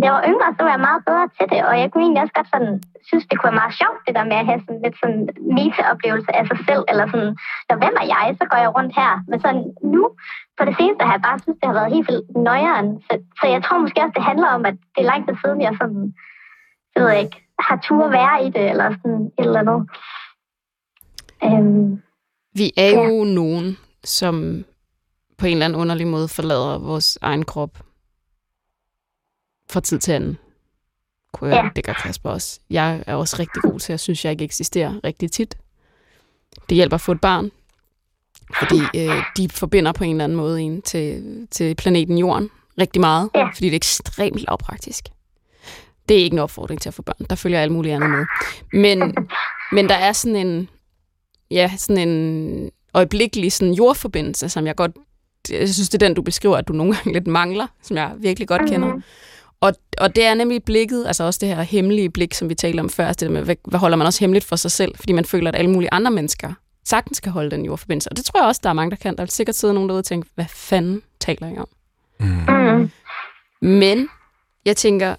da 0.00 0.04
jeg 0.06 0.14
var 0.16 0.24
yngre, 0.30 0.48
så 0.56 0.60
var 0.64 0.72
jeg 0.76 0.86
meget 0.88 1.02
bedre 1.08 1.26
til 1.36 1.46
det. 1.52 1.60
Og 1.68 1.74
jeg 1.80 1.88
kunne 1.88 2.04
egentlig 2.04 2.22
også 2.24 2.36
godt 2.38 2.50
sådan, 2.54 2.74
synes, 3.08 3.24
det 3.26 3.34
kunne 3.36 3.50
være 3.50 3.62
meget 3.62 3.78
sjovt, 3.80 4.00
det 4.06 4.14
der 4.18 4.30
med 4.30 4.38
at 4.40 4.48
have 4.50 4.60
sådan 4.64 4.82
lidt 4.84 4.96
sådan 5.02 5.22
meta-oplevelse 5.58 6.30
af 6.38 6.44
sig 6.50 6.58
selv. 6.68 6.82
Eller 6.90 7.04
sådan, 7.12 7.32
når 7.68 7.76
hvem 7.82 7.94
er 8.02 8.06
jeg? 8.14 8.26
Så 8.40 8.44
går 8.50 8.58
jeg 8.64 8.74
rundt 8.76 8.92
her. 9.00 9.12
Men 9.30 9.38
sådan 9.44 9.64
nu, 9.94 10.02
på 10.58 10.62
det 10.68 10.74
seneste, 10.78 11.02
har 11.08 11.14
jeg 11.16 11.26
bare 11.28 11.38
synes, 11.42 11.58
det 11.60 11.68
har 11.68 11.78
været 11.78 11.94
helt 11.94 12.08
vildt 12.10 12.28
nøjeren. 12.48 12.88
Så, 13.06 13.12
så 13.38 13.44
jeg 13.54 13.60
tror 13.62 13.78
måske 13.84 14.02
også, 14.04 14.16
det 14.18 14.30
handler 14.30 14.48
om, 14.56 14.62
at 14.70 14.76
det 14.94 15.00
er 15.02 15.10
lang 15.12 15.20
tid 15.24 15.36
siden, 15.42 15.60
jeg 15.66 15.74
sådan, 15.80 16.04
det 16.92 16.98
ved 17.00 17.10
jeg 17.14 17.22
ikke, 17.26 17.38
har 17.68 17.76
tur 17.86 18.02
at 18.08 18.12
være 18.20 18.36
i 18.46 18.48
det, 18.56 18.64
eller 18.72 18.88
sådan 19.00 19.24
et 19.38 19.46
eller 19.46 19.62
andet. 19.64 19.80
Øhm, 21.46 22.02
vi 22.60 22.66
er 22.76 22.90
jo 23.06 23.24
nogen, 23.24 23.78
som 24.04 24.64
på 25.38 25.46
en 25.46 25.52
eller 25.52 25.64
anden 25.64 25.80
underlig 25.80 26.06
måde 26.06 26.28
forlader 26.28 26.78
vores 26.78 27.18
egen 27.22 27.44
krop 27.44 27.78
fra 29.70 29.80
tid 29.80 29.98
til 29.98 30.12
anden. 30.12 30.38
Kunne 31.32 31.54
jeg, 31.56 31.64
Ja. 31.64 31.70
Det 31.76 31.84
gør 31.84 31.92
Kasper 31.92 32.30
også. 32.30 32.60
Jeg 32.70 33.04
er 33.06 33.14
også 33.14 33.36
rigtig 33.38 33.62
god 33.62 33.80
til 33.80 33.92
at 33.92 34.00
synes, 34.00 34.24
jeg 34.24 34.32
ikke 34.32 34.44
eksisterer 34.44 35.00
rigtig 35.04 35.32
tit. 35.32 35.54
Det 36.68 36.74
hjælper 36.76 36.94
at 36.94 37.00
få 37.00 37.12
et 37.12 37.20
barn, 37.20 37.50
fordi 38.58 38.80
øh, 39.00 39.24
de 39.36 39.48
forbinder 39.48 39.92
på 39.92 40.04
en 40.04 40.10
eller 40.10 40.24
anden 40.24 40.36
måde 40.36 40.60
en 40.62 40.82
til, 40.82 41.22
til 41.50 41.74
planeten 41.74 42.18
Jorden 42.18 42.50
rigtig 42.78 43.00
meget, 43.00 43.30
Ja. 43.34 43.46
fordi 43.46 43.66
det 43.66 43.72
er 43.72 43.76
ekstremt 43.76 44.38
lavpraktisk. 44.38 45.04
Det 46.08 46.18
er 46.18 46.24
ikke 46.24 46.34
en 46.34 46.38
opfordring 46.38 46.80
til 46.80 46.88
at 46.88 46.94
få 46.94 47.02
børn. 47.02 47.26
Der 47.30 47.36
følger 47.36 47.60
alt 47.62 47.72
muligt 47.72 47.94
andet 47.94 48.10
med. 48.10 48.24
Men, 48.72 49.14
men 49.72 49.88
der 49.88 49.94
er 49.94 50.12
sådan 50.12 50.36
en, 50.46 50.68
ja, 51.50 51.72
sådan 51.76 52.08
en 52.08 52.70
øjeblikkelig 52.94 53.52
sådan 53.52 53.74
jordforbindelse, 53.74 54.48
som 54.48 54.66
jeg 54.66 54.76
godt, 54.76 54.92
jeg 55.50 55.68
synes, 55.68 55.88
det 55.88 56.02
er 56.02 56.06
den, 56.08 56.14
du 56.14 56.22
beskriver, 56.22 56.56
at 56.56 56.68
du 56.68 56.72
nogle 56.72 56.94
gange 56.94 57.12
lidt 57.12 57.26
mangler, 57.26 57.66
som 57.82 57.96
jeg 57.96 58.12
virkelig 58.18 58.48
godt 58.48 58.68
kender. 58.68 58.88
Mhm. 58.88 59.02
Og, 59.60 59.74
og 59.98 60.16
det 60.16 60.24
er 60.24 60.34
nemlig 60.34 60.64
blikket, 60.64 61.06
altså 61.06 61.24
også 61.24 61.38
det 61.40 61.48
her 61.48 61.62
hemmelige 61.62 62.10
blik, 62.10 62.34
som 62.34 62.48
vi 62.48 62.54
talte 62.54 62.80
om 62.80 62.90
før, 62.90 63.06
altså 63.06 63.24
det 63.24 63.32
med, 63.32 63.42
hvad, 63.42 63.56
hvad 63.68 63.80
holder 63.80 63.96
man 63.96 64.06
også 64.06 64.20
hemmeligt 64.20 64.44
for 64.44 64.56
sig 64.56 64.70
selv, 64.70 64.96
fordi 64.96 65.12
man 65.12 65.24
føler, 65.24 65.48
at 65.48 65.56
alle 65.56 65.70
mulige 65.70 65.92
andre 65.92 66.10
mennesker 66.10 66.52
sagtens 66.84 67.20
kan 67.20 67.32
holde 67.32 67.50
den 67.50 67.64
jordforbindelse. 67.64 68.10
Og 68.10 68.16
det 68.16 68.24
tror 68.24 68.40
jeg 68.40 68.46
også, 68.46 68.60
der 68.64 68.68
er 68.68 68.74
mange, 68.74 68.90
der 68.90 68.96
kan. 68.96 69.16
Der 69.16 69.22
vil 69.22 69.30
sikkert 69.30 69.56
sidde 69.56 69.74
nogen 69.74 69.88
derude 69.88 70.00
og 70.00 70.04
tænke, 70.04 70.28
hvad 70.34 70.46
fanden 70.48 71.02
taler 71.20 71.48
jeg 71.48 71.58
om? 71.58 71.68
Mm. 72.20 72.26
mm. 72.26 72.90
Men 73.68 74.08
jeg 74.64 74.76
tænker, 74.76 75.14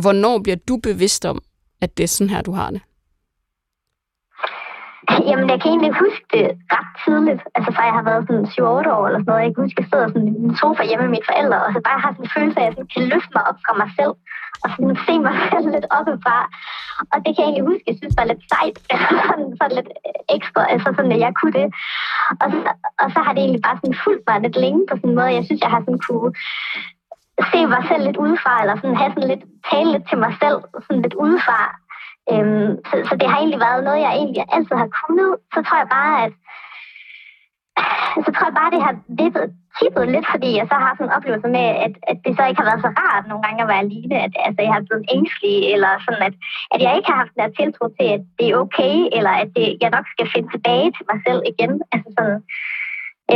hvornår 0.00 0.38
bliver 0.38 0.56
du 0.68 0.76
bevidst 0.76 1.24
om, 1.24 1.42
at 1.80 1.96
det 1.96 2.04
er 2.04 2.08
sådan 2.08 2.30
her, 2.30 2.42
du 2.42 2.52
har 2.52 2.70
det? 2.70 2.80
Jamen, 5.28 5.46
jeg 5.52 5.58
kan 5.60 5.70
egentlig 5.70 5.94
huske 6.04 6.24
det 6.34 6.46
ret 6.74 6.90
tidligt. 7.04 7.42
Altså, 7.56 7.70
fra 7.74 7.88
jeg 7.88 7.96
har 7.98 8.06
været 8.10 8.26
sådan 8.26 8.46
7-8 8.56 8.96
år 8.96 9.04
eller 9.06 9.20
sådan 9.20 9.30
noget. 9.32 9.44
Jeg 9.44 9.52
kan 9.54 9.64
huske, 9.64 9.78
at 9.78 9.82
jeg 9.82 9.90
sidder 9.90 10.08
sådan 10.08 10.28
i 10.28 10.44
en 10.48 10.56
sofa 10.60 10.82
hjemme 10.88 11.04
med 11.04 11.14
mine 11.14 11.28
forældre, 11.30 11.58
og 11.66 11.70
så 11.72 11.80
bare 11.88 12.00
har 12.02 12.10
sådan 12.12 12.26
en 12.26 12.34
følelse 12.36 12.58
af, 12.60 12.64
at 12.64 12.68
jeg 12.68 12.74
sådan 12.76 12.92
kan 12.94 13.04
løfte 13.12 13.32
mig 13.36 13.44
op 13.50 13.58
fra 13.64 13.74
mig 13.80 13.90
selv, 13.98 14.14
og 14.62 14.68
sådan 14.70 14.96
se 15.06 15.14
mig 15.26 15.34
selv 15.52 15.66
lidt 15.74 15.88
oppefra. 15.98 16.38
Og 17.12 17.18
det 17.24 17.30
kan 17.32 17.42
jeg 17.42 17.48
egentlig 17.48 17.68
huske, 17.70 17.88
jeg 17.90 17.98
synes 17.98 18.18
var 18.18 18.26
lidt 18.30 18.44
sejt. 18.52 18.76
sådan, 19.28 19.50
sådan 19.58 19.76
lidt 19.78 19.90
ekstra, 20.36 20.60
altså 20.72 20.88
sådan, 20.96 21.14
at 21.16 21.22
jeg 21.24 21.32
kunne 21.38 21.54
det. 21.60 21.68
Og 22.42 22.46
så, 22.52 22.58
og 23.02 23.08
så 23.14 23.18
har 23.24 23.32
det 23.32 23.42
egentlig 23.42 23.64
bare 23.66 23.78
sådan 23.80 24.00
fulgt 24.04 24.24
mig 24.28 24.36
lidt 24.40 24.56
længe 24.64 24.82
på 24.88 24.94
sådan 24.96 25.10
en 25.10 25.18
måde. 25.18 25.36
Jeg 25.38 25.44
synes, 25.46 25.62
jeg 25.64 25.72
har 25.74 25.82
sådan 25.82 26.02
kunne 26.06 26.30
se 27.52 27.60
mig 27.74 27.82
selv 27.88 28.02
lidt 28.04 28.18
udefra, 28.24 28.54
eller 28.62 28.76
sådan 28.76 29.00
have 29.02 29.12
sådan 29.14 29.30
lidt, 29.32 29.44
tale 29.70 29.90
lidt 29.94 30.06
til 30.08 30.18
mig 30.24 30.32
selv, 30.42 30.58
sådan 30.84 31.02
lidt 31.04 31.16
udefra. 31.24 31.60
Øhm, 32.32 32.70
så, 32.88 32.94
så 33.08 33.12
det 33.20 33.28
har 33.30 33.38
egentlig 33.38 33.60
været 33.66 33.84
noget, 33.84 34.00
jeg 34.06 34.12
egentlig 34.14 34.44
altid 34.54 34.76
har 34.82 34.90
kunnet. 35.00 35.30
Så 35.54 35.58
tror 35.66 35.78
jeg 35.82 35.90
bare, 35.98 36.14
at 36.24 36.32
så 38.24 38.30
tror 38.32 38.46
jeg 38.48 38.58
bare, 38.60 38.74
det 38.74 38.82
har 38.86 38.94
vippet, 39.20 39.46
tippet 39.78 40.04
lidt, 40.14 40.26
fordi 40.34 40.50
jeg 40.58 40.66
så 40.68 40.76
har 40.84 40.92
sådan 40.92 41.06
en 41.06 41.16
oplevelse 41.16 41.48
med, 41.56 41.66
at, 41.86 41.94
at 42.10 42.18
det 42.24 42.32
så 42.34 42.42
ikke 42.46 42.60
har 42.60 42.68
været 42.70 42.84
så 42.86 42.90
rart 43.02 43.24
nogle 43.26 43.44
gange 43.44 43.62
at 43.62 43.70
være 43.72 43.84
alene, 43.86 44.16
at 44.26 44.32
altså, 44.46 44.60
jeg 44.66 44.72
har 44.74 44.84
blevet 44.88 45.06
ængstelig, 45.16 45.56
eller 45.74 45.92
sådan, 46.04 46.22
at, 46.28 46.34
at 46.74 46.80
jeg 46.84 46.92
ikke 46.96 47.10
har 47.10 47.20
haft 47.22 47.32
den 47.34 47.42
der 47.42 47.56
tiltro 47.58 47.84
til, 47.98 48.08
at 48.16 48.22
det 48.38 48.46
er 48.48 48.60
okay, 48.64 48.94
eller 49.16 49.32
at 49.42 49.50
det, 49.56 49.66
jeg 49.82 49.90
nok 49.96 50.06
skal 50.14 50.28
finde 50.34 50.48
tilbage 50.50 50.88
til 50.96 51.04
mig 51.10 51.18
selv 51.26 51.40
igen. 51.52 51.72
Altså 51.92 52.08
sådan, 52.16 52.40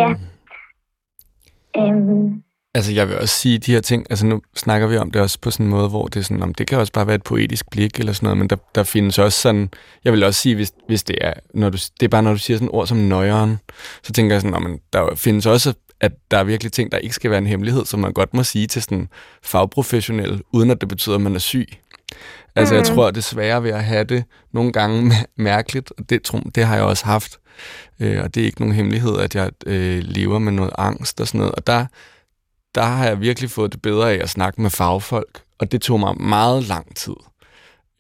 ja. 0.01 0.09
Øhm, 1.79 2.29
Altså, 2.75 2.93
jeg 2.93 3.09
vil 3.09 3.19
også 3.19 3.35
sige 3.35 3.59
de 3.59 3.73
her 3.73 3.81
ting, 3.81 4.07
altså 4.11 4.27
nu 4.27 4.43
snakker 4.57 4.87
vi 4.87 4.97
om 4.97 5.11
det 5.11 5.23
også 5.23 5.39
på 5.41 5.51
sådan 5.51 5.67
en 5.67 5.71
måde, 5.71 5.89
hvor 5.89 6.07
det 6.07 6.21
er 6.21 6.25
sådan, 6.25 6.43
om 6.43 6.55
det 6.55 6.67
kan 6.67 6.79
også 6.79 6.93
bare 6.93 7.07
være 7.07 7.15
et 7.15 7.23
poetisk 7.23 7.71
blik 7.71 7.99
eller 7.99 8.13
sådan 8.13 8.27
noget, 8.27 8.39
men 8.39 8.49
der, 8.49 8.57
der 8.75 8.83
findes 8.83 9.19
også 9.19 9.41
sådan, 9.41 9.71
jeg 10.05 10.13
vil 10.13 10.25
også 10.25 10.41
sige, 10.41 10.55
hvis, 10.55 10.73
hvis 10.87 11.03
det 11.03 11.19
er, 11.21 11.33
når 11.55 11.71
du, 11.71 11.79
det 12.01 12.07
er 12.07 12.09
bare 12.09 12.23
når 12.23 12.33
du 12.33 12.39
siger 12.39 12.57
sådan 12.57 12.69
ord 12.73 12.87
som 12.87 12.97
nøjeren, 12.97 13.59
så 14.03 14.13
tænker 14.13 14.35
jeg 14.35 14.43
sådan, 14.43 14.63
men 14.63 14.81
der 14.93 15.15
findes 15.15 15.47
også, 15.47 15.75
at 16.01 16.13
der 16.31 16.39
er 16.39 16.45
virkelig 16.45 16.73
ting, 16.73 16.93
der 16.93 16.99
ikke 16.99 17.15
skal 17.15 17.31
være 17.31 17.39
en 17.39 17.47
hemmelighed, 17.47 17.85
som 17.85 18.01
man 18.01 18.13
godt 18.13 18.35
må 18.35 18.43
sige 18.43 18.67
til 18.67 18.83
sådan 18.83 19.09
fagprofessionel, 19.43 20.43
uden 20.53 20.71
at 20.71 20.81
det 20.81 20.89
betyder, 20.89 21.15
at 21.15 21.21
man 21.21 21.35
er 21.35 21.39
syg. 21.39 21.69
Altså, 22.57 22.75
mm. 22.75 22.79
jeg 22.79 22.87
tror, 22.87 23.11
det 23.11 23.17
er 23.17 23.23
sværere 23.23 23.63
ved 23.63 23.71
at 23.71 23.85
have 23.85 24.05
det 24.05 24.25
nogle 24.53 24.73
gange 24.73 25.13
mærkeligt, 25.37 25.93
og 25.99 26.11
det, 26.11 26.23
tror, 26.23 26.41
det 26.55 26.65
har 26.65 26.75
jeg 26.77 26.85
også 26.85 27.05
haft. 27.05 27.39
Øh, 28.01 28.23
og 28.23 28.35
det 28.35 28.41
er 28.41 28.45
ikke 28.45 28.61
nogen 28.61 28.75
hemmelighed, 28.75 29.19
at 29.19 29.35
jeg 29.35 29.51
øh, 29.67 30.03
lever 30.05 30.39
med 30.39 30.53
noget 30.53 30.73
angst 30.79 31.21
og 31.21 31.27
sådan 31.27 31.39
noget. 31.39 31.55
Og 31.55 31.67
der, 31.67 31.87
der 32.75 32.83
har 32.83 33.07
jeg 33.07 33.21
virkelig 33.21 33.51
fået 33.51 33.73
det 33.73 33.83
bedre 33.83 34.13
af 34.13 34.19
at 34.23 34.31
snakke 34.31 34.63
med 34.63 34.71
fagfolk, 34.71 35.43
og 35.61 35.73
det 35.73 35.83
tog 35.83 36.01
mig 36.01 36.15
meget 36.21 36.63
lang 36.69 36.97
tid 36.97 37.17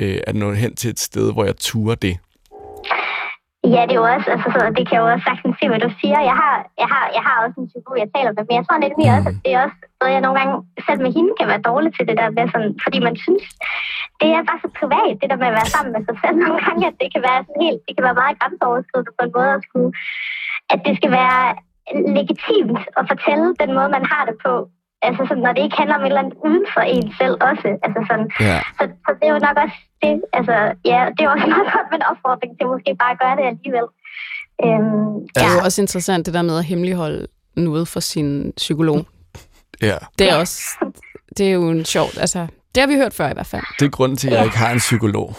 øh, 0.00 0.18
at 0.26 0.34
nå 0.34 0.52
hen 0.52 0.76
til 0.76 0.90
et 0.90 1.00
sted, 1.00 1.32
hvor 1.32 1.44
jeg 1.44 1.56
turer 1.56 1.94
det. 1.94 2.16
Ja, 3.74 3.82
det 3.88 3.94
er 3.96 4.02
jo 4.02 4.08
også, 4.14 4.28
altså, 4.34 4.48
så 4.54 4.60
det 4.78 4.84
kan 4.88 4.98
jo 5.00 5.06
også 5.12 5.24
sagtens 5.28 5.54
se, 5.58 5.64
hvad 5.72 5.82
du 5.86 5.90
siger. 6.00 6.18
Jeg 6.30 6.36
har, 6.42 6.56
jeg 6.82 6.88
har, 6.94 7.04
jeg 7.16 7.22
har 7.26 7.36
også 7.44 7.56
en 7.60 7.70
psykolog, 7.70 7.96
jeg 8.04 8.10
taler 8.14 8.32
med, 8.32 8.44
men 8.48 8.56
jeg 8.58 8.64
tror 8.64 8.84
lidt 8.84 8.98
mere 9.02 9.12
mm. 9.12 9.18
også, 9.18 9.28
at 9.32 9.38
det 9.44 9.50
er 9.54 9.60
også 9.66 9.78
noget, 10.00 10.14
jeg 10.14 10.22
nogle 10.24 10.38
gange 10.40 10.54
selv 10.86 11.00
med 11.04 11.12
hende 11.16 11.32
kan 11.38 11.48
være 11.52 11.66
dårlig 11.70 11.90
til 11.94 12.04
det 12.08 12.16
der 12.20 12.28
med 12.36 12.44
sådan, 12.52 12.72
fordi 12.84 12.98
man 13.08 13.16
synes, 13.24 13.44
det 14.20 14.28
er 14.36 14.48
bare 14.48 14.62
så 14.64 14.68
privat, 14.80 15.14
det 15.20 15.28
der 15.30 15.40
med 15.42 15.50
at 15.50 15.58
være 15.58 15.72
sammen 15.74 15.92
med 15.94 16.02
sig 16.08 16.16
selv 16.22 16.36
nogle 16.42 16.58
gange, 16.64 16.82
at 16.90 16.96
det 17.00 17.08
kan 17.14 17.22
være 17.28 17.40
sådan 17.46 17.64
helt, 17.66 17.82
det 17.86 17.92
kan 17.94 18.06
være 18.08 18.20
meget 18.22 18.38
grænseoverskridende 18.40 19.12
på 19.16 19.22
en 19.26 19.34
måde 19.36 19.52
at 19.56 19.64
skulle, 19.66 19.90
at 20.72 20.78
det 20.86 20.94
skal 20.98 21.10
være 21.20 21.40
legitimt 22.18 22.80
at 22.98 23.04
fortælle 23.12 23.46
den 23.62 23.70
måde, 23.76 23.88
man 23.96 24.04
har 24.12 24.24
det 24.28 24.36
på. 24.46 24.54
Altså 25.06 25.22
sådan, 25.28 25.42
når 25.46 25.52
det 25.52 25.62
ikke 25.64 25.78
handler 25.80 25.96
om 25.96 26.02
et 26.02 26.06
eller 26.06 26.22
andet 26.22 26.36
uden 26.46 26.64
for 26.74 26.82
en 26.94 27.06
selv 27.20 27.36
også. 27.48 27.68
Altså 27.84 28.00
sådan, 28.08 28.28
ja. 28.48 28.58
så, 28.78 28.82
så, 29.04 29.10
det 29.18 29.26
er 29.28 29.34
jo 29.36 29.40
nok 29.48 29.56
også 29.64 29.78
det. 30.02 30.14
Altså, 30.38 30.56
ja, 30.92 31.00
det 31.14 31.20
er 31.24 31.30
også 31.34 31.46
meget 31.54 31.68
godt 31.74 31.86
med 31.90 31.98
en 32.00 32.06
opfordring 32.10 32.52
til 32.58 32.66
måske 32.72 32.90
bare 33.02 33.12
at 33.14 33.20
gøre 33.22 33.36
det 33.38 33.46
alligevel. 33.52 33.86
Øhm, 34.64 35.14
ja. 35.36 35.40
Det 35.40 35.46
er 35.48 35.54
jo 35.56 35.60
også 35.68 35.80
interessant, 35.82 36.26
det 36.26 36.34
der 36.34 36.42
med 36.42 36.56
at 36.58 36.64
hemmeligholde 36.64 37.26
noget 37.56 37.88
for 37.88 38.00
sin 38.00 38.52
psykolog. 38.56 39.00
Ja. 39.82 39.96
Det 40.18 40.30
er 40.30 40.36
også, 40.36 40.60
det 41.36 41.48
er 41.48 41.52
jo 41.52 41.70
en 41.70 41.84
sjov, 41.84 42.06
altså, 42.20 42.46
det 42.74 42.80
har 42.80 42.86
vi 42.86 42.94
hørt 42.94 43.14
før 43.14 43.28
i 43.30 43.32
hvert 43.32 43.46
fald. 43.46 43.62
Det 43.78 43.86
er 43.86 43.90
grunden 43.90 44.16
til, 44.16 44.28
at 44.28 44.34
jeg 44.34 44.44
ikke 44.44 44.58
har 44.58 44.70
en 44.72 44.78
psykolog. 44.78 45.36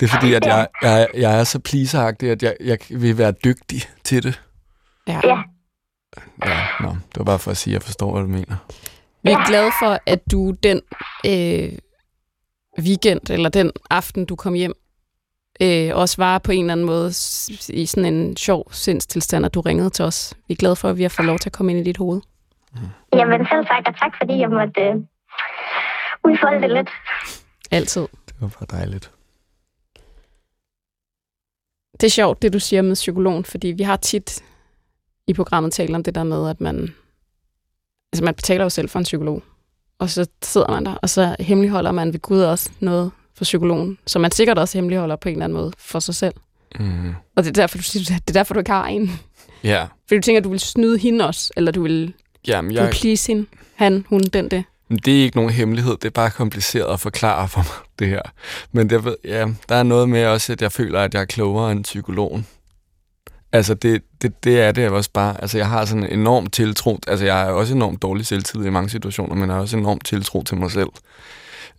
Det 0.00 0.02
er 0.02 0.08
fordi, 0.08 0.34
at 0.34 0.46
jeg, 0.46 0.66
jeg, 0.82 1.08
jeg 1.14 1.40
er 1.40 1.44
så 1.44 1.58
pleaseragtig, 1.58 2.30
at 2.30 2.42
jeg, 2.42 2.54
jeg 2.64 2.78
vil 2.90 3.18
være 3.18 3.32
dygtig 3.32 3.82
til 4.04 4.22
det. 4.22 4.40
Ja. 5.08 5.20
ja. 5.24 5.38
Ja, 6.44 6.66
nå, 6.80 6.88
det 6.88 7.18
var 7.18 7.24
bare 7.24 7.38
for 7.38 7.50
at 7.50 7.56
sige, 7.56 7.72
at 7.72 7.74
jeg 7.74 7.82
forstår, 7.82 8.12
hvad 8.12 8.22
du 8.22 8.28
mener. 8.28 8.56
Vi 9.22 9.30
er 9.30 9.46
glade 9.48 9.70
for, 9.80 9.98
at 10.06 10.30
du 10.32 10.50
den 10.50 10.80
øh, 11.26 11.78
weekend, 12.78 13.30
eller 13.30 13.48
den 13.48 13.72
aften, 13.90 14.24
du 14.24 14.36
kom 14.36 14.54
hjem, 14.54 14.74
øh, 15.60 15.90
også 15.94 16.16
var 16.18 16.38
på 16.38 16.52
en 16.52 16.60
eller 16.60 16.72
anden 16.72 16.86
måde 16.86 17.08
i 17.68 17.86
sådan 17.86 18.14
en 18.14 18.36
sjov 18.36 18.72
sindstilstand, 18.72 19.46
at 19.46 19.54
du 19.54 19.60
ringede 19.60 19.90
til 19.90 20.04
os. 20.04 20.34
Vi 20.48 20.52
er 20.52 20.56
glade 20.56 20.76
for, 20.76 20.88
at 20.88 20.98
vi 20.98 21.02
har 21.02 21.08
fået 21.08 21.26
lov 21.26 21.38
til 21.38 21.48
at 21.48 21.52
komme 21.52 21.72
ind 21.72 21.80
i 21.80 21.84
dit 21.84 21.96
hoved. 21.96 22.20
Mm. 22.72 22.78
Jamen 23.12 23.46
selv 23.46 23.66
tak, 23.66 23.82
og 23.86 23.96
tak 23.98 24.12
fordi 24.20 24.38
jeg 24.38 24.50
måtte 24.50 24.80
øh, 24.80 24.94
udfolde 26.24 26.62
det 26.62 26.70
lidt. 26.70 26.90
Altid. 27.70 28.02
Det 28.26 28.34
var 28.40 28.48
bare 28.48 28.78
dejligt. 28.78 29.10
Det 32.00 32.06
er 32.06 32.10
sjovt, 32.10 32.42
det 32.42 32.52
du 32.52 32.58
siger 32.58 32.82
med 32.82 32.94
psykologen, 32.94 33.44
fordi 33.44 33.68
vi 33.68 33.82
har 33.82 33.96
tit 33.96 34.44
i 35.28 35.32
programmet 35.32 35.72
taler 35.72 35.94
om 35.94 36.02
det 36.02 36.14
der 36.14 36.24
med, 36.24 36.50
at 36.50 36.60
man, 36.60 36.94
altså 38.12 38.24
man 38.24 38.34
betaler 38.34 38.64
jo 38.64 38.70
selv 38.70 38.88
for 38.88 38.98
en 38.98 39.04
psykolog, 39.04 39.42
og 39.98 40.10
så 40.10 40.26
sidder 40.42 40.70
man 40.70 40.86
der, 40.86 40.94
og 40.94 41.10
så 41.10 41.36
hemmeligholder 41.40 41.92
man 41.92 42.12
ved 42.12 42.20
Gud 42.20 42.40
også 42.40 42.70
noget 42.80 43.10
for 43.34 43.44
psykologen, 43.44 43.98
som 44.06 44.22
man 44.22 44.30
sikkert 44.30 44.58
også 44.58 44.78
hemmeligholder 44.78 45.16
på 45.16 45.28
en 45.28 45.34
eller 45.34 45.44
anden 45.44 45.56
måde 45.56 45.72
for 45.78 45.98
sig 45.98 46.14
selv. 46.14 46.34
Mm. 46.80 47.14
Og 47.36 47.44
det 47.44 47.48
er 47.48 47.52
derfor, 47.52 47.78
du 47.78 47.82
det 47.98 48.10
er 48.28 48.32
derfor, 48.32 48.54
du 48.54 48.60
ikke 48.60 48.70
har 48.70 48.86
en. 48.86 49.10
Ja. 49.64 49.86
Fordi 50.08 50.16
du 50.16 50.22
tænker, 50.22 50.40
at 50.40 50.44
du 50.44 50.50
vil 50.50 50.60
snyde 50.60 50.98
hende 50.98 51.26
også, 51.26 51.52
eller 51.56 51.72
du 51.72 51.82
vil, 51.82 52.14
Jamen, 52.46 52.72
jeg... 52.72 52.90
please 52.90 53.32
hende, 53.32 53.46
han, 53.74 54.06
hun, 54.08 54.20
den, 54.20 54.50
det. 54.50 54.64
Det 55.04 55.18
er 55.18 55.22
ikke 55.22 55.36
nogen 55.36 55.50
hemmelighed, 55.50 55.92
det 55.92 56.04
er 56.04 56.10
bare 56.10 56.30
kompliceret 56.30 56.92
at 56.92 57.00
forklare 57.00 57.48
for 57.48 57.60
mig, 57.60 57.88
det 57.98 58.08
her. 58.08 58.22
Men 58.72 58.90
det, 58.90 59.16
ja, 59.24 59.46
der 59.68 59.74
er 59.74 59.82
noget 59.82 60.08
med 60.08 60.26
også, 60.26 60.52
at 60.52 60.62
jeg 60.62 60.72
føler, 60.72 61.00
at 61.00 61.14
jeg 61.14 61.20
er 61.20 61.24
klogere 61.24 61.72
end 61.72 61.84
psykologen. 61.84 62.46
Altså, 63.54 63.74
det, 63.74 64.02
det, 64.22 64.44
det 64.44 64.60
er 64.60 64.72
det 64.72 64.88
også 64.88 65.10
bare. 65.12 65.40
Altså, 65.40 65.58
jeg 65.58 65.68
har 65.68 65.84
sådan 65.84 66.04
en 66.04 66.20
enorm 66.20 66.46
tiltro. 66.46 66.98
Altså, 67.06 67.24
jeg 67.24 67.42
er 67.42 67.50
også 67.50 67.74
enormt 67.74 68.02
dårlig 68.02 68.26
selvtillid 68.26 68.66
i 68.66 68.70
mange 68.70 68.90
situationer, 68.90 69.34
men 69.34 69.48
jeg 69.48 69.54
har 69.54 69.60
også 69.60 69.76
enorm 69.76 70.00
tiltro 70.00 70.42
til 70.42 70.56
mig 70.56 70.70
selv. 70.70 70.88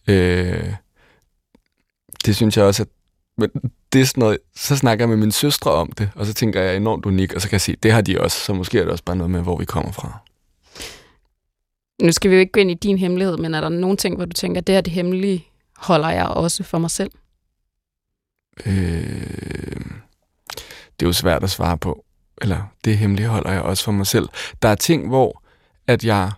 Øh, 0.08 0.74
det 2.26 2.36
synes 2.36 2.58
jeg 2.58 2.66
også, 2.66 2.84
at 2.84 2.88
men 3.38 3.50
det 3.94 4.02
er 4.02 4.06
sådan 4.06 4.22
noget, 4.22 4.38
så 4.56 4.78
snakker 4.78 5.04
jeg 5.04 5.10
med 5.10 5.18
mine 5.18 5.32
søstre 5.32 5.72
om 5.72 5.92
det, 5.92 6.10
og 6.16 6.26
så 6.26 6.34
tænker 6.34 6.60
jeg, 6.60 6.68
jeg 6.68 6.74
er 6.74 6.78
enormt 6.78 7.06
unik, 7.06 7.34
og 7.34 7.42
så 7.42 7.50
kan 7.50 7.54
jeg 7.54 7.62
sige, 7.62 7.78
det 7.84 7.92
har 7.92 8.02
de 8.02 8.22
også, 8.22 8.40
så 8.40 8.54
måske 8.54 8.80
er 8.80 8.84
det 8.84 8.92
også 8.92 9.04
bare 9.04 9.16
noget 9.16 9.32
med, 9.32 9.42
hvor 9.42 9.58
vi 9.58 9.66
kommer 9.66 9.92
fra. 9.92 10.20
Nu 12.02 12.12
skal 12.12 12.32
vi 12.32 12.36
jo 12.36 12.40
ikke 12.40 12.52
gå 12.52 12.60
ind 12.60 12.72
i 12.72 12.74
din 12.74 12.98
hemmelighed, 12.98 13.38
men 13.38 13.54
er 13.54 13.62
der 13.62 13.70
nogle 13.70 13.98
ting, 13.98 14.16
hvor 14.16 14.26
du 14.26 14.34
tænker, 14.34 14.62
det 14.62 14.76
her 14.76 14.82
det 14.82 14.94
hemmelige 14.94 15.46
holder 15.78 16.10
jeg 16.10 16.26
også 16.26 16.64
for 16.64 16.78
mig 16.80 16.92
selv? 16.92 17.12
Øh, 18.66 20.05
det 21.00 21.06
er 21.06 21.10
jo 21.10 21.14
svært 21.14 21.44
at 21.44 21.50
svare 21.50 21.78
på. 21.78 22.06
Eller 22.42 22.64
det 22.86 22.98
hemmeligholder 22.98 23.52
jeg 23.52 23.62
også 23.62 23.84
for 23.84 23.92
mig 23.92 24.08
selv. 24.08 24.30
Der 24.62 24.70
er 24.70 24.76
ting, 24.76 25.08
hvor 25.08 25.44
at 25.88 26.04
jeg 26.04 26.32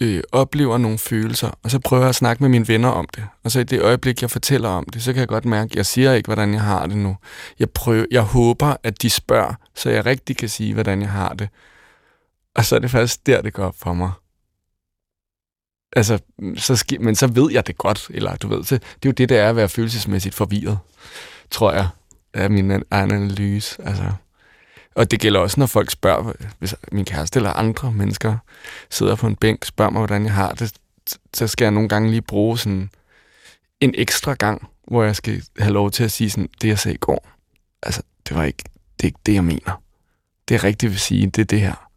øh, 0.00 0.22
oplever 0.32 0.78
nogle 0.78 0.98
følelser, 0.98 1.50
og 1.62 1.70
så 1.70 1.78
prøver 1.78 2.02
jeg 2.02 2.08
at 2.08 2.14
snakke 2.14 2.42
med 2.42 2.50
mine 2.50 2.68
venner 2.68 2.88
om 2.88 3.08
det. 3.16 3.26
Og 3.44 3.50
så 3.50 3.60
i 3.60 3.64
det 3.64 3.82
øjeblik, 3.82 4.22
jeg 4.22 4.30
fortæller 4.30 4.68
om 4.68 4.84
det, 4.92 5.02
så 5.02 5.12
kan 5.12 5.20
jeg 5.20 5.28
godt 5.28 5.44
mærke, 5.44 5.70
at 5.70 5.76
jeg 5.76 5.86
siger 5.86 6.12
ikke, 6.12 6.26
hvordan 6.26 6.54
jeg 6.54 6.62
har 6.62 6.86
det 6.86 6.96
nu. 6.96 7.16
Jeg, 7.58 7.70
prøver, 7.70 8.06
jeg 8.10 8.22
håber, 8.22 8.76
at 8.82 9.02
de 9.02 9.10
spørger, 9.10 9.54
så 9.74 9.90
jeg 9.90 10.06
rigtig 10.06 10.36
kan 10.36 10.48
sige, 10.48 10.74
hvordan 10.74 11.00
jeg 11.02 11.10
har 11.10 11.32
det. 11.34 11.48
Og 12.56 12.64
så 12.64 12.74
er 12.76 12.78
det 12.78 12.90
faktisk 12.90 13.26
der, 13.26 13.42
det 13.42 13.52
går 13.52 13.64
op 13.64 13.74
for 13.78 13.94
mig. 13.94 14.12
Altså, 15.96 16.18
så 16.56 16.72
sk- 16.74 16.98
men 16.98 17.14
så 17.16 17.26
ved 17.26 17.52
jeg 17.52 17.66
det 17.66 17.78
godt, 17.78 18.06
eller 18.10 18.36
du 18.36 18.48
ved, 18.48 18.64
så 18.64 18.74
det 18.74 18.84
er 18.84 19.08
jo 19.08 19.12
det, 19.12 19.28
der 19.28 19.42
er 19.42 19.50
at 19.50 19.56
være 19.56 19.68
følelsesmæssigt 19.68 20.34
forvirret, 20.34 20.78
tror 21.50 21.72
jeg 21.72 21.88
af 22.34 22.50
min 22.50 22.70
egen 22.90 23.10
analyse. 23.10 23.82
Altså. 23.86 24.12
Og 24.94 25.10
det 25.10 25.20
gælder 25.20 25.40
også, 25.40 25.60
når 25.60 25.66
folk 25.66 25.90
spørger, 25.90 26.32
hvis 26.58 26.74
min 26.92 27.04
kæreste 27.04 27.38
eller 27.38 27.50
andre 27.52 27.92
mennesker 27.92 28.36
sidder 28.90 29.14
på 29.16 29.26
en 29.26 29.36
bænk, 29.36 29.64
spørger 29.64 29.90
mig, 29.90 30.00
hvordan 30.00 30.24
jeg 30.24 30.32
har 30.34 30.52
det, 30.52 30.72
så 31.34 31.46
skal 31.46 31.64
jeg 31.64 31.72
nogle 31.72 31.88
gange 31.88 32.10
lige 32.10 32.22
bruge 32.22 32.58
sådan 32.58 32.90
en 33.80 33.94
ekstra 33.94 34.34
gang, 34.34 34.68
hvor 34.88 35.04
jeg 35.04 35.16
skal 35.16 35.42
have 35.58 35.72
lov 35.72 35.90
til 35.90 36.04
at 36.04 36.12
sige 36.12 36.30
sådan, 36.30 36.48
det 36.62 36.68
jeg 36.68 36.78
sagde 36.78 36.94
i 36.94 36.98
går, 36.98 37.28
altså, 37.82 38.02
det 38.28 38.36
var 38.36 38.44
ikke 38.44 38.62
det, 38.96 39.04
er 39.04 39.08
ikke 39.08 39.20
det 39.26 39.34
jeg 39.34 39.44
mener. 39.44 39.82
Det 40.48 40.54
er 40.54 40.64
rigtigt 40.64 40.90
vil 40.90 41.00
sige, 41.00 41.26
det 41.26 41.38
er 41.38 41.44
det 41.44 41.60
her. 41.60 41.90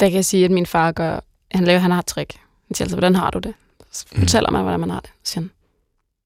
Der 0.00 0.08
kan 0.08 0.16
jeg 0.16 0.24
sige, 0.24 0.44
at 0.44 0.50
min 0.50 0.66
far 0.66 0.92
gør, 0.92 1.20
han 1.50 1.64
laver, 1.64 1.80
han 1.80 1.90
har 1.90 1.98
et 1.98 2.06
trick. 2.06 2.32
Han 2.68 2.74
siger 2.74 2.84
altså, 2.84 2.96
hvordan 2.96 3.14
har 3.14 3.30
du 3.30 3.38
det? 3.38 3.54
Så 3.90 4.06
mm. 4.12 4.18
fortæller 4.18 4.50
mm. 4.50 4.54
mig, 4.54 4.62
hvordan 4.62 4.80
man 4.80 4.90
har 4.90 5.00
det. 5.00 5.10
Så 5.22 5.32
siger 5.32 5.42
han, 5.42 5.50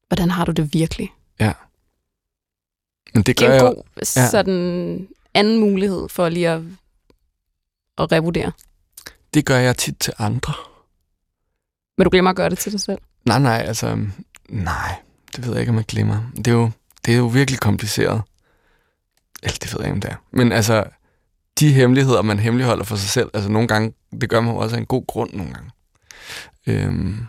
hvordan 0.09 0.31
har 0.31 0.45
du 0.45 0.53
det 0.53 0.75
virkelig? 0.75 1.13
Ja. 1.41 1.53
Men 3.15 3.23
det, 3.23 3.37
gør 3.37 3.47
det 3.47 3.57
er 3.57 3.69
en 3.69 3.75
god 3.75 3.83
ja. 4.17 4.29
sådan 4.31 5.09
anden 5.35 5.59
mulighed 5.59 6.09
for 6.09 6.29
lige 6.29 6.49
at, 6.49 6.61
at 7.99 8.13
revurdere. 8.13 8.53
Det 9.35 9.47
gør 9.47 9.59
jeg 9.59 9.77
tit 9.77 9.99
til 10.01 10.13
andre. 10.19 10.55
Men 11.99 12.05
du 12.05 12.11
glemmer 12.11 12.31
at 12.31 12.37
gøre 12.37 12.51
det 12.51 12.59
til 12.59 12.73
dig 12.73 12.81
selv? 12.81 12.99
Nej, 13.25 13.39
nej, 13.39 13.65
altså, 13.67 13.99
nej, 14.49 14.95
det 15.37 15.47
ved 15.47 15.53
jeg 15.53 15.61
ikke, 15.61 15.71
om 15.71 15.77
jeg 15.77 15.85
glemmer. 15.85 16.31
Det 16.37 16.49
er 16.49 16.53
jo, 16.53 16.71
det 17.07 17.15
er 17.15 17.19
jo 17.19 17.27
virkelig 17.27 17.61
kompliceret. 17.61 18.23
Eller 19.43 19.59
det 19.63 19.73
ved 19.73 19.81
jeg 19.81 19.87
ikke, 19.87 19.95
om 19.95 20.01
det 20.01 20.11
er. 20.11 20.17
Men 20.31 20.53
altså, 20.53 20.85
de 21.61 21.73
hemmeligheder, 21.73 22.23
man 22.23 22.39
hemmeligholder 22.39 22.85
for 22.85 22.97
sig 22.97 23.09
selv, 23.09 23.31
altså 23.35 23.51
nogle 23.51 23.69
gange, 23.69 23.93
det 24.21 24.31
gør 24.31 24.41
man 24.41 24.55
jo 24.55 24.59
også 24.59 24.77
af 24.77 24.81
en 24.81 24.87
god 24.87 25.07
grund 25.07 25.33
nogle 25.33 25.53
gange. 25.53 25.71
Øhm, 26.67 27.27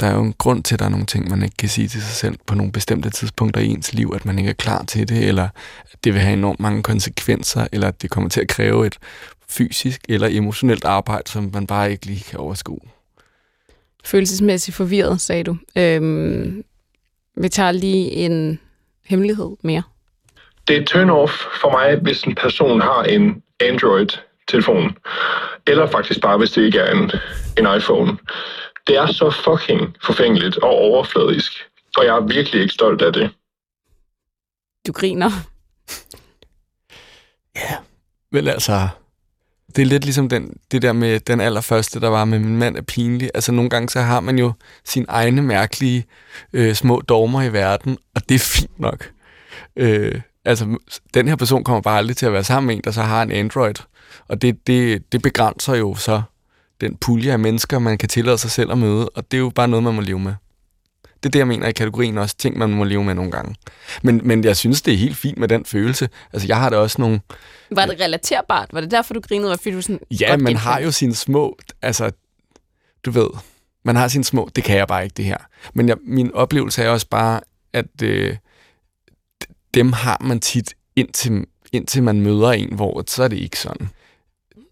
der 0.00 0.06
er 0.06 0.14
jo 0.14 0.22
en 0.22 0.32
grund 0.38 0.62
til, 0.62 0.74
at 0.74 0.78
der 0.78 0.84
er 0.84 0.90
nogle 0.90 1.06
ting, 1.06 1.30
man 1.30 1.42
ikke 1.42 1.56
kan 1.56 1.68
sige 1.68 1.88
til 1.88 2.02
sig 2.02 2.14
selv 2.14 2.38
på 2.46 2.54
nogle 2.54 2.72
bestemte 2.72 3.10
tidspunkter 3.10 3.60
i 3.60 3.66
ens 3.66 3.92
liv, 3.92 4.12
at 4.14 4.24
man 4.24 4.38
ikke 4.38 4.50
er 4.50 4.54
klar 4.54 4.84
til 4.84 5.08
det, 5.08 5.28
eller 5.28 5.48
at 5.92 6.04
det 6.04 6.14
vil 6.14 6.22
have 6.22 6.32
enormt 6.32 6.60
mange 6.60 6.82
konsekvenser, 6.82 7.66
eller 7.72 7.88
at 7.88 8.02
det 8.02 8.10
kommer 8.10 8.30
til 8.30 8.40
at 8.40 8.48
kræve 8.48 8.86
et 8.86 8.98
fysisk 9.48 10.00
eller 10.08 10.28
emotionelt 10.30 10.84
arbejde, 10.84 11.30
som 11.30 11.50
man 11.52 11.66
bare 11.66 11.90
ikke 11.90 12.06
lige 12.06 12.24
kan 12.30 12.38
overskue. 12.38 12.80
Følelsesmæssigt 14.04 14.76
forvirret, 14.76 15.20
sagde 15.20 15.44
du. 15.44 15.56
Øhm, 15.76 16.64
vi 17.36 17.48
tager 17.48 17.72
lige 17.72 18.10
en 18.10 18.60
hemmelighed 19.04 19.56
mere. 19.62 19.82
Det 20.68 20.76
er 20.76 20.84
turn-off 20.84 21.60
for 21.60 21.70
mig, 21.70 21.96
hvis 22.02 22.22
en 22.22 22.34
person 22.34 22.80
har 22.80 23.02
en 23.02 23.42
Android-telefon. 23.60 24.96
Eller 25.66 25.86
faktisk 25.86 26.20
bare, 26.20 26.38
hvis 26.38 26.50
det 26.50 26.62
ikke 26.62 26.78
er 26.78 26.92
en, 26.92 27.10
en 27.58 27.76
iPhone. 27.76 28.18
Det 28.86 28.96
er 28.96 29.06
så 29.06 29.30
fucking 29.44 29.96
forfængeligt 30.04 30.56
og 30.56 30.70
overfladisk. 30.70 31.52
Og 31.96 32.04
jeg 32.04 32.16
er 32.16 32.20
virkelig 32.20 32.60
ikke 32.62 32.74
stolt 32.74 33.02
af 33.02 33.12
det. 33.12 33.30
Du 34.86 34.92
griner. 34.92 35.30
Ja, 37.56 37.76
vel 38.32 38.48
altså, 38.48 38.88
det 39.76 39.82
er 39.82 39.86
lidt 39.86 40.04
ligesom 40.04 40.28
den, 40.28 40.56
det 40.70 40.82
der 40.82 40.92
med 40.92 41.20
den 41.20 41.40
allerførste, 41.40 42.00
der 42.00 42.08
var 42.08 42.24
med 42.24 42.38
min 42.38 42.56
mand 42.56 42.76
er 42.76 42.82
pinlig. 42.82 43.30
Altså 43.34 43.52
nogle 43.52 43.70
gange, 43.70 43.88
så 43.88 44.00
har 44.00 44.20
man 44.20 44.38
jo 44.38 44.52
sine 44.84 45.06
egne 45.08 45.42
mærkelige 45.42 46.04
øh, 46.52 46.74
små 46.74 47.00
dogmer 47.00 47.42
i 47.42 47.52
verden, 47.52 47.98
og 48.14 48.28
det 48.28 48.34
er 48.34 48.38
fint 48.38 48.80
nok. 48.80 49.10
Øh, 49.76 50.20
altså, 50.44 50.78
den 51.14 51.28
her 51.28 51.36
person 51.36 51.64
kommer 51.64 51.80
bare 51.80 51.98
aldrig 51.98 52.16
til 52.16 52.26
at 52.26 52.32
være 52.32 52.44
sammen 52.44 52.66
med 52.66 52.76
en, 52.76 52.82
der 52.84 52.90
så 52.90 53.02
har 53.02 53.22
en 53.22 53.32
Android. 53.32 53.74
Og 54.28 54.42
det, 54.42 54.66
det, 54.66 55.12
det 55.12 55.22
begrænser 55.22 55.74
jo 55.74 55.94
så 55.94 56.22
den 56.80 56.96
pulje 56.96 57.32
af 57.32 57.38
mennesker, 57.38 57.78
man 57.78 57.98
kan 57.98 58.08
tillade 58.08 58.38
sig 58.38 58.50
selv 58.50 58.70
at 58.72 58.78
møde, 58.78 59.08
og 59.08 59.30
det 59.30 59.36
er 59.36 59.40
jo 59.40 59.50
bare 59.50 59.68
noget, 59.68 59.82
man 59.82 59.94
må 59.94 60.00
leve 60.00 60.18
med. 60.18 60.34
Det 61.24 61.28
er 61.28 61.30
det, 61.30 61.38
jeg 61.38 61.48
mener 61.48 61.68
i 61.68 61.72
kategorien 61.72 62.18
også, 62.18 62.36
ting, 62.36 62.58
man 62.58 62.70
må 62.70 62.84
leve 62.84 63.04
med 63.04 63.14
nogle 63.14 63.30
gange. 63.30 63.54
Men, 64.02 64.20
men 64.24 64.44
jeg 64.44 64.56
synes, 64.56 64.82
det 64.82 64.94
er 64.94 64.98
helt 64.98 65.16
fint 65.16 65.38
med 65.38 65.48
den 65.48 65.64
følelse. 65.64 66.08
Altså, 66.32 66.48
jeg 66.48 66.56
har 66.56 66.70
da 66.70 66.76
også 66.76 67.00
nogle... 67.00 67.20
Var 67.70 67.86
det 67.86 68.00
relaterbart? 68.00 68.68
Var 68.72 68.80
det 68.80 68.90
derfor, 68.90 69.14
du 69.14 69.20
grinede? 69.20 69.50
Var, 69.50 69.56
fordi 69.56 69.70
du 69.70 69.82
sådan 69.82 70.00
Ja, 70.20 70.36
man 70.36 70.56
har 70.56 70.80
jo 70.80 70.90
sine 70.90 71.14
små... 71.14 71.58
Altså, 71.82 72.10
du 73.04 73.10
ved, 73.10 73.28
man 73.84 73.96
har 73.96 74.08
sine 74.08 74.24
små... 74.24 74.48
Det 74.56 74.64
kan 74.64 74.76
jeg 74.76 74.88
bare 74.88 75.04
ikke, 75.04 75.14
det 75.14 75.24
her. 75.24 75.36
Men 75.74 75.88
jeg, 75.88 75.96
min 76.02 76.32
oplevelse 76.34 76.82
er 76.82 76.90
også 76.90 77.08
bare, 77.08 77.40
at 77.72 78.02
øh, 78.02 78.36
dem 79.74 79.92
har 79.92 80.18
man 80.20 80.40
tit, 80.40 80.74
indtil, 80.96 81.44
indtil 81.72 82.02
man 82.02 82.20
møder 82.20 82.50
en, 82.52 82.74
hvor 82.74 83.04
så 83.06 83.24
er 83.24 83.28
det 83.28 83.36
ikke 83.36 83.58
sådan. 83.58 83.88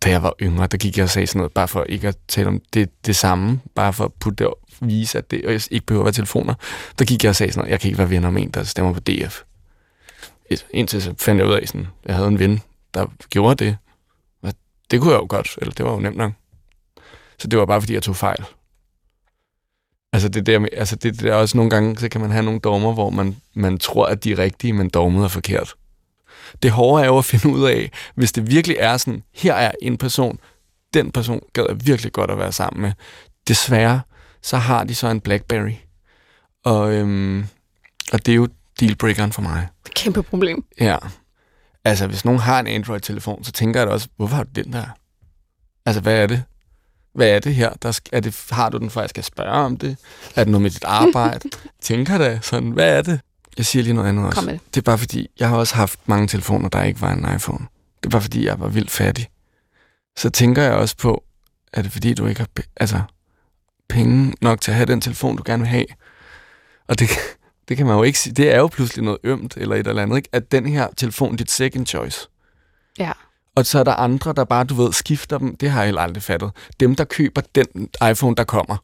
Da 0.05 0.11
jeg 0.11 0.23
var 0.23 0.35
yngre, 0.43 0.67
der 0.67 0.77
gik 0.77 0.97
jeg 0.97 1.05
og 1.05 1.11
sagde 1.11 1.27
sådan 1.27 1.39
noget, 1.39 1.53
bare 1.53 1.69
for 1.69 1.85
ikke 1.85 2.09
at 2.09 2.17
tale 2.29 2.49
om 2.49 2.61
det, 2.73 3.07
det 3.07 3.17
samme, 3.17 3.61
bare 3.75 3.93
for 3.93 4.05
at 4.05 4.13
putte 4.13 4.45
det, 4.45 4.53
vise, 4.81 5.19
at 5.19 5.31
det 5.31 5.43
jeg 5.43 5.61
ikke 5.71 5.87
behøver 5.87 6.03
at 6.03 6.05
være 6.05 6.13
telefoner. 6.13 6.55
Der 6.99 7.05
gik 7.05 7.25
jeg 7.25 7.31
og 7.31 7.37
sagde 7.37 7.53
sådan 7.53 7.61
noget, 7.61 7.71
jeg 7.71 7.81
kan 7.81 7.89
ikke 7.89 7.99
være 7.99 8.11
venner 8.11 8.31
med 8.31 8.43
en, 8.43 8.51
der 8.51 8.63
stemmer 8.63 8.93
på 8.93 9.01
DF. 9.01 9.43
Et, 10.51 10.67
indtil 10.71 11.03
så 11.03 11.15
fandt 11.19 11.39
jeg 11.39 11.49
ud 11.49 11.55
af, 11.55 11.69
sådan, 11.69 11.87
jeg 12.07 12.15
havde 12.15 12.29
en 12.29 12.39
ven, 12.39 12.63
der 12.95 13.07
gjorde 13.31 13.65
det. 13.65 13.77
Og 14.43 14.53
det 14.91 15.01
kunne 15.01 15.13
jeg 15.13 15.21
jo 15.21 15.27
godt, 15.29 15.49
eller 15.61 15.75
det 15.75 15.85
var 15.87 15.93
jo 15.93 16.01
nemt 16.01 16.17
nok. 16.17 16.33
Så 17.39 17.49
det 17.49 17.59
var 17.59 17.67
bare, 17.67 17.81
fordi 17.81 17.95
jeg 17.95 18.03
tog 18.03 18.17
fejl. 18.17 18.45
Altså 20.13 20.29
det 20.29 20.47
der 20.47 20.67
altså 20.73 20.97
det, 20.97 21.21
det 21.21 21.33
også 21.33 21.57
nogle 21.57 21.71
gange, 21.71 21.97
så 21.97 22.09
kan 22.09 22.21
man 22.21 22.31
have 22.31 22.45
nogle 22.45 22.61
dogmer, 22.61 22.93
hvor 22.93 23.11
man, 23.11 23.37
man 23.55 23.79
tror, 23.79 24.07
at 24.07 24.25
de 24.25 24.33
er 24.33 24.39
rigtige, 24.39 24.73
men 24.73 24.89
dogmet 24.89 25.25
er 25.25 25.29
forkert. 25.29 25.75
Det 26.63 26.71
hårde 26.71 27.03
er 27.03 27.07
jo 27.07 27.19
at 27.19 27.25
finde 27.25 27.57
ud 27.57 27.69
af, 27.69 27.91
hvis 28.15 28.33
det 28.33 28.51
virkelig 28.51 28.77
er 28.81 28.97
sådan, 28.97 29.23
her 29.35 29.55
er 29.55 29.73
en 29.83 29.99
person, 29.99 30.39
den 30.95 31.13
person 31.13 31.41
gad 31.53 31.65
jeg 31.69 31.87
virkelig 31.87 32.13
godt 32.13 32.31
at 32.31 32.39
være 32.39 32.53
sammen 32.53 32.83
med. 32.83 32.93
Desværre, 33.49 34.01
så 34.43 34.57
har 34.57 34.85
de 34.85 34.95
så 34.95 35.09
en 35.09 35.21
Blackberry. 35.21 35.75
Og, 36.65 36.93
øhm, 36.93 37.47
og 38.13 38.27
det 38.27 38.33
er 38.33 38.37
jo 38.37 38.49
dealbreakeren 38.81 39.33
for 39.33 39.43
mig. 39.43 39.69
Kæmpe 39.95 40.23
problem. 40.23 40.65
Ja. 40.81 40.97
Altså, 41.85 42.07
hvis 42.07 42.25
nogen 42.25 42.41
har 42.41 42.61
en 42.61 42.67
Android-telefon, 42.67 43.45
så 43.45 43.53
tænker 43.53 43.81
jeg 43.81 43.87
da 43.87 43.93
også, 43.93 44.09
hvorfor 44.17 44.37
har 44.37 44.45
du 44.45 44.51
den 44.55 44.73
der? 44.73 44.85
Altså, 45.87 46.01
hvad 46.01 46.23
er 46.23 46.27
det? 46.27 46.43
Hvad 47.15 47.29
er 47.29 47.39
det 47.39 47.55
her? 47.55 47.71
Der 47.83 48.01
er 48.13 48.21
det, 48.21 48.47
har 48.51 48.69
du 48.69 48.79
den 48.79 48.91
for, 48.91 49.01
at 49.01 49.03
jeg 49.03 49.11
skal 49.11 49.25
spørge 49.25 49.51
om 49.51 49.77
det? 49.77 49.97
Er 50.37 50.45
det 50.45 50.51
noget 50.51 50.63
med 50.63 50.71
dit 50.71 50.85
arbejde? 50.85 51.51
tænker 51.83 52.19
da 52.19 52.39
sådan, 52.43 52.71
hvad 52.71 52.99
er 52.99 53.03
det? 53.03 53.21
Jeg 53.59 53.67
siger 53.67 53.83
lige 53.83 53.95
noget 53.95 54.09
andet 54.09 54.27
også. 54.27 54.41
Kom 54.41 54.45
med 54.45 54.59
det. 54.75 54.77
Er 54.77 54.83
bare 54.83 54.99
fordi, 54.99 55.29
jeg 55.39 55.49
har 55.49 55.57
også 55.57 55.75
haft 55.75 56.01
mange 56.07 56.27
telefoner, 56.27 56.69
der 56.69 56.83
ikke 56.83 57.01
var 57.01 57.13
en 57.13 57.35
iPhone. 57.37 57.67
Det 58.03 58.07
er 58.07 58.11
bare 58.11 58.23
fordi, 58.23 58.47
jeg 58.47 58.61
var 58.61 58.69
vildt 58.69 58.91
fattig. 58.91 59.29
Så 60.17 60.31
tænker 60.31 60.63
jeg 60.63 60.73
også 60.73 60.97
på, 60.97 61.25
er 61.73 61.83
det 61.83 61.93
fordi, 61.93 62.15
du 62.15 62.27
ikke 62.27 62.41
har 62.41 62.49
altså, 62.77 63.03
penge 63.89 64.35
nok 64.41 64.61
til 64.61 64.71
at 64.71 64.77
have 64.77 64.87
den 64.87 65.01
telefon, 65.01 65.37
du 65.37 65.43
gerne 65.47 65.61
vil 65.61 65.69
have? 65.69 65.87
Og 66.89 66.99
det, 66.99 67.09
det 67.69 67.77
kan 67.77 67.87
man 67.87 67.97
jo 67.97 68.03
ikke 68.03 68.19
sige. 68.19 68.33
Det 68.33 68.55
er 68.55 68.59
jo 68.59 68.67
pludselig 68.67 69.05
noget 69.05 69.19
ømt 69.25 69.57
eller 69.57 69.77
et 69.77 69.87
eller 69.87 70.03
andet, 70.03 70.17
ikke? 70.17 70.29
At 70.33 70.53
den 70.53 70.67
her 70.67 70.89
telefon 70.97 71.37
dit 71.37 71.51
second 71.51 71.87
choice. 71.87 72.29
Ja. 72.99 73.13
Og 73.55 73.67
så 73.67 73.79
er 73.79 73.85
der 73.85 73.95
andre, 73.95 74.33
der 74.33 74.45
bare, 74.45 74.65
du 74.65 74.75
ved, 74.75 74.93
skifter 74.93 75.39
dem. 75.39 75.57
Det 75.57 75.71
har 75.71 75.81
jeg 75.81 75.87
heller 75.87 76.03
aldrig 76.03 76.23
fattet. 76.23 76.51
Dem, 76.81 76.97
der 76.97 77.05
køber 77.05 77.41
den 77.55 77.89
iPhone, 78.11 78.37
der 78.37 78.45
kommer. 78.45 78.77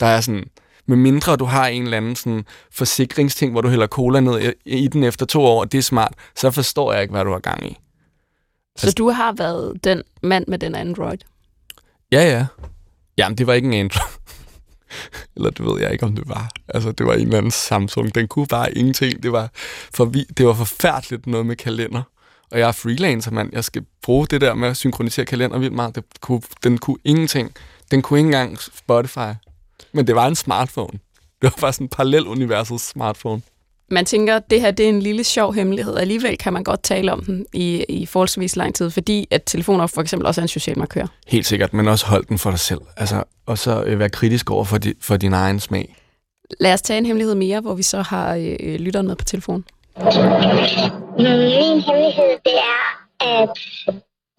Der 0.00 0.06
er 0.06 0.20
sådan, 0.20 0.44
med 0.86 0.96
mindre 0.96 1.36
du 1.36 1.44
har 1.44 1.66
en 1.66 1.82
eller 1.82 1.96
anden 1.96 2.16
sådan 2.16 2.44
forsikringsting, 2.72 3.52
hvor 3.52 3.60
du 3.60 3.68
hælder 3.68 3.86
cola 3.86 4.20
ned 4.20 4.52
i, 4.64 4.88
den 4.88 5.04
efter 5.04 5.26
to 5.26 5.42
år, 5.42 5.60
og 5.60 5.72
det 5.72 5.78
er 5.78 5.82
smart, 5.82 6.14
så 6.36 6.50
forstår 6.50 6.92
jeg 6.92 7.02
ikke, 7.02 7.12
hvad 7.12 7.24
du 7.24 7.32
har 7.32 7.38
gang 7.38 7.66
i. 7.70 7.76
Så 8.76 8.92
du 8.92 9.10
har 9.10 9.32
været 9.32 9.84
den 9.84 10.02
mand 10.22 10.44
med 10.48 10.58
den 10.58 10.74
Android? 10.74 11.18
Ja, 12.12 12.22
ja. 12.30 12.46
Jamen, 13.18 13.38
det 13.38 13.46
var 13.46 13.52
ikke 13.52 13.68
en 13.68 13.74
Android. 13.74 14.18
Eller 15.36 15.50
det 15.50 15.66
ved 15.66 15.80
jeg 15.80 15.92
ikke, 15.92 16.04
om 16.04 16.16
det 16.16 16.28
var. 16.28 16.50
Altså, 16.68 16.92
det 16.92 17.06
var 17.06 17.14
en 17.14 17.20
eller 17.20 17.38
anden 17.38 17.50
Samsung. 17.50 18.14
Den 18.14 18.28
kunne 18.28 18.46
bare 18.46 18.74
ingenting. 18.74 19.22
Det 19.22 19.32
var, 19.32 19.50
for 19.94 20.04
det 20.38 20.46
var 20.46 20.54
forfærdeligt 20.54 21.26
noget 21.26 21.46
med 21.46 21.56
kalender. 21.56 22.02
Og 22.50 22.58
jeg 22.58 22.68
er 22.68 22.72
freelancer, 22.72 23.30
mand. 23.30 23.50
Jeg 23.52 23.64
skal 23.64 23.84
bruge 24.02 24.26
det 24.26 24.40
der 24.40 24.54
med 24.54 24.68
at 24.68 24.76
synkronisere 24.76 25.24
kalender 25.24 25.58
vildt 25.58 25.74
meget. 25.74 25.94
Det 25.94 26.04
kunne, 26.20 26.42
den 26.64 26.78
kunne 26.78 26.98
ingenting. 27.04 27.52
Den 27.90 28.02
kunne 28.02 28.18
ikke 28.18 28.26
engang 28.26 28.58
Spotify. 28.58 29.32
Men 29.94 30.06
det 30.06 30.14
var 30.14 30.26
en 30.26 30.34
smartphone. 30.34 30.98
Det 31.42 31.42
var 31.42 31.54
bare 31.60 31.72
sådan 31.72 31.84
en 31.84 31.88
parallel 31.88 32.26
universets 32.26 32.88
smartphone. 32.88 33.42
Man 33.90 34.04
tænker, 34.04 34.36
at 34.36 34.50
det 34.50 34.60
her 34.60 34.70
det 34.70 34.84
er 34.84 34.88
en 34.88 35.00
lille 35.00 35.24
sjov 35.24 35.54
hemmelighed. 35.54 35.96
Alligevel 35.96 36.38
kan 36.38 36.52
man 36.52 36.64
godt 36.64 36.82
tale 36.82 37.12
om 37.12 37.24
den 37.24 37.46
i, 37.52 37.84
i 37.88 38.06
forholdsvis 38.06 38.56
lang 38.56 38.74
tid, 38.74 38.90
fordi 38.90 39.28
at 39.30 39.42
telefoner 39.46 39.86
for 39.86 40.00
eksempel 40.00 40.26
også 40.26 40.40
er 40.40 40.42
en 40.42 40.48
social 40.48 40.78
markør. 40.78 41.06
Helt 41.26 41.46
sikkert, 41.46 41.74
men 41.74 41.88
også 41.88 42.06
hold 42.06 42.24
den 42.24 42.38
for 42.38 42.50
dig 42.50 42.58
selv. 42.58 42.80
Altså, 42.96 43.22
og 43.46 43.58
så 43.58 43.82
øh, 43.82 43.98
være 43.98 44.08
kritisk 44.08 44.50
over 44.50 44.64
for, 44.64 44.78
di, 44.78 44.94
for 45.00 45.16
din 45.16 45.32
egen 45.32 45.60
smag. 45.60 45.96
Lad 46.60 46.72
os 46.72 46.82
tage 46.82 46.98
en 46.98 47.06
hemmelighed 47.06 47.34
mere, 47.34 47.60
hvor 47.60 47.74
vi 47.74 47.82
så 47.82 48.02
har 48.02 48.34
øh, 48.60 48.74
lytteren 48.80 49.06
med 49.06 49.16
på 49.16 49.24
telefon. 49.24 49.64
Min 51.16 51.80
hemmelighed, 51.80 52.30
det 52.44 52.54
er, 52.54 53.06
at 53.20 53.48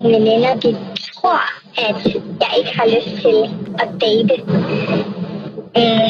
veninder, 0.01 0.55
de 0.55 0.77
tror, 1.13 1.41
at 1.77 2.05
jeg 2.39 2.53
ikke 2.57 2.71
har 2.75 2.85
lyst 2.85 3.21
til 3.21 3.37
at 3.79 3.89
date. 4.01 5.24
Øh, 5.77 6.09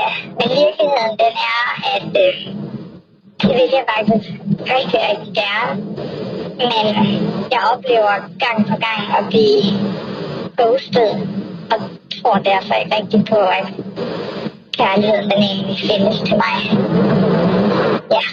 ja, 0.00 0.10
men 0.38 0.48
virkeligheden, 0.60 1.14
den 1.22 1.34
er, 1.54 1.64
at 1.94 2.12
øh, 2.24 2.34
det 3.40 3.50
vil 3.58 3.70
jeg 3.78 3.84
faktisk 3.96 4.28
rigtig, 4.74 4.98
rigtig 5.08 5.32
gerne. 5.42 5.74
Men 6.60 6.84
jeg 7.52 7.60
oplever 7.72 8.14
gang 8.44 8.58
på 8.70 8.76
gang 8.86 9.02
at 9.18 9.24
blive 9.30 9.62
ghostet, 10.58 11.10
og 11.72 11.78
tror 12.22 12.34
derfor 12.34 12.74
ikke 12.74 12.96
rigtig 12.96 13.24
på, 13.28 13.36
at 13.58 13.66
kærligheden 14.72 15.30
den 15.30 15.42
egentlig 15.42 15.78
findes 15.78 16.18
til 16.28 16.36
mig. 16.44 16.56
Ja, 18.16 18.24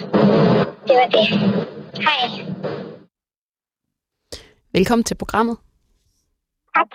det 0.88 0.96
var 1.00 1.08
det. 1.18 1.28
Hej. 2.06 2.46
Velkommen 4.74 5.04
til 5.04 5.16
programmet. 5.16 5.58
Tak. 6.76 6.88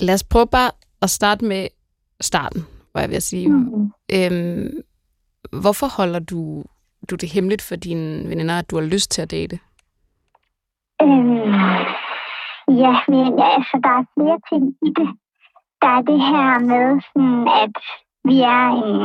Lad 0.00 0.14
os 0.14 0.24
prøve 0.24 0.46
bare 0.46 0.70
at 1.02 1.10
starte 1.10 1.44
med 1.44 1.68
starten, 2.20 2.66
hvor 2.92 3.00
jeg 3.00 3.10
vil 3.10 3.22
sige. 3.22 3.48
Mm. 3.48 3.92
Øhm, 4.12 4.82
hvorfor 5.62 5.86
holder 5.96 6.18
du, 6.18 6.64
du 7.10 7.14
det 7.16 7.32
hemmeligt 7.32 7.62
for 7.62 7.76
dine 7.76 8.28
veninder, 8.28 8.58
at 8.58 8.70
du 8.70 8.76
har 8.76 8.86
lyst 8.86 9.10
til 9.10 9.22
at 9.22 9.30
date? 9.30 9.58
Øhm, 11.02 11.52
ja, 12.82 12.92
men 13.08 13.26
altså, 13.54 13.80
der 13.84 13.92
er 14.00 14.04
flere 14.14 14.38
ting 14.50 14.64
i 14.86 14.90
det. 14.98 15.08
Der 15.82 15.88
er 15.88 16.02
det 16.02 16.20
her 16.20 16.58
med, 16.58 17.00
sådan, 17.06 17.48
at 17.62 17.76
vi 18.24 18.40
er 18.40 18.64
en, 18.84 18.98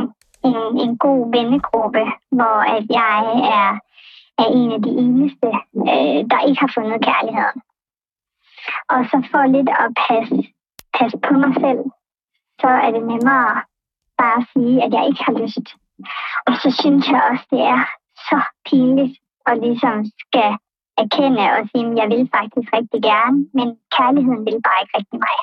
en, 0.47 0.59
en 0.83 0.97
god 0.97 1.31
vennegruppe, 1.35 2.03
hvor 2.31 2.57
at 2.77 2.85
jeg 2.89 3.19
er, 3.59 3.79
er 4.43 4.47
en 4.59 4.71
af 4.71 4.81
de 4.81 4.89
eneste, 4.89 5.47
øh, 5.75 6.19
der 6.31 6.47
ikke 6.47 6.59
har 6.59 6.71
fundet 6.75 7.05
kærligheden. 7.09 7.59
Og 8.89 8.99
så 9.09 9.17
for 9.31 9.45
lidt 9.55 9.69
at 9.69 9.89
passe, 10.07 10.52
passe 10.99 11.17
på 11.27 11.33
mig 11.43 11.53
selv, 11.63 11.81
så 12.61 12.67
er 12.85 12.89
det 12.95 13.03
nemmere 13.11 13.53
bare 14.21 14.37
at 14.41 14.47
sige, 14.53 14.75
at 14.85 14.91
jeg 14.95 15.03
ikke 15.09 15.23
har 15.27 15.35
lyst. 15.43 15.67
Og 16.47 16.53
så 16.61 16.67
synes 16.81 17.03
jeg 17.13 17.21
også, 17.31 17.45
det 17.53 17.61
er 17.73 17.81
så 18.29 18.37
pinligt, 18.69 19.13
og 19.47 19.53
ligesom 19.65 19.95
skal 20.23 20.49
erkende 21.03 21.43
og 21.57 21.61
sige, 21.71 21.87
at 21.91 21.97
jeg 22.01 22.07
vil 22.13 22.29
faktisk 22.37 22.67
rigtig 22.77 23.01
gerne, 23.11 23.37
men 23.57 23.67
kærligheden 23.97 24.43
vil 24.47 24.59
bare 24.67 24.79
ikke 24.83 24.95
rigtig 24.99 25.19
mig. 25.25 25.39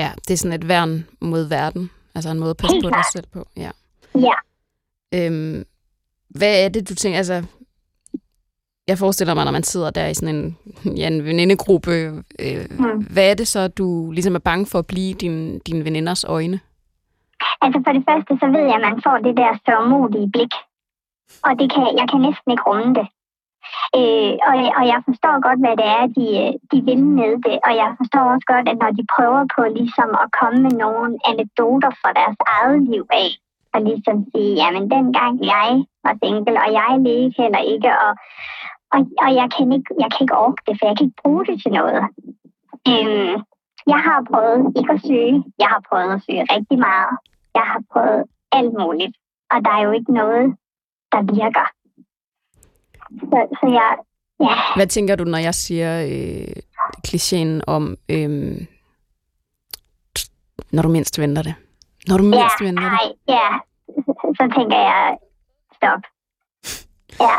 Ja, 0.00 0.08
det 0.24 0.32
er 0.34 0.38
sådan 0.42 0.58
et 0.60 0.68
værn 0.68 1.06
mod 1.20 1.48
verden. 1.48 1.90
Altså 2.14 2.30
en 2.30 2.38
måde 2.38 2.50
at 2.50 2.56
passe 2.56 2.74
Helt 2.74 2.84
på 2.84 2.88
dig 2.88 2.94
klart. 2.94 3.12
selv 3.12 3.26
på. 3.32 3.42
Ja. 3.56 3.70
Ja, 4.28 4.36
Øhm, 5.14 5.64
hvad 6.28 6.64
er 6.64 6.68
det, 6.68 6.88
du 6.88 6.94
tænker? 6.94 7.18
Altså, 7.18 7.44
jeg 8.88 8.98
forestiller 8.98 9.34
mig, 9.34 9.44
når 9.44 9.52
man 9.52 9.62
sidder 9.62 9.90
der 9.90 10.06
i 10.06 10.14
sådan 10.14 10.34
en, 10.36 10.56
ja, 10.96 11.06
en 11.06 11.24
venindegruppe, 11.24 11.90
øh, 12.38 12.64
Mm. 12.70 13.06
hvad 13.12 13.30
er 13.30 13.34
det 13.34 13.48
så, 13.48 13.68
du 13.68 14.10
ligesom 14.10 14.34
er 14.34 14.38
bange 14.38 14.66
for 14.66 14.78
at 14.78 14.86
blive 14.86 15.14
din, 15.14 15.58
dine 15.58 15.84
veninders 15.84 16.24
øjne? 16.24 16.60
altså 17.62 17.78
for 17.84 17.92
det 17.96 18.04
første, 18.08 18.32
så 18.40 18.46
ved 18.54 18.64
jeg, 18.70 18.78
at 18.80 18.86
man 18.88 18.98
får 19.06 19.16
det 19.26 19.34
der 19.40 19.50
sørmodige 19.66 20.30
blik. 20.34 20.52
Og 21.46 21.52
det 21.60 21.68
kan, 21.74 21.84
jeg 22.00 22.06
kan 22.10 22.20
næsten 22.26 22.48
ikke 22.52 22.66
rumme 22.70 22.90
det. 22.98 23.06
Øh, 23.98 24.32
og, 24.48 24.54
og 24.78 24.84
jeg 24.92 25.00
forstår 25.08 25.34
godt, 25.46 25.60
hvad 25.64 25.74
det 25.80 25.88
er, 25.98 26.04
de, 26.18 26.26
de 26.70 26.78
vil 26.88 27.02
med 27.20 27.32
det. 27.46 27.56
Og 27.66 27.72
jeg 27.82 27.88
forstår 28.00 28.24
også 28.34 28.46
godt, 28.52 28.66
at 28.72 28.78
når 28.82 28.90
de 28.98 29.04
prøver 29.14 29.42
på 29.54 29.60
ligesom 29.78 30.10
at 30.22 30.28
komme 30.40 30.58
med 30.66 30.74
nogle 30.84 31.10
anekdoter 31.30 31.90
fra 32.00 32.10
deres 32.20 32.38
eget 32.56 32.82
liv 32.92 33.04
af, 33.24 33.30
og 33.74 33.78
ligesom 33.88 34.16
sige, 34.30 34.52
jamen 34.62 34.84
dengang 34.96 35.34
jeg 35.54 35.68
var 36.04 36.14
single, 36.22 36.58
og 36.64 36.70
jeg 36.80 36.90
ledte 37.06 37.36
heller 37.42 37.62
ikke, 37.74 37.90
og, 38.04 38.12
og, 38.92 39.00
og 39.24 39.30
jeg, 39.40 39.48
kan 39.56 39.72
ikke, 39.76 39.90
jeg 40.02 40.08
kan 40.12 40.20
ikke 40.24 40.38
orke 40.46 40.62
det, 40.66 40.74
for 40.78 40.86
jeg 40.86 40.96
kan 40.96 41.06
ikke 41.06 41.22
bruge 41.22 41.46
det 41.46 41.56
til 41.62 41.72
noget. 41.72 42.02
Øhm, 42.90 43.34
jeg 43.92 44.00
har 44.06 44.18
prøvet 44.30 44.60
ikke 44.78 44.92
at 44.92 45.00
søge. 45.06 45.44
Jeg 45.58 45.68
har 45.74 45.82
prøvet 45.88 46.12
at 46.16 46.22
søge 46.26 46.42
rigtig 46.54 46.78
meget. 46.78 47.12
Jeg 47.54 47.64
har 47.72 47.82
prøvet 47.92 48.24
alt 48.52 48.72
muligt. 48.80 49.14
Og 49.52 49.58
der 49.64 49.70
er 49.70 49.82
jo 49.82 49.92
ikke 49.92 50.12
noget, 50.12 50.46
der 51.12 51.22
virker. 51.22 51.66
Så, 53.30 53.38
så 53.60 53.66
jeg, 53.78 53.90
ja, 54.40 54.54
Hvad 54.76 54.86
tænker 54.86 55.16
du, 55.16 55.24
når 55.24 55.38
jeg 55.38 55.54
siger 55.54 55.92
øh, 56.10 56.56
klichéen 57.08 57.60
om, 57.66 57.96
øh, 58.08 58.66
når 60.72 60.82
du 60.82 60.88
mindst 60.88 61.18
venter 61.18 61.42
det? 61.42 61.54
Når 62.08 62.16
du 62.16 62.22
mindst 62.22 62.60
ja, 62.60 62.64
venter 62.66 62.82
det? 62.82 62.92
nej, 62.92 63.08
ja, 63.28 63.48
så 64.38 64.52
tænker 64.56 64.76
jeg, 64.76 65.18
stop. 65.76 66.02
Ja, 67.20 67.34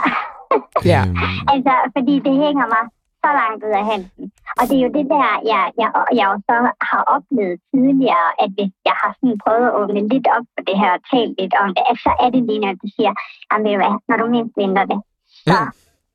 Ja. 0.92 1.02
Øhm, 1.08 1.18
altså, 1.54 1.74
fordi 1.96 2.14
det 2.28 2.34
hænger 2.46 2.66
mig 2.76 2.84
så 3.24 3.30
langt 3.42 3.62
ud 3.68 3.74
af 3.82 3.86
halsen. 3.92 4.26
Og 4.60 4.64
det 4.70 4.76
er 4.78 4.84
jo 4.88 4.92
det 4.98 5.06
der, 5.14 5.26
jeg, 5.54 5.64
jeg, 5.82 5.90
jeg 6.20 6.26
også 6.34 6.52
har 6.92 7.04
oplevet 7.16 7.58
tidligere, 7.72 8.28
at 8.44 8.50
hvis 8.58 8.72
jeg 8.90 8.96
har 9.02 9.12
sådan 9.20 9.38
prøvet 9.44 9.68
at 9.70 9.76
åbne 9.80 10.02
lidt 10.14 10.28
op 10.36 10.46
for 10.56 10.62
det 10.70 10.76
her 10.82 10.92
og 10.98 11.02
tale 11.12 11.32
lidt 11.42 11.54
om 11.62 11.68
det, 11.76 11.84
at 11.92 11.98
så 12.06 12.12
er 12.24 12.30
det 12.34 12.42
lige, 12.50 12.62
når 12.66 12.74
du 12.84 12.88
siger, 12.96 13.12
jamen 13.48 13.64
ved 13.66 13.74
du 13.76 13.80
hvad, 13.84 13.94
når 14.10 14.18
du 14.22 14.26
mindst 14.36 14.56
venter 14.64 14.86
det, 14.92 15.00
så 15.48 15.58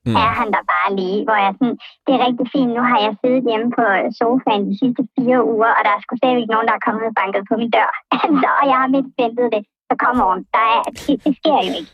Mm. 0.07 0.17
er 0.25 0.31
han 0.41 0.49
der 0.57 0.63
bare 0.75 0.91
lige, 1.01 1.19
hvor 1.27 1.39
jeg 1.45 1.53
sådan, 1.59 1.77
det 2.05 2.13
er 2.15 2.21
rigtig 2.27 2.47
fint, 2.55 2.71
nu 2.77 2.83
har 2.91 2.99
jeg 3.05 3.13
siddet 3.21 3.43
hjemme 3.49 3.69
på 3.79 3.85
sofaen 4.21 4.63
de 4.69 4.75
sidste 4.83 5.03
fire 5.15 5.41
uger, 5.55 5.71
og 5.79 5.83
der 5.87 5.93
er 5.95 6.01
sgu 6.03 6.13
slet 6.17 6.39
ikke 6.41 6.55
nogen, 6.55 6.69
der 6.71 6.77
er 6.79 6.85
kommet 6.87 7.05
og 7.11 7.15
banket 7.21 7.43
på 7.51 7.55
min 7.61 7.71
dør. 7.77 7.91
Altså, 8.25 8.49
og 8.61 8.65
jeg 8.71 8.77
har 8.83 8.89
mindst 8.95 9.15
ventet 9.23 9.47
det, 9.55 9.63
så 9.89 9.95
kom 10.05 10.17
on, 10.31 10.39
der 10.57 10.65
er, 10.75 10.81
det, 11.07 11.15
det 11.25 11.33
sker 11.41 11.59
jo 11.69 11.73
ikke. 11.81 11.93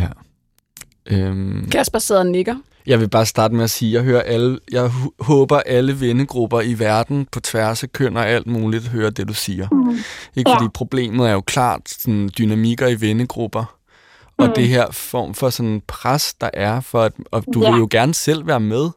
ja. 0.00 0.08
Øhm, 1.10 1.68
Kasper 1.70 1.98
sidder 1.98 2.20
og 2.20 2.26
nikker. 2.26 2.54
Jeg 2.86 3.00
vil 3.00 3.08
bare 3.08 3.26
starte 3.26 3.54
med 3.54 3.64
at 3.64 3.70
sige, 3.70 3.88
at 3.90 3.94
jeg 3.94 4.02
hører 4.12 4.22
alle, 4.22 4.58
jeg 4.72 4.90
håber 5.20 5.60
alle 5.60 6.00
vennegrupper 6.00 6.60
i 6.60 6.78
verden 6.78 7.26
på 7.32 7.40
tværs 7.40 7.82
af 7.82 7.92
køn 7.92 8.16
og 8.16 8.28
alt 8.28 8.46
muligt 8.46 8.88
hører 8.88 9.10
det, 9.10 9.28
du 9.28 9.34
siger. 9.34 9.68
Mm. 9.72 9.98
Ikke 10.36 10.50
Ja. 10.50 10.56
fordi 10.56 10.68
problemet 10.74 11.28
er 11.28 11.32
jo 11.32 11.40
klart 11.40 11.80
sådan 11.88 12.30
dynamikker 12.38 12.86
i 12.88 13.00
vennegrupper. 13.00 13.76
Og 14.38 14.46
Mm. 14.46 14.52
det 14.56 14.68
her 14.68 14.90
form 14.90 15.34
for 15.34 15.50
sådan 15.50 15.82
pres, 15.88 16.34
der 16.40 16.50
er 16.54 16.80
for, 16.80 17.02
at 17.02 17.12
og 17.30 17.44
du 17.54 17.62
Ja. 17.62 17.70
vil 17.70 17.78
jo 17.78 17.88
gerne 17.90 18.14
selv 18.14 18.46
være 18.46 18.60
med, 18.60 18.90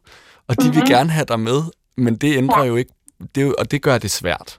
og 0.48 0.62
de 0.62 0.66
vil 0.70 0.78
Mhm. 0.80 0.88
gerne 0.88 1.10
have 1.10 1.26
dig 1.28 1.40
med, 1.40 1.62
men 1.98 2.16
det 2.16 2.38
ændrer 2.38 2.64
jo 2.64 2.76
ikke, 2.76 2.92
det 3.36 3.56
og 3.56 3.72
det 3.72 3.82
gør 3.82 3.98
det 3.98 4.12
svært. 4.12 4.58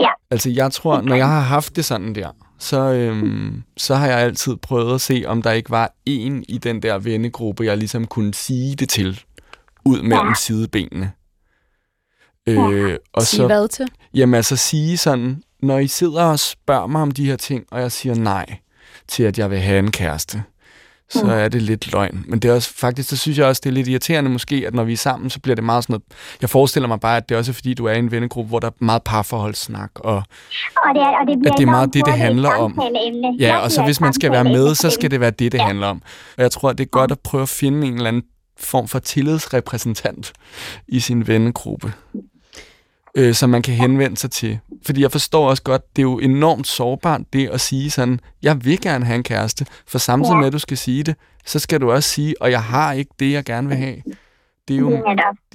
Ja. 0.00 0.08
Altså 0.30 0.50
jeg 0.50 0.72
tror, 0.72 1.00
når 1.00 1.16
jeg 1.16 1.28
har 1.28 1.40
haft 1.40 1.76
det 1.76 1.84
sådan 1.84 2.14
der, 2.14 2.28
så, 2.58 2.78
øhm, 2.92 3.62
så 3.76 3.94
har 3.94 4.06
jeg 4.06 4.18
altid 4.18 4.56
prøvet 4.56 4.94
at 4.94 5.00
se, 5.00 5.24
om 5.26 5.42
der 5.42 5.52
ikke 5.52 5.70
var 5.70 5.94
en 6.06 6.44
i 6.48 6.58
den 6.58 6.82
der 6.82 6.98
vennegruppe, 6.98 7.64
jeg 7.64 7.76
ligesom 7.78 8.06
kunne 8.06 8.34
sige 8.34 8.74
det 8.76 8.88
til, 8.88 9.20
ud 9.84 10.02
mellem 10.02 10.28
Ja. 10.28 10.34
sidebenene. 10.34 11.12
Øh, 12.48 12.98
og 13.12 13.22
Sige 13.22 13.36
så, 13.38 13.46
hvad 13.46 13.68
til? 13.68 13.88
Jamen 14.14 14.34
altså 14.34 14.56
sige 14.56 14.96
sådan, 14.96 15.42
når 15.62 15.78
I 15.78 15.86
sidder 15.86 16.22
og 16.22 16.38
spørger 16.38 16.86
mig 16.86 17.02
om 17.02 17.10
de 17.10 17.26
her 17.26 17.36
ting, 17.36 17.64
og 17.70 17.80
jeg 17.80 17.92
siger 17.92 18.14
nej 18.14 18.58
til, 19.08 19.22
at 19.22 19.38
jeg 19.38 19.50
vil 19.50 19.58
have 19.58 19.78
en 19.78 19.90
kæreste, 19.90 20.42
så 21.10 21.24
Mm. 21.24 21.30
er 21.30 21.48
det 21.48 21.62
lidt 21.62 21.92
løgn. 21.92 22.24
Men 22.28 22.38
det 22.38 22.50
er 22.50 22.54
også, 22.54 22.72
faktisk, 22.76 23.08
så 23.08 23.16
synes 23.16 23.38
jeg 23.38 23.46
også, 23.46 23.60
det 23.64 23.70
er 23.70 23.74
lidt 23.74 23.88
irriterende 23.88 24.30
måske, 24.30 24.64
at 24.66 24.74
når 24.74 24.84
vi 24.84 24.92
er 24.92 24.96
sammen, 24.96 25.30
så 25.30 25.40
bliver 25.40 25.54
det 25.54 25.64
meget 25.64 25.84
sådan 25.84 25.92
noget... 25.92 26.02
Jeg 26.40 26.50
forestiller 26.50 26.88
mig 26.88 27.00
bare, 27.00 27.16
at 27.16 27.28
det 27.28 27.34
er 27.34 27.38
også 27.38 27.52
fordi, 27.52 27.74
du 27.74 27.84
er 27.86 27.92
i 27.92 27.98
en 27.98 28.10
vennegruppe, 28.10 28.48
hvor 28.48 28.58
der 28.58 28.66
er 28.68 28.72
meget 28.80 29.02
parforholdssnak, 29.02 29.90
og 29.94 30.14
Og 30.14 30.22
det, 30.94 31.02
er, 31.02 31.06
og 31.06 31.26
det, 31.26 31.46
At 31.46 31.52
det 31.58 31.62
er 31.62 31.70
meget 31.70 31.94
det, 31.94 32.06
det 32.06 32.14
handler 32.14 32.50
om. 32.50 32.80
Ja, 33.38 33.46
Jeg 33.46 33.60
og 33.60 33.70
så 33.72 33.82
hvis 33.82 34.00
man 34.00 34.12
skal 34.12 34.32
være 34.32 34.44
med, 34.44 34.74
så 34.74 34.90
skal 34.90 35.10
det 35.10 35.20
være 35.20 35.30
det, 35.30 35.52
det 35.52 35.58
Ja. 35.58 35.64
handler 35.66 35.86
om. 35.86 36.02
Og 36.36 36.42
jeg 36.42 36.50
tror, 36.50 36.72
det 36.72 36.84
er 36.84 36.88
godt 36.88 37.10
at 37.12 37.20
prøve 37.20 37.42
at 37.42 37.48
finde 37.48 37.86
en 37.86 37.94
eller 37.94 38.08
anden 38.08 38.22
form 38.58 38.88
for 38.88 38.98
tillidsrepræsentant 38.98 40.32
i 40.88 41.00
sin 41.00 41.26
vennegruppe, 41.26 41.92
øh, 43.16 43.34
som 43.34 43.50
man 43.50 43.62
kan 43.62 43.74
henvende 43.74 44.16
sig 44.16 44.30
til. 44.30 44.58
Fordi 44.86 45.02
jeg 45.02 45.12
forstår 45.12 45.48
også 45.48 45.62
godt, 45.62 45.82
det 45.96 46.02
er 46.02 46.08
jo 46.12 46.18
enormt 46.18 46.66
sårbart, 46.66 47.20
det 47.32 47.48
at 47.48 47.60
sige 47.60 47.90
sådan, 47.90 48.20
jeg 48.42 48.64
vil 48.64 48.80
gerne 48.80 49.04
have 49.04 49.16
en 49.16 49.22
kæreste, 49.22 49.66
for 49.88 49.98
samtidig 49.98 50.36
med, 50.36 50.46
at 50.46 50.52
du 50.52 50.58
skal 50.58 50.76
sige 50.76 51.02
det, 51.02 51.16
så 51.44 51.58
skal 51.58 51.80
du 51.80 51.90
også 51.90 52.08
sige, 52.08 52.34
og 52.40 52.50
jeg 52.50 52.62
har 52.62 52.92
ikke 52.92 53.10
det, 53.20 53.32
jeg 53.32 53.44
gerne 53.44 53.68
vil 53.68 53.76
have. 53.76 53.96
Det 54.68 54.76
er 54.76 54.80
jo, 54.80 54.90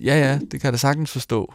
ja 0.10 0.16
ja, 0.26 0.34
det 0.34 0.56
kan 0.58 0.64
jeg 0.64 0.74
da 0.74 0.78
sagtens 0.78 1.12
forstå. 1.12 1.54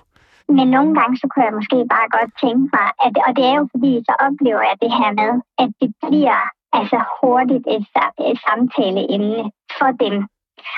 Men 0.48 0.66
nogle 0.76 0.92
gange, 0.98 1.14
så 1.20 1.26
kunne 1.30 1.44
jeg 1.44 1.54
måske 1.60 1.78
bare 1.94 2.08
godt 2.18 2.32
tænke 2.44 2.66
mig, 2.76 2.88
at, 3.06 3.12
og 3.26 3.30
det 3.36 3.44
er 3.50 3.56
jo 3.60 3.64
fordi, 3.74 3.92
så 4.08 4.14
oplever 4.26 4.62
jeg 4.68 4.76
det 4.84 4.92
her 4.98 5.10
med, 5.20 5.32
at 5.62 5.70
det 5.80 5.90
bliver 6.04 6.40
altså 6.78 6.98
hurtigt 7.18 7.66
et, 7.76 7.86
et 8.30 8.38
samtaleemne 8.46 9.42
for 9.78 9.90
dem. 10.04 10.16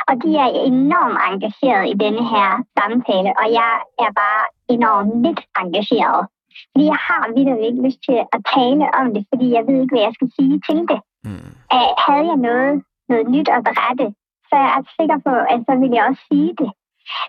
Og 0.08 0.14
de 0.22 0.30
er 0.44 0.50
enormt 0.70 1.18
engageret 1.28 1.84
i 1.92 1.94
denne 2.04 2.24
her 2.34 2.48
samtale, 2.78 3.30
og 3.40 3.46
jeg 3.58 3.72
er 4.04 4.10
bare 4.22 4.42
enormt 4.76 5.22
lidt 5.24 5.40
engageret. 5.62 6.22
Fordi 6.70 6.84
jeg 6.92 7.00
har 7.08 7.22
vildt 7.34 7.60
ikke 7.66 7.84
lyst 7.86 8.00
til 8.06 8.18
at 8.34 8.40
tale 8.54 8.84
om 9.00 9.06
det, 9.14 9.22
fordi 9.30 9.46
jeg 9.56 9.62
ved 9.66 9.76
ikke, 9.80 9.94
hvad 9.94 10.06
jeg 10.06 10.14
skal 10.16 10.30
sige 10.38 10.56
til 10.68 10.80
det. 10.90 11.00
Mm. 11.26 11.50
Uh, 11.76 11.92
havde 12.04 12.26
jeg 12.32 12.40
noget, 12.48 12.74
noget 13.10 13.26
nyt 13.34 13.48
at 13.56 13.64
berette, 13.68 14.06
så 14.48 14.54
er 14.64 14.68
jeg 14.74 14.82
sikker 14.98 15.18
på, 15.26 15.34
at 15.52 15.58
så 15.66 15.72
vil 15.80 15.92
jeg 15.96 16.04
også 16.10 16.24
sige 16.32 16.52
det. 16.60 16.70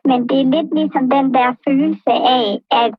Men 0.10 0.19
det 0.30 0.38
er 0.41 0.52
lidt 0.56 0.69
ligesom 0.80 1.06
den 1.15 1.25
der 1.38 1.49
følelse 1.65 2.13
af, 2.39 2.45
at 2.82 2.91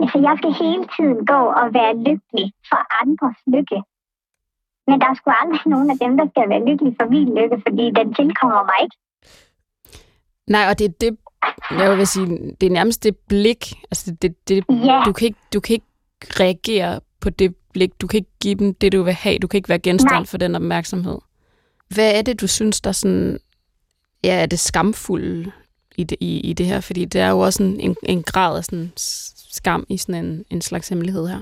altså, 0.00 0.18
jeg 0.26 0.34
skal 0.38 0.52
hele 0.64 0.84
tiden 0.94 1.20
gå 1.32 1.40
og 1.60 1.66
være 1.78 1.92
lykkelig 2.08 2.46
for 2.70 2.80
andres 3.02 3.40
lykke. 3.54 3.78
Men 4.86 4.96
der 5.00 5.08
er 5.10 5.16
sgu 5.18 5.30
aldrig 5.42 5.62
nogen 5.74 5.90
af 5.90 5.98
dem, 6.04 6.12
der 6.20 6.26
skal 6.32 6.48
være 6.52 6.66
lykkelig 6.68 6.92
for 7.00 7.06
min 7.14 7.30
lykke, 7.38 7.56
fordi 7.66 7.84
den 7.98 8.08
tilkommer 8.18 8.62
mig 8.70 8.78
ikke. 8.84 8.96
Nej, 10.54 10.64
og 10.70 10.78
det 10.78 10.84
er 10.90 10.94
det, 11.00 11.12
jeg 11.70 11.98
vil 11.98 12.06
sige, 12.06 12.26
det 12.60 12.66
er 12.66 12.70
nærmest 12.70 13.04
det 13.04 13.16
blik, 13.28 13.74
altså 13.90 14.10
det, 14.10 14.22
det, 14.22 14.36
det 14.48 14.64
Ja, 14.84 15.02
du, 15.06 15.12
kan 15.12 15.26
ikke, 15.26 15.38
du 15.54 15.60
kan 15.60 15.74
ikke 15.74 15.86
reagere 16.40 17.00
på 17.20 17.30
det 17.30 17.54
blik, 17.72 18.00
du 18.00 18.06
kan 18.06 18.16
ikke 18.16 18.30
give 18.40 18.54
dem 18.54 18.74
det, 18.74 18.92
du 18.92 19.02
vil 19.02 19.14
have, 19.14 19.38
du 19.38 19.46
kan 19.46 19.58
ikke 19.58 19.68
være 19.68 19.78
genstand 19.78 20.12
Nej. 20.14 20.24
for 20.24 20.38
den 20.38 20.54
opmærksomhed. 20.54 21.18
Hvad 21.94 22.18
er 22.18 22.22
det, 22.22 22.40
du 22.40 22.46
synes, 22.46 22.80
der 22.80 22.92
sådan, 22.92 23.38
ja, 24.24 24.42
er 24.42 24.46
det 24.46 24.58
skamfulde 24.58 25.52
i 25.96 26.04
det, 26.04 26.18
i, 26.20 26.40
i 26.40 26.52
det 26.52 26.66
her? 26.66 26.80
Fordi 26.80 27.04
det 27.04 27.20
er 27.20 27.28
jo 27.30 27.38
også 27.38 27.62
en, 27.62 27.80
en, 27.80 27.96
en 28.02 28.22
grad 28.22 28.56
af 28.56 28.64
sådan 28.64 28.92
skam 28.96 29.84
i 29.88 29.96
sådan 29.96 30.24
en, 30.24 30.44
en 30.50 30.60
slags 30.60 30.88
hemmelighed 30.88 31.26
her. 31.26 31.40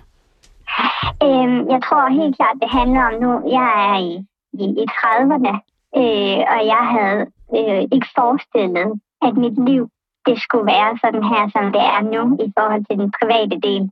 øhm, 1.26 1.70
jeg 1.72 1.80
tror 1.84 2.22
helt 2.22 2.36
klart, 2.36 2.56
det 2.62 2.70
handler 2.70 3.00
om 3.00 3.14
nu, 3.22 3.50
jeg 3.58 3.68
er 3.88 3.98
i, 3.98 4.12
i, 4.52 4.64
i 4.82 4.84
30'erne, 4.90 5.54
øh, 6.00 6.38
og 6.54 6.60
jeg 6.74 6.82
havde 6.96 7.20
øh, 7.58 7.82
ikke 7.94 8.08
forestillet, 8.18 9.00
at 9.22 9.36
mit 9.36 9.64
liv 9.68 9.90
det 10.26 10.42
skulle 10.42 10.66
være 10.66 10.98
sådan 11.02 11.24
her, 11.32 11.42
som 11.54 11.64
det 11.74 11.84
er 11.94 12.00
nu 12.14 12.22
i 12.46 12.52
forhold 12.56 12.84
til 12.84 12.98
den 12.98 13.10
private 13.18 13.56
del. 13.66 13.82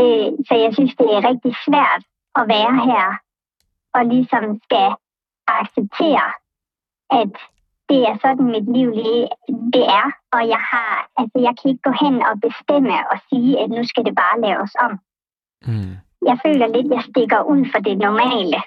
Øh, 0.00 0.30
så 0.48 0.54
jeg 0.64 0.70
synes, 0.74 0.94
det 1.00 1.08
er 1.16 1.28
rigtig 1.30 1.54
svært 1.66 2.02
at 2.38 2.44
være 2.54 2.74
her 2.88 3.06
og 3.94 4.02
ligesom 4.14 4.44
skal 4.64 4.88
acceptere, 5.46 6.28
at 7.20 7.32
det 7.88 8.00
er 8.08 8.16
sådan 8.24 8.46
mit 8.54 8.68
liv 8.76 8.90
lige 8.90 9.28
det 9.74 9.84
er, 10.00 10.06
og 10.32 10.42
jeg 10.54 10.62
har, 10.72 10.92
altså 11.16 11.38
jeg 11.46 11.54
kan 11.56 11.70
ikke 11.70 11.86
gå 11.88 11.94
hen 12.04 12.14
og 12.28 12.34
bestemme 12.46 12.94
og 13.12 13.18
sige, 13.28 13.52
at 13.62 13.70
nu 13.70 13.84
skal 13.84 14.04
det 14.04 14.14
bare 14.14 14.40
laves 14.46 14.72
om. 14.86 14.92
Mm. 15.66 15.94
Jeg 16.28 16.36
føler 16.44 16.66
lidt, 16.66 16.86
at 16.86 16.96
jeg 16.96 17.02
stikker 17.10 17.40
ud 17.42 17.62
for 17.72 17.80
det 17.86 17.98
normale. 17.98 18.60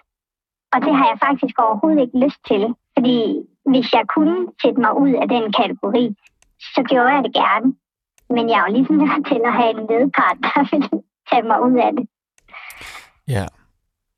Og 0.74 0.82
det 0.86 0.94
har 0.98 1.08
jeg 1.12 1.20
faktisk 1.28 1.56
overhovedet 1.60 2.02
ikke 2.02 2.20
lyst 2.26 2.42
til, 2.48 2.64
fordi 2.96 3.18
hvis 3.72 3.94
jeg 3.94 4.06
kunne 4.16 4.38
sætte 4.62 4.80
mig 4.82 4.94
ud 5.04 5.14
af 5.22 5.28
den 5.36 5.54
kategori, 5.60 6.16
så 6.74 6.82
gjorde 6.90 7.14
jeg 7.16 7.24
det 7.24 7.34
gerne. 7.34 7.68
Men 8.36 8.50
jeg 8.50 8.58
er 8.60 8.66
jo 8.68 8.74
ligesom 8.74 8.96
nødt 8.96 9.28
til 9.28 9.42
at 9.46 9.54
have 9.54 9.72
en 9.78 9.88
medpart, 9.92 10.38
der 10.44 10.60
vil 10.72 10.84
tage 11.30 11.48
mig 11.52 11.60
ud 11.68 11.76
af 11.88 11.92
det. 11.98 12.06
Ja. 13.36 13.46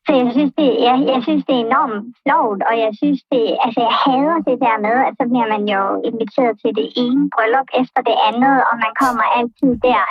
Så 0.05 0.11
jeg 0.21 0.29
synes, 0.35 0.53
det, 0.59 0.69
jeg, 0.87 0.95
jeg 1.13 1.19
synes, 1.23 1.43
det 1.47 1.55
er 1.55 1.65
enormt 1.69 2.05
flovt, 2.21 2.61
og 2.69 2.75
jeg 2.83 2.91
synes, 3.01 3.19
det, 3.31 3.43
altså 3.65 3.79
jeg 3.87 3.95
hader 4.03 4.37
det 4.49 4.57
der 4.65 4.77
med, 4.87 4.97
at 5.07 5.13
så 5.19 5.23
bliver 5.31 5.49
man 5.53 5.63
jo 5.75 5.81
inviteret 6.09 6.53
til 6.61 6.71
det 6.79 6.87
ene 7.03 7.23
bryllup 7.33 7.69
efter 7.81 7.99
det 8.09 8.17
andet, 8.29 8.55
og 8.69 8.73
man 8.83 8.93
kommer 9.03 9.25
altid 9.39 9.71
der 9.87 10.05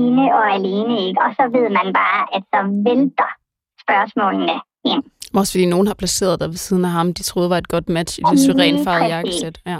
ene 0.00 0.24
og 0.38 0.44
alene, 0.56 0.94
ikke? 1.06 1.20
Og 1.24 1.30
så 1.38 1.44
ved 1.56 1.66
man 1.78 1.88
bare, 2.00 2.22
at 2.36 2.42
så 2.52 2.60
vælter 2.86 3.30
spørgsmålene 3.84 4.56
ind. 4.92 5.04
Også 5.36 5.52
fordi 5.52 5.66
nogen 5.66 5.86
har 5.86 5.94
placeret 5.94 6.40
dig 6.40 6.48
ved 6.48 6.56
siden 6.56 6.84
af 6.84 6.90
ham, 6.90 7.14
de 7.14 7.22
troede 7.22 7.50
var 7.50 7.58
et 7.58 7.68
godt 7.68 7.88
match. 7.88 8.18
I 8.18 8.22
det 8.30 8.40
syrenfarvede 8.40 9.06
jakkesæt. 9.14 9.60
Ja. 9.66 9.78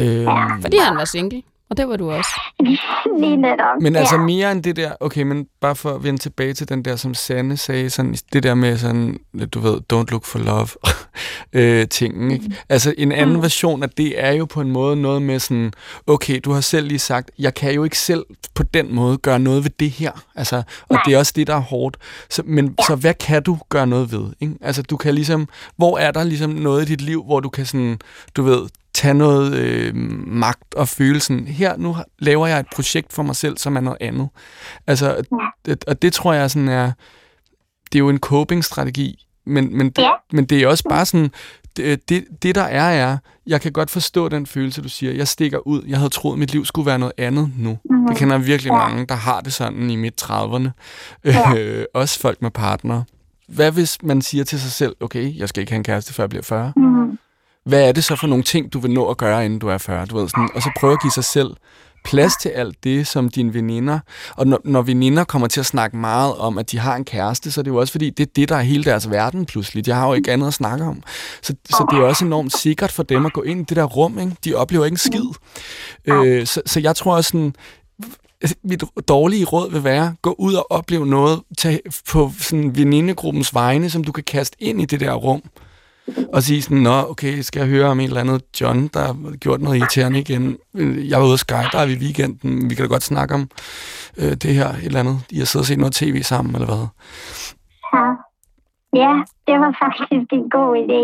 Øhm, 0.00 0.62
Fordi 0.62 0.76
han 0.76 0.96
var 0.96 1.04
single, 1.04 1.42
og 1.70 1.76
det 1.76 1.88
var 1.88 1.96
du 1.96 2.10
også. 2.10 2.30
lige 3.20 3.36
netop. 3.36 3.80
Men 3.80 3.96
altså 3.96 4.14
ja. 4.16 4.22
mere 4.22 4.52
end 4.52 4.62
det 4.62 4.76
der, 4.76 4.92
okay, 5.00 5.22
men 5.22 5.46
bare 5.60 5.76
for 5.76 5.94
at 5.94 6.04
vende 6.04 6.18
tilbage 6.18 6.54
til 6.54 6.68
den 6.68 6.84
der, 6.84 6.96
som 6.96 7.14
Sanne 7.14 7.56
sagde, 7.56 7.90
sådan, 7.90 8.16
det 8.32 8.42
der 8.42 8.54
med 8.54 8.78
sådan, 8.78 9.18
du 9.54 9.60
ved, 9.60 9.80
don't 9.92 10.06
look 10.10 10.24
for 10.24 10.38
love, 10.38 10.68
øh, 11.52 11.88
tingen, 11.88 12.30
ikke? 12.30 12.56
Altså 12.68 12.94
en 12.98 13.12
anden 13.12 13.36
Mm. 13.36 13.42
version 13.42 13.82
af 13.82 13.90
det 13.90 14.24
er 14.24 14.32
jo 14.32 14.44
på 14.44 14.60
en 14.60 14.70
måde 14.70 14.96
noget 14.96 15.22
med 15.22 15.38
sådan, 15.38 15.72
okay, 16.06 16.40
du 16.44 16.52
har 16.52 16.60
selv 16.60 16.86
lige 16.88 16.98
sagt, 16.98 17.30
jeg 17.38 17.54
kan 17.54 17.74
jo 17.74 17.84
ikke 17.84 17.98
selv 17.98 18.24
på 18.54 18.62
den 18.62 18.94
måde 18.94 19.18
gøre 19.18 19.38
noget 19.38 19.64
ved 19.64 19.70
det 19.80 19.90
her, 19.90 20.12
altså, 20.34 20.56
og 20.56 20.64
Nej. 20.90 21.02
det 21.06 21.14
er 21.14 21.18
også 21.18 21.32
det, 21.36 21.46
der 21.46 21.54
er 21.54 21.60
hårdt. 21.60 21.96
Så, 22.30 22.42
men 22.46 22.66
ja. 22.78 22.84
så 22.86 22.94
hvad 22.96 23.14
kan 23.14 23.42
du 23.42 23.58
gøre 23.68 23.86
noget 23.86 24.12
ved, 24.12 24.24
ikke? 24.40 24.54
Altså 24.60 24.82
du 24.82 24.96
kan 24.96 25.14
ligesom, 25.14 25.48
hvor 25.76 25.98
er 25.98 26.10
der 26.10 26.24
ligesom 26.24 26.50
noget 26.50 26.82
i 26.82 26.84
dit 26.84 27.00
liv, 27.00 27.24
hvor 27.24 27.40
du 27.40 27.48
kan 27.48 27.66
sådan, 27.66 27.98
du 28.36 28.42
ved, 28.42 28.60
tage 28.98 29.14
noget 29.14 29.54
øh, 29.54 29.94
magt 30.26 30.74
og 30.74 30.88
følelsen. 30.88 31.46
Her, 31.46 31.76
nu 31.76 31.96
laver 32.18 32.46
jeg 32.46 32.60
et 32.60 32.66
projekt 32.74 33.12
for 33.12 33.22
mig 33.22 33.36
selv, 33.36 33.58
som 33.58 33.76
er 33.76 33.80
noget 33.80 33.98
andet. 34.00 34.28
Altså, 34.86 35.22
det, 35.66 35.84
og 35.84 36.02
det 36.02 36.12
tror 36.12 36.32
jeg 36.32 36.50
sådan 36.50 36.68
er, 36.68 36.92
det 37.92 37.94
er 37.94 37.98
jo 37.98 38.08
en 38.08 38.18
coping-strategi, 38.18 39.26
men, 39.46 39.76
men, 39.78 39.90
det, 39.90 40.02
Ja. 40.02 40.10
men 40.32 40.44
det 40.44 40.62
er 40.62 40.66
også 40.68 40.84
bare 40.88 41.06
sådan, 41.06 41.30
det, 41.76 42.08
det, 42.08 42.24
det 42.42 42.54
der 42.54 42.62
er, 42.62 42.90
er, 43.10 43.16
jeg 43.46 43.60
kan 43.60 43.72
godt 43.72 43.90
forstå 43.90 44.28
den 44.28 44.46
følelse, 44.46 44.82
du 44.82 44.88
siger, 44.88 45.12
jeg 45.12 45.28
stikker 45.28 45.58
ud, 45.66 45.82
jeg 45.86 45.98
havde 45.98 46.10
troet, 46.10 46.32
at 46.34 46.38
mit 46.38 46.52
liv 46.52 46.64
skulle 46.64 46.86
være 46.86 46.98
noget 46.98 47.12
andet 47.18 47.50
nu. 47.58 47.78
Mhm. 47.90 48.06
Det 48.08 48.16
kender 48.16 48.36
jeg 48.36 48.46
virkelig 48.46 48.70
Ja. 48.70 48.76
mange, 48.78 49.06
der 49.06 49.14
har 49.14 49.40
det 49.40 49.52
sådan 49.52 49.90
i 49.90 49.96
midt-30'erne. 49.96 50.68
Ja. 51.24 51.54
Øh, 51.56 51.84
også 51.94 52.20
folk 52.20 52.42
med 52.42 52.50
partnere. 52.50 53.04
Hvad 53.48 53.72
hvis 53.72 53.98
man 54.02 54.22
siger 54.22 54.44
til 54.44 54.60
sig 54.60 54.70
selv, 54.72 54.96
okay, 55.00 55.36
jeg 55.38 55.48
skal 55.48 55.60
ikke 55.60 55.72
have 55.72 55.76
en 55.78 55.84
kæreste, 55.84 56.14
før 56.14 56.22
jeg 56.24 56.30
bliver 56.30 56.42
40? 56.42 56.72
Mm 56.76 56.87
hvad 57.68 57.88
er 57.88 57.92
det 57.92 58.04
så 58.04 58.16
for 58.16 58.26
nogle 58.26 58.44
ting, 58.44 58.72
du 58.72 58.78
vil 58.78 58.90
nå 58.90 59.10
at 59.10 59.16
gøre, 59.16 59.44
inden 59.44 59.58
du 59.58 59.68
er 59.68 59.78
40? 59.78 60.06
Du 60.06 60.18
ved, 60.18 60.28
sådan, 60.28 60.48
og 60.54 60.62
så 60.62 60.70
prøve 60.80 60.92
at 60.92 61.02
give 61.02 61.12
sig 61.12 61.24
selv 61.24 61.56
plads 62.04 62.32
til 62.36 62.48
alt 62.48 62.84
det, 62.84 63.06
som 63.06 63.28
dine 63.28 63.54
veninder... 63.54 63.98
Og 64.36 64.46
når, 64.46 64.60
når 64.64 64.82
veninder 64.82 65.24
kommer 65.24 65.48
til 65.48 65.60
at 65.60 65.66
snakke 65.66 65.96
meget 65.96 66.34
om, 66.34 66.58
at 66.58 66.70
de 66.70 66.78
har 66.78 66.96
en 66.96 67.04
kæreste, 67.04 67.50
så 67.50 67.60
er 67.60 67.62
det 67.62 67.70
jo 67.70 67.76
også 67.76 67.92
fordi, 67.92 68.10
det 68.10 68.26
er 68.26 68.30
det, 68.36 68.48
der 68.48 68.56
er 68.56 68.60
hele 68.60 68.84
deres 68.84 69.10
verden 69.10 69.46
pludselig. 69.46 69.86
De 69.86 69.90
har 69.90 70.08
jo 70.08 70.14
ikke 70.14 70.32
andet 70.32 70.46
at 70.46 70.54
snakke 70.54 70.84
om. 70.84 71.02
Så, 71.42 71.54
så 71.64 71.86
det 71.90 71.98
er 71.98 72.02
også 72.02 72.24
enormt 72.24 72.52
sikkert 72.52 72.92
for 72.92 73.02
dem 73.02 73.26
at 73.26 73.32
gå 73.32 73.42
ind 73.42 73.60
i 73.60 73.64
det 73.64 73.76
der 73.76 73.84
rum. 73.84 74.18
Ikke? 74.18 74.32
De 74.44 74.54
oplever 74.54 74.84
ikke 74.84 74.94
en 74.94 74.98
skid. 74.98 75.28
Øh, 76.06 76.46
så, 76.46 76.62
så 76.66 76.80
jeg 76.80 76.96
tror 76.96 77.16
også 77.16 77.28
sådan... 77.28 77.54
Mit 78.64 78.84
dårlige 79.08 79.44
råd 79.44 79.70
vil 79.70 79.84
være, 79.84 80.14
gå 80.22 80.34
ud 80.38 80.54
og 80.54 80.70
opleve 80.70 81.06
noget 81.06 81.40
tag 81.58 81.80
på 82.10 82.32
sådan 82.38 82.76
venindegruppens 82.76 83.54
vegne, 83.54 83.90
som 83.90 84.04
du 84.04 84.12
kan 84.12 84.24
kaste 84.24 84.56
ind 84.62 84.82
i 84.82 84.84
det 84.84 85.00
der 85.00 85.14
rum 85.14 85.42
og 86.32 86.42
sige 86.42 86.62
sådan, 86.62 86.78
nå, 86.78 86.96
okay, 87.10 87.40
skal 87.40 87.60
jeg 87.60 87.68
høre 87.68 87.86
om 87.88 88.00
en 88.00 88.06
eller 88.06 88.20
andet 88.20 88.42
John, 88.60 88.88
der 88.94 89.00
har 89.00 89.36
gjort 89.36 89.60
noget 89.60 89.78
irriterende 89.78 90.18
igen. 90.18 90.58
Jeg 91.10 91.18
var 91.20 91.24
ude 91.26 91.32
at 91.32 91.38
skydive 91.46 91.92
i 91.92 91.98
weekenden, 92.04 92.70
vi 92.70 92.74
kan 92.74 92.84
da 92.84 92.88
godt 92.88 93.02
snakke 93.02 93.34
om 93.34 93.50
øh, 94.18 94.32
det 94.32 94.54
her, 94.54 94.68
et 94.68 94.84
eller 94.84 95.00
andet. 95.00 95.18
I 95.30 95.38
har 95.38 95.46
siddet 95.46 95.62
og 95.64 95.66
set 95.66 95.78
noget 95.78 95.94
tv 95.94 96.22
sammen, 96.22 96.54
eller 96.54 96.66
hvad? 96.66 96.86
Ja. 97.94 98.06
ja, 99.02 99.12
det 99.46 99.56
var 99.62 99.72
faktisk 99.84 100.28
en 100.32 100.50
god 100.50 100.72
idé. 100.84 101.02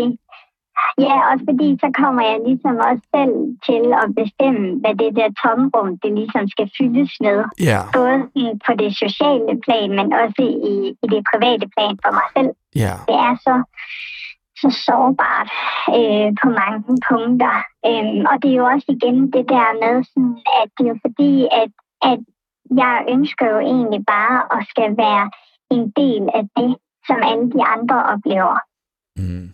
Ja, 1.07 1.15
også 1.31 1.43
fordi 1.49 1.67
så 1.83 1.87
kommer 2.01 2.21
jeg 2.29 2.37
ligesom 2.47 2.75
også 2.89 3.05
selv 3.15 3.35
til 3.67 3.83
at 4.01 4.07
bestemme, 4.19 4.63
hvad 4.81 4.93
det 5.01 5.11
der 5.19 5.29
tomrum, 5.41 5.89
det 6.03 6.11
ligesom 6.19 6.43
skal 6.53 6.67
fyldes 6.77 7.11
med. 7.25 7.37
Ja, 7.69 7.81
Både 7.99 8.17
på 8.65 8.71
det 8.81 8.91
sociale 9.03 9.53
plan, 9.65 9.89
men 9.97 10.07
også 10.21 10.41
i, 10.71 10.75
i 11.03 11.05
det 11.13 11.21
private 11.31 11.65
plan 11.75 11.95
for 12.03 12.11
mig 12.17 12.27
selv. 12.35 12.51
ja, 12.83 12.93
Det 13.09 13.17
er 13.27 13.33
så, 13.45 13.55
så 14.65 14.71
sårbart 14.87 15.49
øh, 15.97 16.29
på 16.41 16.47
mange 16.61 16.81
punkter. 17.09 17.55
Øhm, 17.89 18.21
og 18.31 18.35
det 18.41 18.49
er 18.51 18.59
jo 18.61 18.65
også 18.73 18.87
igen 18.97 19.17
det 19.35 19.45
der 19.53 19.67
med, 19.83 19.95
sådan, 20.11 20.37
at 20.61 20.69
det 20.75 20.83
er 20.85 20.91
jo 20.93 20.97
fordi, 21.05 21.31
at, 21.61 21.71
at 22.11 22.19
jeg 22.81 22.95
ønsker 23.13 23.45
jo 23.53 23.59
egentlig 23.59 24.01
bare 24.15 24.37
at 24.55 24.61
skal 24.71 24.89
være 25.05 25.25
en 25.75 25.83
del 26.01 26.23
af 26.37 26.43
det, 26.57 26.71
som 27.07 27.17
alle 27.29 27.47
de 27.55 27.61
andre 27.75 27.97
oplever. 28.13 28.57
mm. 29.17 29.47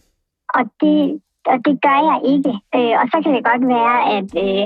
Og 0.57 0.63
det, 0.81 1.21
og 1.51 1.57
det 1.65 1.75
gør 1.85 1.99
jeg 2.09 2.19
ikke. 2.33 2.53
Øh, 2.77 2.95
og 3.01 3.05
så 3.11 3.17
kan 3.23 3.33
det 3.35 3.49
godt 3.51 3.65
være, 3.77 3.97
at 4.17 4.29
øh, 4.45 4.63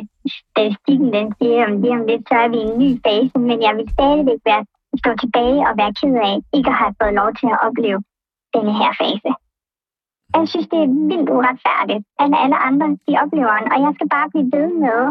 statistikken 0.51 1.09
den 1.17 1.27
siger, 1.37 1.65
om 1.67 1.81
lige 1.81 1.97
om 1.99 2.05
lidt, 2.09 2.23
så 2.29 2.35
er 2.43 2.49
vi 2.53 2.57
i 2.61 2.69
en 2.71 2.79
ny 2.83 2.89
fase, 3.05 3.37
men 3.49 3.57
jeg 3.65 3.73
vil 3.77 3.87
stadigvæk 3.95 4.41
være, 4.49 4.63
stå 5.01 5.09
tilbage 5.23 5.59
og 5.67 5.73
være 5.81 5.93
ked 5.99 6.15
af, 6.29 6.35
ikke 6.57 6.69
at 6.73 6.79
have 6.81 6.95
fået 7.01 7.13
lov 7.19 7.29
til 7.39 7.47
at 7.55 7.61
opleve 7.67 7.99
denne 8.53 8.73
her 8.81 8.91
fase. 9.01 9.31
Jeg 10.33 10.47
synes, 10.51 10.67
det 10.73 10.79
er 10.85 10.89
vildt 11.09 11.29
uretfærdigt. 11.37 12.03
Alle, 12.21 12.37
alle 12.43 12.57
andre, 12.67 12.85
de 13.07 13.13
oplever 13.23 13.53
den, 13.59 13.67
og 13.73 13.77
jeg 13.85 13.91
skal 13.95 14.09
bare 14.15 14.29
blive 14.33 14.49
ved 14.55 14.67
med 14.85 15.01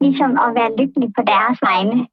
ligesom 0.00 0.30
at 0.44 0.50
være 0.58 0.70
lykkelig 0.80 1.08
på 1.16 1.22
deres 1.32 1.58
vegne. 1.68 2.06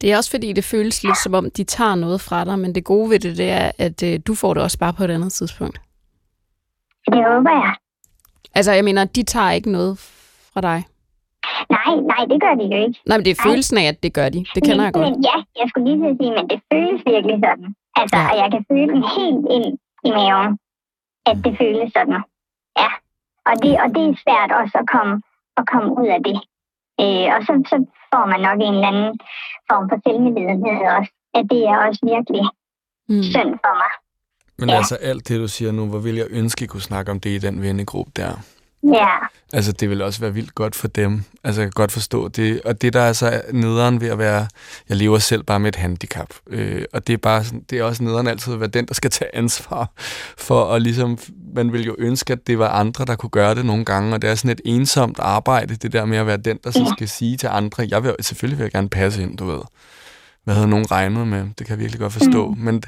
Det 0.00 0.12
er 0.12 0.16
også 0.16 0.30
fordi, 0.30 0.52
det 0.52 0.64
føles 0.64 1.04
lidt 1.04 1.18
som 1.18 1.34
om, 1.34 1.50
de 1.50 1.64
tager 1.64 1.94
noget 1.94 2.20
fra 2.20 2.44
dig, 2.44 2.58
men 2.58 2.74
det 2.74 2.84
gode 2.84 3.10
ved 3.10 3.18
det, 3.18 3.36
det 3.36 3.50
er, 3.50 3.70
at 3.78 4.02
øh, 4.02 4.20
du 4.26 4.34
får 4.34 4.54
det 4.54 4.62
også 4.62 4.78
bare 4.78 4.92
på 4.92 5.04
et 5.04 5.10
andet 5.10 5.32
tidspunkt. 5.32 5.80
Det 7.12 7.24
håber 7.30 7.50
jeg. 7.50 7.74
Altså, 8.54 8.72
jeg 8.72 8.84
mener, 8.84 9.04
de 9.04 9.22
tager 9.22 9.50
ikke 9.50 9.72
noget 9.72 9.98
fra 10.52 10.60
dig. 10.60 10.84
Nej, 11.76 11.92
nej, 12.12 12.22
det 12.30 12.38
gør 12.44 12.54
de 12.60 12.64
jo 12.74 12.78
ikke. 12.86 12.98
Nej, 13.06 13.16
men 13.18 13.24
det 13.24 13.30
er 13.30 13.42
følelsen 13.48 13.76
af, 13.78 13.86
at 13.92 14.02
det 14.02 14.12
gør 14.18 14.28
de. 14.28 14.40
Det 14.54 14.62
kender 14.66 14.84
jeg 14.84 14.92
men, 14.94 15.02
godt. 15.02 15.04
Men 15.10 15.24
ja, 15.30 15.36
jeg 15.60 15.66
skulle 15.68 15.84
lige 15.88 15.98
til 16.02 16.10
at 16.12 16.16
sige, 16.20 16.32
men 16.38 16.44
det 16.50 16.58
føles 16.72 17.00
virkelig 17.12 17.36
sådan. 17.46 17.68
Altså, 18.00 18.16
ja. 18.16 18.28
og 18.30 18.36
jeg 18.42 18.48
kan 18.54 18.62
føle 18.70 18.88
den 18.94 19.04
helt 19.16 19.44
ind 19.56 19.68
i 20.08 20.10
maven, 20.18 20.52
at 21.30 21.36
det 21.44 21.52
føles 21.60 21.88
sådan. 21.96 22.20
Ja, 22.80 22.88
og 23.48 23.54
det, 23.62 23.72
og 23.82 23.88
det 23.94 24.02
er 24.10 24.22
svært 24.24 24.50
også 24.60 24.74
at 24.82 24.86
komme, 24.94 25.14
at 25.58 25.64
komme 25.72 25.88
ud 26.00 26.08
af 26.16 26.20
det. 26.28 26.38
Øh, 27.02 27.26
og 27.34 27.40
så, 27.46 27.52
så 27.70 27.76
får 28.12 28.24
man 28.32 28.40
nok 28.48 28.58
en 28.68 28.74
eller 28.74 28.88
anden 28.92 29.12
form 29.70 29.84
for 29.90 29.98
selvmedlidenhed 30.04 30.78
også. 30.98 31.12
At 31.38 31.44
det 31.52 31.60
er 31.72 31.76
også 31.86 32.00
virkelig 32.14 32.44
Mm. 33.08 33.22
synd 33.22 33.52
for 33.64 33.74
mig. 33.82 33.92
Men 34.58 34.68
Ja. 34.68 34.76
altså 34.76 34.94
alt 34.94 35.28
det, 35.28 35.40
du 35.40 35.48
siger 35.48 35.72
nu, 35.72 35.86
hvor 35.88 35.98
vil 35.98 36.14
jeg 36.16 36.26
ønske, 36.30 36.64
I 36.64 36.66
kunne 36.66 36.80
snakke 36.90 37.10
om 37.10 37.20
det 37.20 37.30
i 37.30 37.38
den 37.38 37.62
vennegruppe 37.62 38.12
der. 38.16 38.32
Ja, 38.82 39.08
Altså, 39.52 39.72
det 39.72 39.90
vil 39.90 40.02
også 40.02 40.20
være 40.20 40.34
vildt 40.34 40.54
godt 40.54 40.74
for 40.74 40.88
dem. 40.88 41.22
Altså, 41.44 41.60
jeg 41.60 41.66
kan 41.66 41.72
godt 41.74 41.92
forstå 41.92 42.28
det. 42.28 42.62
Og 42.62 42.82
det, 42.82 42.92
der 42.92 43.00
er 43.00 43.12
så 43.12 43.42
nederen 43.52 44.00
ved 44.00 44.08
at 44.08 44.18
være... 44.18 44.48
Jeg 44.88 44.96
lever 44.96 45.18
selv 45.18 45.42
bare 45.42 45.60
med 45.60 45.68
et 45.68 45.76
handicap. 45.76 46.28
Øh, 46.46 46.84
og 46.92 47.06
det 47.06 47.12
er 47.12 47.16
bare 47.16 47.44
sådan, 47.44 47.64
det 47.70 47.78
er 47.78 47.82
også 47.84 48.02
nederen 48.04 48.26
altid 48.26 48.52
at 48.52 48.60
være 48.60 48.68
den, 48.68 48.86
der 48.86 48.94
skal 48.94 49.10
tage 49.10 49.36
ansvar 49.36 49.90
for 50.38 50.72
at 50.72 50.82
ligesom... 50.82 51.18
Man 51.54 51.72
vil 51.72 51.84
jo 51.86 51.96
ønske, 51.98 52.32
at 52.32 52.46
det 52.46 52.58
var 52.58 52.68
andre, 52.68 53.04
der 53.04 53.16
kunne 53.16 53.30
gøre 53.30 53.54
det 53.54 53.64
nogle 53.66 53.84
gange. 53.84 54.14
Og 54.14 54.22
det 54.22 54.30
er 54.30 54.34
sådan 54.34 54.50
et 54.50 54.60
ensomt 54.64 55.18
arbejde, 55.18 55.76
det 55.76 55.92
der 55.92 56.04
med 56.04 56.18
at 56.18 56.26
være 56.26 56.36
den, 56.36 56.58
der 56.64 56.70
så 56.70 56.78
Ja. 56.78 56.90
skal 56.96 57.08
sige 57.08 57.36
til 57.36 57.46
andre... 57.46 57.86
Jeg 57.90 58.02
vil, 58.04 58.14
selvfølgelig 58.20 58.58
vil 58.58 58.64
jeg 58.64 58.72
gerne 58.72 58.88
passe 58.88 59.22
ind, 59.22 59.38
du 59.38 59.44
ved. 59.44 59.60
Hvad 60.44 60.54
havde 60.54 60.68
nogen 60.68 60.90
regnet 60.90 61.26
med? 61.28 61.40
Det 61.40 61.56
kan 61.66 61.68
jeg 61.68 61.78
virkelig 61.78 62.00
godt 62.00 62.12
forstå. 62.12 62.50
Mm. 62.50 62.58
Men 62.60 62.82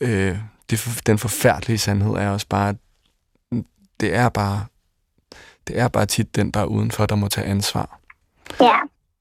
øh, 0.00 0.36
det, 0.70 1.00
den 1.06 1.18
forfærdelige 1.18 1.78
sandhed 1.78 2.12
er 2.14 2.28
også 2.30 2.46
bare... 2.48 2.68
at 2.68 2.76
Det 4.00 4.14
er 4.14 4.28
bare 4.28 4.64
det 5.68 5.78
er 5.78 5.88
bare 5.88 6.06
tit 6.06 6.36
den, 6.36 6.50
der 6.50 6.60
er 6.60 6.64
udenfor, 6.64 7.06
der 7.06 7.14
må 7.14 7.28
tage 7.28 7.46
ansvar. 7.46 8.00
ja, 8.60 8.76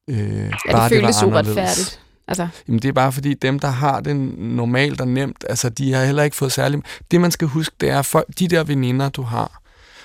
Øh, 0.10 0.39
Ja, 0.39 0.71
bare 0.71 0.89
det 0.89 0.97
føles 1.01 1.21
anderledes. 1.21 1.47
uretfærdigt. 1.47 1.99
Altså, 2.27 2.47
Jamen, 2.67 2.79
det 2.81 2.89
er 2.89 2.93
bare 2.93 3.12
fordi, 3.12 3.34
dem, 3.34 3.60
der 3.60 3.67
har 3.67 3.99
det 3.99 4.15
normalt 4.38 5.01
og 5.01 5.08
nemt, 5.08 5.45
altså, 5.49 5.69
de 5.69 5.93
har 5.93 6.05
heller 6.05 6.23
ikke 6.23 6.35
fået 6.35 6.52
særlig... 6.52 6.81
Det, 7.12 7.21
man 7.21 7.31
skal 7.31 7.48
huske, 7.48 7.75
det 7.81 7.89
er, 7.89 8.02
folk, 8.02 8.27
de 8.39 8.48
der 8.48 8.63
veninder, 8.63 9.10
du 9.10 9.21
har, 9.21 9.62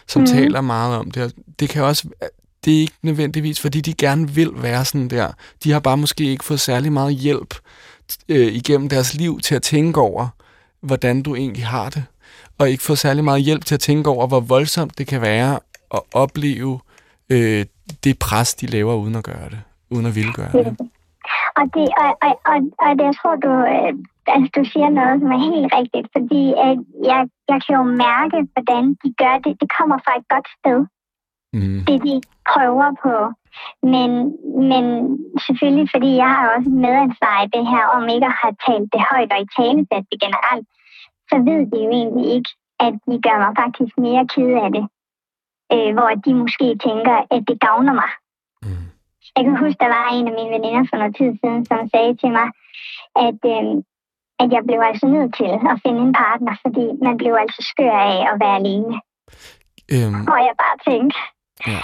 som 0.09 0.23
mm. 0.23 0.27
Taler 0.27 0.61
meget 0.61 0.97
om 0.97 1.11
det, 1.11 1.33
det 1.61 1.69
kan 1.69 1.83
også... 1.85 2.09
Det 2.65 2.77
er 2.77 2.81
ikke 2.81 2.95
nødvendigvis, 3.03 3.61
fordi 3.61 3.81
de 3.81 3.95
gerne 3.95 4.31
vil 4.31 4.51
være 4.55 4.85
sådan 4.85 5.09
der. 5.11 5.33
De 5.65 5.73
har 5.73 5.81
bare 5.81 5.97
måske 5.97 6.25
ikke 6.25 6.45
fået 6.45 6.61
særlig 6.61 6.93
meget 6.93 7.15
hjælp 7.15 7.55
øh, 8.29 8.47
igennem 8.55 8.89
deres 8.89 9.15
liv 9.15 9.41
til 9.41 9.55
at 9.55 9.63
tænke 9.63 10.01
over, 10.01 10.29
hvordan 10.83 11.23
du 11.23 11.35
egentlig 11.35 11.67
har 11.67 11.91
det. 11.91 12.05
Og 12.59 12.71
ikke 12.71 12.83
fået 12.83 12.99
særlig 12.99 13.25
meget 13.25 13.43
hjælp 13.43 13.65
til 13.65 13.75
at 13.75 13.81
tænke 13.81 14.11
over, 14.11 14.27
hvor 14.27 14.41
voldsomt 14.41 14.99
det 14.99 15.07
kan 15.07 15.21
være 15.21 15.59
at 15.97 16.03
opleve 16.15 16.81
øh, 17.33 17.65
det 18.05 18.15
pres, 18.19 18.55
de 18.55 18.67
laver 18.67 18.95
uden 18.95 19.17
at 19.17 19.25
gøre 19.25 19.49
det. 19.53 19.61
Uden 19.91 20.07
at 20.07 20.15
ville 20.15 20.33
gøre 20.33 20.53
det. 20.53 20.77
Og, 21.59 21.65
det, 21.75 21.87
og, 22.05 22.11
og, 22.27 22.35
og, 22.53 22.59
og 22.85 22.91
det, 22.99 23.05
jeg 23.11 23.17
tror, 23.21 23.37
du, 23.47 23.53
øh, 23.75 23.93
altså, 24.35 24.51
du 24.59 24.63
siger 24.73 24.89
noget, 24.99 25.15
som 25.21 25.31
er 25.37 25.43
helt 25.55 25.73
rigtigt, 25.81 26.09
fordi 26.17 26.43
at 26.69 26.77
jeg, 27.11 27.21
jeg 27.51 27.59
kan 27.65 27.73
jo 27.81 27.85
mærke, 28.07 28.37
hvordan 28.53 28.85
de 29.03 29.09
gør 29.23 29.35
det. 29.45 29.53
Det 29.63 29.69
kommer 29.79 29.99
fra 30.05 30.13
et 30.21 30.27
godt 30.35 30.49
sted, 30.59 30.81
Mm. 31.53 31.81
det 31.89 31.99
de 32.07 32.15
prøver 32.53 32.89
på. 33.05 33.15
Men, 33.93 34.11
men 34.71 34.85
selvfølgelig, 35.45 35.89
fordi 35.95 36.11
jeg 36.23 36.31
har 36.37 36.47
også 36.57 36.71
medansvar 36.85 37.37
i 37.45 37.49
det 37.57 37.65
her, 37.73 37.85
om 37.97 38.03
ikke 38.15 38.29
at 38.33 38.39
have 38.43 38.57
talt 38.67 38.89
det 38.95 39.03
højt 39.11 39.33
og 39.35 39.41
i 39.45 39.53
talesæt 39.57 40.05
det 40.11 40.19
generelt, 40.25 40.67
så 41.29 41.37
ved 41.49 41.61
de 41.71 41.79
jo 41.85 41.91
egentlig 42.01 42.27
ikke, 42.37 42.51
at 42.87 42.95
de 43.09 43.17
gør 43.27 43.37
mig 43.45 43.53
faktisk 43.63 43.93
mere 44.07 44.25
ked 44.35 44.53
af 44.65 44.71
det. 44.77 44.85
Øh, 45.75 45.91
hvor 45.97 46.11
de 46.25 46.35
måske 46.35 46.67
tænker, 46.87 47.17
at 47.35 47.43
det 47.49 47.61
gavner 47.67 47.95
mig. 48.03 48.11
Mm. 48.63 48.87
Jeg 49.37 49.43
kan 49.45 49.57
huske, 49.65 49.83
der 49.85 49.91
var 49.97 50.07
en 50.17 50.29
af 50.29 50.35
mine 50.39 50.53
veninder 50.57 50.85
for 50.91 50.97
noget 50.97 51.17
tid 51.17 51.31
siden, 51.41 51.65
som 51.67 51.89
sagde 51.95 52.15
til 52.23 52.31
mig, 52.39 52.49
at, 53.27 53.41
øh, 53.55 53.67
at 54.43 54.49
jeg 54.55 54.63
blev 54.67 54.81
altså 54.91 55.07
nødt 55.15 55.33
til 55.41 55.51
at 55.73 55.81
finde 55.85 56.01
en 56.07 56.15
partner, 56.25 56.55
fordi 56.65 56.87
man 57.07 57.17
blev 57.21 57.33
altså 57.43 57.61
skør 57.71 57.99
af 58.13 58.21
at 58.33 58.37
være 58.43 58.57
alene. 58.61 58.95
Øhm. 59.95 60.23
Og 60.33 60.39
jeg 60.47 60.55
bare 60.65 60.77
tænkte, 60.91 61.19
ja. 61.73 61.83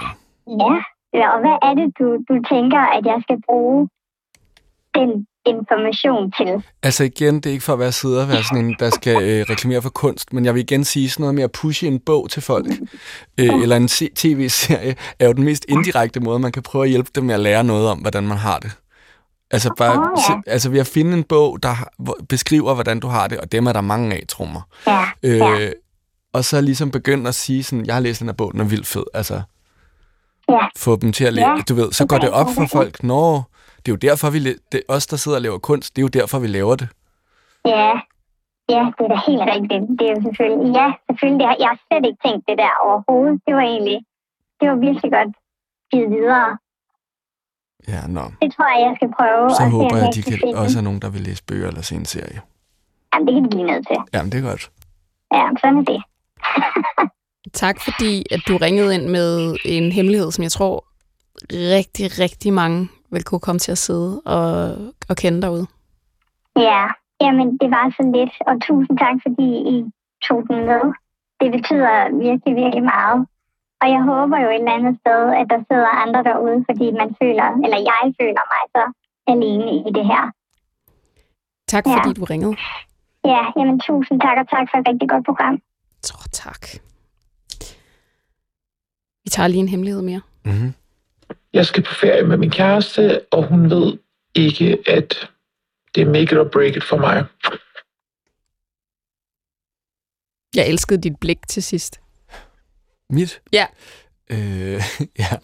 ja, 1.18 1.24
og 1.34 1.38
hvad 1.44 1.56
er 1.68 1.74
det, 1.80 1.88
du, 1.98 2.06
du 2.28 2.34
tænker, 2.52 2.82
at 2.96 3.02
jeg 3.10 3.18
skal 3.22 3.38
bruge 3.48 3.88
den 4.94 5.10
information 5.46 6.32
til. 6.32 6.64
Altså 6.82 7.04
igen, 7.04 7.34
det 7.34 7.46
er 7.46 7.50
ikke 7.50 7.64
for 7.64 7.72
at 7.72 7.78
være 7.78 7.92
sidder 7.92 8.22
og 8.22 8.28
være 8.28 8.42
sådan 8.42 8.64
en, 8.64 8.76
der 8.78 8.90
skal 8.90 9.22
øh, 9.22 9.46
reklamere 9.50 9.82
for 9.82 9.90
kunst, 9.90 10.32
men 10.32 10.44
jeg 10.44 10.54
vil 10.54 10.60
igen 10.60 10.84
sige 10.84 11.10
sådan 11.10 11.22
noget 11.22 11.34
med 11.34 11.42
at 11.42 11.52
pushe 11.52 11.86
en 11.86 11.98
bog 11.98 12.30
til 12.30 12.42
folk, 12.42 12.66
øh, 13.38 13.62
eller 13.62 13.76
en 13.76 13.88
tv-serie, 13.88 14.94
er 15.18 15.26
jo 15.26 15.32
den 15.32 15.44
mest 15.44 15.64
indirekte 15.68 16.20
måde, 16.20 16.38
man 16.38 16.52
kan 16.52 16.62
prøve 16.62 16.84
at 16.84 16.90
hjælpe 16.90 17.10
dem 17.14 17.24
med 17.24 17.34
at 17.34 17.40
lære 17.40 17.64
noget 17.64 17.88
om, 17.88 17.98
hvordan 17.98 18.26
man 18.26 18.36
har 18.38 18.58
det. 18.58 18.70
Altså, 19.50 19.74
bare, 19.78 19.98
oh, 19.98 20.18
ja. 20.28 20.52
altså 20.52 20.70
ved 20.70 20.80
at 20.80 20.86
finde 20.86 21.12
en 21.12 21.24
bog, 21.24 21.62
der 21.62 21.74
beskriver, 22.28 22.74
hvordan 22.74 23.00
du 23.00 23.06
har 23.06 23.28
det, 23.28 23.38
og 23.38 23.52
dem 23.52 23.66
er 23.66 23.72
der 23.72 23.80
mange 23.80 24.16
af, 24.16 24.22
tror 24.28 24.44
mig. 24.44 24.62
Ja, 24.86 25.04
øh, 25.22 25.38
ja. 25.38 25.70
Og 26.32 26.44
så 26.44 26.60
ligesom 26.60 26.90
begynde 26.90 27.28
at 27.28 27.34
sige 27.34 27.62
sådan, 27.62 27.86
jeg 27.86 27.94
har 27.94 28.00
læst 28.00 28.20
den 28.20 28.28
her 28.28 28.34
bog, 28.34 28.52
den 28.52 28.60
er 28.60 28.64
vildt 28.64 28.86
fed. 28.86 29.04
Altså, 29.14 29.42
ja. 30.48 30.66
få 30.76 30.96
dem 30.96 31.12
til 31.12 31.24
at 31.24 31.32
læse. 31.32 31.46
Ja. 31.46 31.56
Du 31.68 31.74
ved, 31.74 31.92
så 31.92 32.06
går 32.06 32.18
det 32.18 32.30
op 32.30 32.46
for 32.54 32.66
folk, 32.66 33.02
når 33.02 33.55
det 33.86 33.92
er 33.92 33.96
jo 33.96 34.10
derfor, 34.10 34.30
vi, 34.30 34.38
det, 34.72 34.82
os, 34.88 35.06
der 35.06 35.16
sidder 35.16 35.38
og 35.38 35.42
laver 35.42 35.58
kunst, 35.58 35.96
det 35.96 36.02
er 36.02 36.06
jo 36.08 36.14
derfor, 36.20 36.38
vi 36.38 36.46
laver 36.46 36.76
det. 36.82 36.88
Ja, 37.64 37.90
ja 38.74 38.82
det 38.96 39.02
er 39.06 39.10
da 39.14 39.18
helt 39.28 39.44
rigtigt. 39.54 39.84
Det 39.98 40.04
er 40.08 40.14
jo 40.16 40.22
selvfølgelig, 40.26 40.68
ja, 40.80 40.88
selvfølgelig. 41.06 41.40
Det 41.40 41.46
har, 41.50 41.56
jeg 41.62 41.68
har 41.72 41.78
slet 41.86 42.04
ikke 42.08 42.20
tænkt 42.26 42.42
det 42.48 42.56
der 42.62 42.72
overhovedet. 42.86 43.40
Det 43.46 43.54
var 43.58 43.64
egentlig, 43.72 43.98
det 44.58 44.66
var 44.70 44.76
virkelig 44.86 45.10
godt 45.16 45.32
givet 45.90 46.10
videre. 46.16 46.50
Ja, 47.92 48.00
nå. 48.16 48.24
Det 48.42 48.48
tror 48.54 48.68
jeg, 48.74 48.80
jeg 48.86 48.94
skal 48.98 49.10
prøve. 49.18 49.44
Så 49.58 49.64
at 49.66 49.70
håber 49.70 49.96
jeg, 49.96 50.08
at 50.08 50.14
de 50.14 50.22
kan 50.22 50.38
finde. 50.42 50.58
også 50.62 50.78
er 50.78 50.82
nogen, 50.88 51.00
der 51.04 51.10
vil 51.10 51.20
læse 51.28 51.42
bøger 51.48 51.68
eller 51.68 51.82
se 51.82 51.94
en 51.94 52.04
serie. 52.14 52.40
Jamen, 53.12 53.26
det 53.26 53.32
kan 53.34 53.44
de 53.44 53.50
blive 53.54 53.66
nødt 53.70 53.86
til. 53.90 53.98
Jamen, 54.14 54.32
det 54.32 54.38
er 54.40 54.46
godt. 54.50 54.62
Ja, 55.34 55.44
sådan 55.60 55.78
er 55.82 55.86
det. 55.92 56.00
tak, 57.62 57.76
fordi 57.86 58.12
at 58.34 58.40
du 58.48 58.56
ringede 58.56 58.94
ind 58.94 59.06
med 59.16 59.56
en 59.64 59.92
hemmelighed, 59.92 60.30
som 60.32 60.42
jeg 60.42 60.52
tror 60.52 60.84
rigtig, 61.52 62.18
rigtig 62.18 62.52
mange 62.52 62.88
vil 63.10 63.24
kunne 63.24 63.40
komme 63.46 63.58
til 63.58 63.72
at 63.72 63.78
sidde 63.78 64.20
og, 64.20 64.76
og 65.10 65.16
kende 65.16 65.42
derude? 65.42 65.66
Ja, 66.56 66.84
jamen 67.20 67.48
det 67.60 67.68
var 67.76 67.86
så 67.96 68.02
lidt, 68.16 68.34
og 68.48 68.54
tusind 68.68 68.98
tak, 68.98 69.16
fordi 69.26 69.48
I 69.74 69.76
tog 70.26 70.40
den 70.48 70.58
med. 70.70 70.84
Det 71.40 71.48
betyder 71.56 71.94
virkelig, 72.26 72.52
virkelig 72.62 72.84
meget. 72.94 73.18
Og 73.80 73.86
jeg 73.94 74.02
håber 74.10 74.36
jo 74.44 74.48
et 74.50 74.62
eller 74.62 74.76
andet 74.78 74.94
sted, 75.02 75.22
at 75.40 75.46
der 75.52 75.60
sidder 75.68 75.90
andre 76.04 76.20
derude, 76.28 76.58
fordi 76.68 76.86
man 77.00 77.10
føler, 77.20 77.46
eller 77.64 77.78
jeg 77.92 78.02
føler 78.20 78.44
mig 78.52 78.62
så 78.74 78.82
alene 79.32 79.70
i 79.88 79.90
det 79.96 80.06
her. 80.12 80.24
Tak 81.68 81.84
fordi 81.94 82.08
ja. 82.08 82.18
du 82.18 82.24
ringede. 82.24 82.56
Ja, 83.24 83.42
jamen 83.56 83.80
tusind 83.80 84.20
tak, 84.20 84.36
og 84.42 84.48
tak 84.54 84.66
for 84.70 84.76
et 84.78 84.88
rigtig 84.88 85.08
godt 85.08 85.24
program. 85.24 85.58
Så 86.02 86.14
tak. 86.32 86.62
Vi 89.24 89.28
tager 89.30 89.48
lige 89.48 89.60
en 89.60 89.68
hemmelighed 89.68 90.02
mere. 90.02 90.20
Mm-hmm 90.44 90.72
jeg 91.52 91.66
skal 91.66 91.82
på 91.82 91.94
ferie 91.94 92.22
med 92.22 92.36
min 92.36 92.50
kæreste, 92.50 93.20
og 93.32 93.48
hun 93.48 93.70
ved 93.70 93.98
ikke, 94.34 94.78
at 94.86 95.30
det 95.94 96.02
er 96.02 96.06
make 96.06 96.22
it 96.22 96.38
or 96.38 96.48
break 96.52 96.76
it 96.76 96.84
for 96.84 96.96
mig. 96.96 97.24
Jeg 100.54 100.68
elskede 100.68 101.02
dit 101.02 101.20
blik 101.20 101.38
til 101.48 101.62
sidst. 101.62 102.00
Mit? 103.10 103.40
Ja. 103.52 103.66
Øh, 104.30 104.82
ja. 105.18 105.36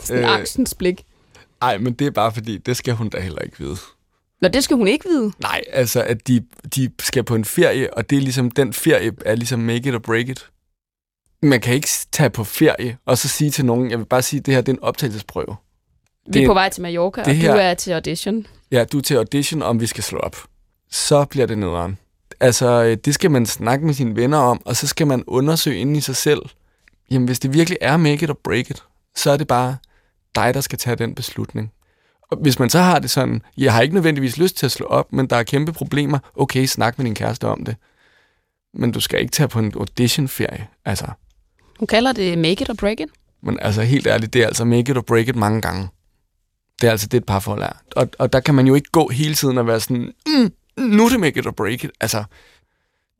Sådan 0.00 0.24
øh, 0.24 0.34
angstens 0.34 0.74
blik. 0.74 1.04
Nej, 1.60 1.78
men 1.78 1.92
det 1.92 2.06
er 2.06 2.10
bare 2.10 2.32
fordi, 2.32 2.58
det 2.58 2.76
skal 2.76 2.94
hun 2.94 3.08
da 3.08 3.20
heller 3.20 3.42
ikke 3.42 3.58
vide. 3.58 3.76
Nå, 4.42 4.48
det 4.48 4.64
skal 4.64 4.76
hun 4.76 4.88
ikke 4.88 5.08
vide? 5.08 5.32
Nej, 5.40 5.62
altså, 5.72 6.02
at 6.02 6.28
de, 6.28 6.46
de 6.76 6.90
skal 7.00 7.24
på 7.24 7.34
en 7.34 7.44
ferie, 7.44 7.94
og 7.94 8.10
det 8.10 8.18
er 8.18 8.20
ligesom, 8.20 8.50
den 8.50 8.72
ferie 8.72 9.12
er 9.24 9.34
ligesom 9.34 9.60
make 9.60 9.88
it 9.88 9.94
or 9.94 9.98
break 9.98 10.28
it 10.28 10.50
man 11.42 11.60
kan 11.60 11.74
ikke 11.74 11.88
tage 12.12 12.30
på 12.30 12.44
ferie 12.44 12.96
og 13.06 13.18
så 13.18 13.28
sige 13.28 13.50
til 13.50 13.64
nogen, 13.64 13.90
jeg 13.90 13.98
vil 13.98 14.04
bare 14.04 14.22
sige, 14.22 14.40
at 14.40 14.46
det 14.46 14.54
her 14.54 14.60
det 14.60 14.72
er 14.72 14.76
en 14.76 14.82
optagelsesprøve. 14.82 15.56
Vi 16.32 16.42
er 16.42 16.46
på 16.46 16.54
vej 16.54 16.68
til 16.68 16.82
Mallorca, 16.82 17.20
og 17.20 17.30
her, 17.30 17.52
du 17.52 17.58
er 17.58 17.74
til 17.74 17.92
audition. 17.92 18.46
Ja, 18.70 18.84
du 18.84 18.98
er 18.98 19.02
til 19.02 19.14
audition, 19.14 19.62
om 19.62 19.80
vi 19.80 19.86
skal 19.86 20.04
slå 20.04 20.18
op. 20.18 20.36
Så 20.90 21.24
bliver 21.24 21.46
det 21.46 21.58
nederen. 21.58 21.98
Altså, 22.40 22.84
øh, 22.84 22.96
det 23.04 23.14
skal 23.14 23.30
man 23.30 23.46
snakke 23.46 23.86
med 23.86 23.94
sine 23.94 24.16
venner 24.16 24.38
om, 24.38 24.62
og 24.64 24.76
så 24.76 24.86
skal 24.86 25.06
man 25.06 25.24
undersøge 25.26 25.78
ind 25.78 25.96
i 25.96 26.00
sig 26.00 26.16
selv. 26.16 26.42
Jamen, 27.10 27.26
hvis 27.26 27.38
det 27.38 27.54
virkelig 27.54 27.78
er 27.80 27.96
make 27.96 28.24
it 28.24 28.30
or 28.30 28.38
break 28.44 28.70
it, 28.70 28.82
så 29.16 29.30
er 29.30 29.36
det 29.36 29.48
bare 29.48 29.76
dig, 30.34 30.54
der 30.54 30.60
skal 30.60 30.78
tage 30.78 30.96
den 30.96 31.14
beslutning. 31.14 31.72
Og 32.30 32.38
hvis 32.40 32.58
man 32.58 32.70
så 32.70 32.78
har 32.78 32.98
det 32.98 33.10
sådan, 33.10 33.42
jeg 33.56 33.72
har 33.72 33.82
ikke 33.82 33.94
nødvendigvis 33.94 34.38
lyst 34.38 34.56
til 34.56 34.66
at 34.66 34.72
slå 34.72 34.86
op, 34.86 35.12
men 35.12 35.26
der 35.26 35.36
er 35.36 35.42
kæmpe 35.42 35.72
problemer, 35.72 36.18
okay, 36.34 36.64
snak 36.64 36.98
med 36.98 37.04
din 37.06 37.14
kæreste 37.14 37.44
om 37.44 37.64
det. 37.64 37.76
Men 38.74 38.92
du 38.92 39.00
skal 39.00 39.20
ikke 39.20 39.32
tage 39.32 39.48
på 39.48 39.58
en 39.58 39.72
auditionferie, 39.76 40.66
altså. 40.84 41.06
Hun 41.78 41.86
kalder 41.86 42.12
det 42.12 42.38
make 42.38 42.62
it 42.62 42.70
or 42.70 42.74
break 42.74 43.00
it. 43.00 43.08
Men 43.42 43.58
altså 43.62 43.82
helt 43.82 44.06
ærligt, 44.06 44.32
det 44.32 44.42
er 44.42 44.46
altså 44.46 44.64
make 44.64 44.90
it 44.90 44.96
or 44.96 45.00
break 45.00 45.28
it 45.28 45.36
mange 45.36 45.60
gange. 45.60 45.88
Det 46.80 46.86
er 46.86 46.90
altså 46.90 47.06
det, 47.06 47.18
et 47.18 47.24
parforhold 47.24 47.62
er. 47.62 47.72
Og, 47.96 48.08
og 48.18 48.32
der 48.32 48.40
kan 48.40 48.54
man 48.54 48.66
jo 48.66 48.74
ikke 48.74 48.90
gå 48.90 49.08
hele 49.08 49.34
tiden 49.34 49.58
og 49.58 49.66
være 49.66 49.80
sådan, 49.80 50.12
mm, 50.26 50.52
nu 50.78 51.04
er 51.04 51.08
det 51.08 51.20
make 51.20 51.40
it 51.40 51.46
or 51.46 51.50
break 51.50 51.84
it. 51.84 51.90
Altså, 52.00 52.24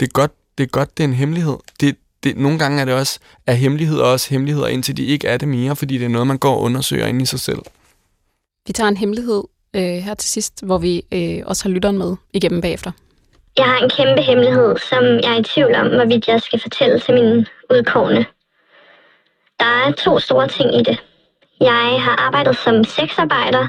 det 0.01 0.07
er 0.07 0.11
godt, 0.11 0.33
det 0.59 0.65
er, 0.65 0.69
godt, 0.69 0.99
det 0.99 1.05
er 1.05 1.09
en 1.09 1.15
hemmelighed. 1.15 1.57
Det, 1.81 1.97
det, 2.25 2.37
nogle 2.37 2.59
gange 2.59 2.81
er 2.81 2.85
det 2.85 2.95
også, 2.95 3.19
er 3.47 3.53
hemmeligheder 3.53 4.05
også 4.05 4.31
hemmeligheder, 4.31 4.67
indtil 4.67 4.97
de 4.97 5.05
ikke 5.05 5.29
er 5.29 5.37
det 5.37 5.49
mere, 5.49 5.77
fordi 5.77 5.99
det 5.99 6.05
er 6.05 6.09
noget, 6.09 6.27
man 6.27 6.39
går 6.39 6.55
og 6.55 6.61
undersøger 6.61 7.07
ind 7.07 7.23
i 7.23 7.27
sig 7.27 7.41
selv. 7.41 7.59
Vi 8.67 8.73
tager 8.73 8.89
en 8.89 8.97
hemmelighed 8.97 9.43
øh, 9.75 9.83
her 9.83 10.15
til 10.15 10.29
sidst, 10.31 10.65
hvor 10.65 10.79
vi 10.79 11.05
øh, 11.13 11.43
også 11.47 11.65
har 11.65 11.71
lytteren 11.71 11.99
med 11.99 12.17
igennem 12.33 12.61
bagefter. 12.61 12.91
Jeg 13.57 13.65
har 13.65 13.79
en 13.79 13.91
kæmpe 13.91 14.23
hemmelighed, 14.23 14.77
som 14.91 15.05
jeg 15.05 15.33
er 15.37 15.41
i 15.41 15.43
tvivl 15.43 15.75
om, 15.75 15.87
hvorvidt 15.87 16.29
jeg 16.29 16.41
skal 16.41 16.61
fortælle 16.61 17.01
til 17.01 17.15
min 17.15 17.47
udkårne. 17.71 18.27
Der 19.61 19.67
er 19.67 19.93
to 19.93 20.19
store 20.19 20.49
ting 20.49 20.75
i 20.75 20.83
det. 20.83 21.03
Jeg 21.61 22.03
har 22.03 22.17
arbejdet 22.27 22.57
som 22.57 22.85
sexarbejder 22.85 23.69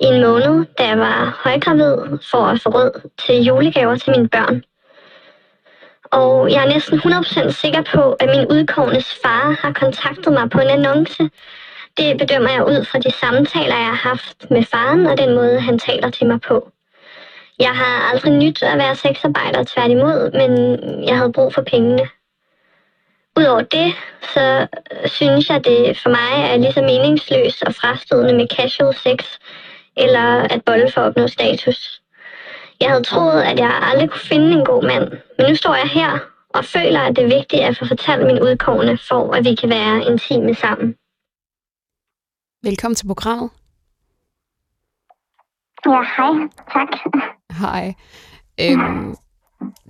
i 0.00 0.04
en 0.04 0.22
måned, 0.22 0.66
da 0.78 0.86
jeg 0.86 0.98
var 0.98 1.40
højgravid 1.44 2.18
for 2.30 2.46
at 2.46 2.60
få 2.62 2.68
råd 2.68 3.10
til 3.18 3.44
julegaver 3.44 3.96
til 3.96 4.10
mine 4.10 4.28
børn. 4.28 4.62
Og 6.04 6.50
jeg 6.50 6.64
er 6.64 6.68
næsten 6.68 6.98
100% 6.98 7.50
sikker 7.50 7.82
på, 7.82 8.12
at 8.12 8.28
min 8.28 8.46
udkårendes 8.46 9.18
far 9.22 9.56
har 9.60 9.72
kontaktet 9.72 10.32
mig 10.32 10.50
på 10.50 10.60
en 10.60 10.68
annonce. 10.68 11.30
Det 11.98 12.18
bedømmer 12.18 12.50
jeg 12.50 12.66
ud 12.66 12.84
fra 12.84 12.98
de 12.98 13.10
samtaler, 13.10 13.76
jeg 13.76 13.86
har 13.86 14.08
haft 14.08 14.50
med 14.50 14.64
faren 14.64 15.06
og 15.06 15.18
den 15.18 15.34
måde, 15.34 15.60
han 15.60 15.78
taler 15.78 16.10
til 16.10 16.26
mig 16.26 16.40
på. 16.40 16.70
Jeg 17.58 17.76
har 17.76 18.10
aldrig 18.12 18.32
nyt 18.32 18.62
at 18.62 18.78
være 18.78 18.94
sexarbejder 18.94 19.64
tværtimod, 19.64 20.30
men 20.32 20.52
jeg 21.08 21.16
havde 21.16 21.32
brug 21.32 21.54
for 21.54 21.62
pengene. 21.62 22.08
Udover 23.38 23.62
det, 23.62 23.94
så 24.34 24.66
synes 25.04 25.50
jeg, 25.50 25.64
det 25.64 25.98
for 26.02 26.10
mig 26.10 26.50
er 26.50 26.56
lige 26.56 26.72
så 26.72 26.82
meningsløst 26.82 27.62
og 27.62 27.74
frastødende 27.74 28.34
med 28.34 28.46
casual 28.56 28.94
sex, 28.94 29.18
eller 29.96 30.26
at 30.54 30.62
bolle 30.66 30.92
for 30.92 31.00
at 31.00 31.06
opnå 31.06 31.26
status. 31.26 32.02
Jeg 32.80 32.88
havde 32.90 33.02
troet, 33.02 33.42
at 33.42 33.58
jeg 33.58 33.80
aldrig 33.82 34.10
kunne 34.10 34.20
finde 34.20 34.52
en 34.58 34.64
god 34.64 34.82
mand, 34.82 35.10
men 35.38 35.46
nu 35.48 35.54
står 35.54 35.74
jeg 35.74 35.88
her 35.88 36.18
og 36.48 36.64
føler, 36.64 37.00
at 37.00 37.16
det 37.16 37.24
er 37.24 37.36
vigtigt 37.38 37.62
at 37.62 37.78
få 37.78 37.86
fortalt 37.86 38.26
min 38.26 38.42
udkårne, 38.42 38.98
for 39.08 39.32
at 39.34 39.44
vi 39.44 39.54
kan 39.54 39.70
være 39.70 40.04
intime 40.10 40.54
sammen. 40.54 40.94
Velkommen 42.62 42.94
til 42.96 43.06
programmet. 43.06 43.50
Ja, 45.86 46.02
hej. 46.16 46.48
Tak. 46.72 46.88
Hej. 47.60 47.94
Øhm, 48.60 49.14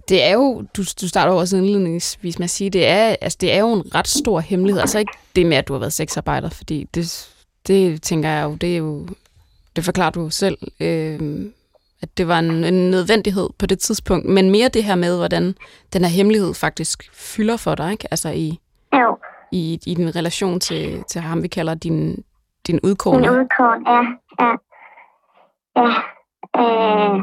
det 0.09 0.25
er 0.25 0.33
jo, 0.33 0.65
du, 0.77 0.83
du 1.01 1.09
starter 1.09 1.33
jo 1.33 1.39
også 1.39 1.57
indledningsvis 1.57 2.39
med 2.39 2.45
at 2.45 2.51
sige, 2.51 2.71
det 2.71 2.89
er, 2.89 3.17
altså, 3.21 3.39
det 3.41 3.53
er 3.53 3.59
jo 3.59 3.73
en 3.73 3.95
ret 3.95 4.09
stor 4.09 4.41
hemmelighed. 4.41 4.81
Altså 4.81 4.99
ikke 4.99 5.13
det 5.37 5.47
med, 5.47 5.57
at 5.57 5.69
du 5.69 5.73
har 5.73 5.81
været 5.81 5.93
sexarbejder, 5.93 6.51
fordi 6.51 6.85
det, 6.95 7.29
det 7.67 8.03
tænker 8.03 8.29
jeg 8.29 8.45
jo, 8.45 8.55
det 8.55 8.73
er 8.73 8.77
jo, 8.77 9.07
det 9.77 9.85
forklarer 9.85 10.11
du 10.11 10.31
selv, 10.31 10.59
øh, 10.81 11.47
at 12.03 12.19
det 12.19 12.29
var 12.29 12.39
en, 12.39 12.65
en 12.65 12.91
nødvendighed 12.91 13.49
på 13.59 13.67
det 13.67 13.79
tidspunkt. 13.79 14.27
Men 14.27 14.51
mere 14.51 14.69
det 14.69 14.85
her 14.85 14.95
med, 14.95 15.17
hvordan 15.17 15.55
den 15.93 16.03
her 16.03 16.09
hemmelighed 16.09 16.55
faktisk 16.55 17.11
fylder 17.13 17.57
for 17.57 17.75
dig, 17.75 17.93
ikke? 17.93 18.09
Altså 18.11 18.29
i, 18.29 18.61
jo. 18.93 19.19
i, 19.53 19.81
i 19.87 19.95
din 19.95 20.17
relation 20.17 20.61
til, 20.61 21.05
til 21.09 21.21
ham, 21.21 21.43
vi 21.43 21.49
kalder 21.49 21.75
din, 21.75 22.25
din 22.67 22.81
udkårne. 22.83 23.21
Min 23.21 23.31
udkårne, 23.31 23.91
ja. 23.91 24.03
ja. 24.41 24.57
Ja. 25.77 25.89
Øh 26.59 27.21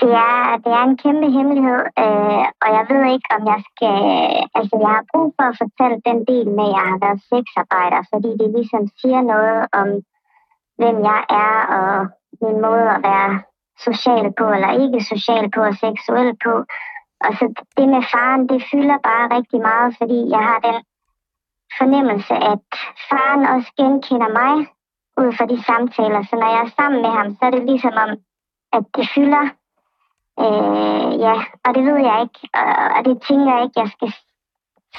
det 0.00 0.12
er, 0.30 0.36
det 0.64 0.72
er 0.78 0.84
en 0.84 0.96
kæmpe 1.04 1.28
hemmelighed, 1.36 1.82
øh, 2.04 2.44
og 2.62 2.68
jeg 2.76 2.84
ved 2.90 3.02
ikke, 3.14 3.28
om 3.36 3.42
jeg 3.52 3.60
skal... 3.68 3.98
Altså, 4.58 4.74
jeg 4.84 4.90
har 4.96 5.04
brug 5.12 5.28
for 5.36 5.46
at 5.48 5.58
fortælle 5.62 5.98
den 6.08 6.18
del 6.30 6.48
med, 6.58 6.68
at 6.68 6.74
jeg 6.76 6.86
har 6.90 6.98
været 7.04 7.20
sexarbejder, 7.30 8.00
fordi 8.12 8.30
det 8.40 8.48
ligesom 8.56 8.82
siger 9.00 9.22
noget 9.34 9.60
om, 9.80 9.88
hvem 10.80 10.96
jeg 11.10 11.20
er, 11.46 11.56
og 11.78 11.92
min 12.42 12.58
måde 12.66 12.86
at 12.96 13.02
være 13.10 13.32
social 13.86 14.26
på, 14.38 14.44
eller 14.56 14.70
ikke 14.82 15.08
social 15.12 15.46
på, 15.54 15.60
og 15.70 15.74
seksuel 15.84 16.30
på. 16.44 16.54
og 17.24 17.32
så 17.38 17.44
det 17.76 17.88
med 17.94 18.02
faren, 18.12 18.48
det 18.48 18.60
fylder 18.70 18.98
bare 19.08 19.26
rigtig 19.36 19.60
meget, 19.70 19.90
fordi 19.98 20.18
jeg 20.34 20.42
har 20.48 20.58
den 20.68 20.78
fornemmelse, 21.78 22.34
at 22.52 22.66
faren 23.10 23.44
også 23.54 23.70
genkender 23.80 24.30
mig 24.40 24.54
ud 25.20 25.30
fra 25.36 25.46
de 25.52 25.58
samtaler. 25.68 26.22
Så 26.22 26.34
når 26.36 26.50
jeg 26.54 26.62
er 26.66 26.76
sammen 26.78 27.00
med 27.04 27.12
ham, 27.18 27.28
så 27.36 27.42
er 27.46 27.50
det 27.50 27.64
ligesom 27.70 27.94
om, 28.04 28.10
at 28.72 28.84
det 28.96 29.08
fylder. 29.14 29.44
Øh, 30.42 31.10
ja, 31.26 31.34
og 31.64 31.70
det 31.74 31.82
ved 31.88 31.98
jeg 32.08 32.18
ikke, 32.24 32.40
og, 32.54 32.74
og 32.96 33.00
det 33.04 33.16
tænker 33.28 33.48
jeg 33.54 33.62
ikke, 33.64 33.80
jeg 33.82 33.90
skal 33.96 34.10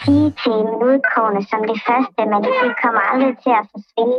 sige 0.04 0.28
til 0.44 0.56
min 0.66 0.80
udkårende 0.90 1.42
som 1.50 1.60
det 1.72 1.80
første, 1.88 2.22
men 2.32 2.44
det 2.44 2.76
kommer 2.84 3.02
aldrig 3.12 3.38
til 3.44 3.54
at 3.60 3.66
forsvinde. 3.74 4.18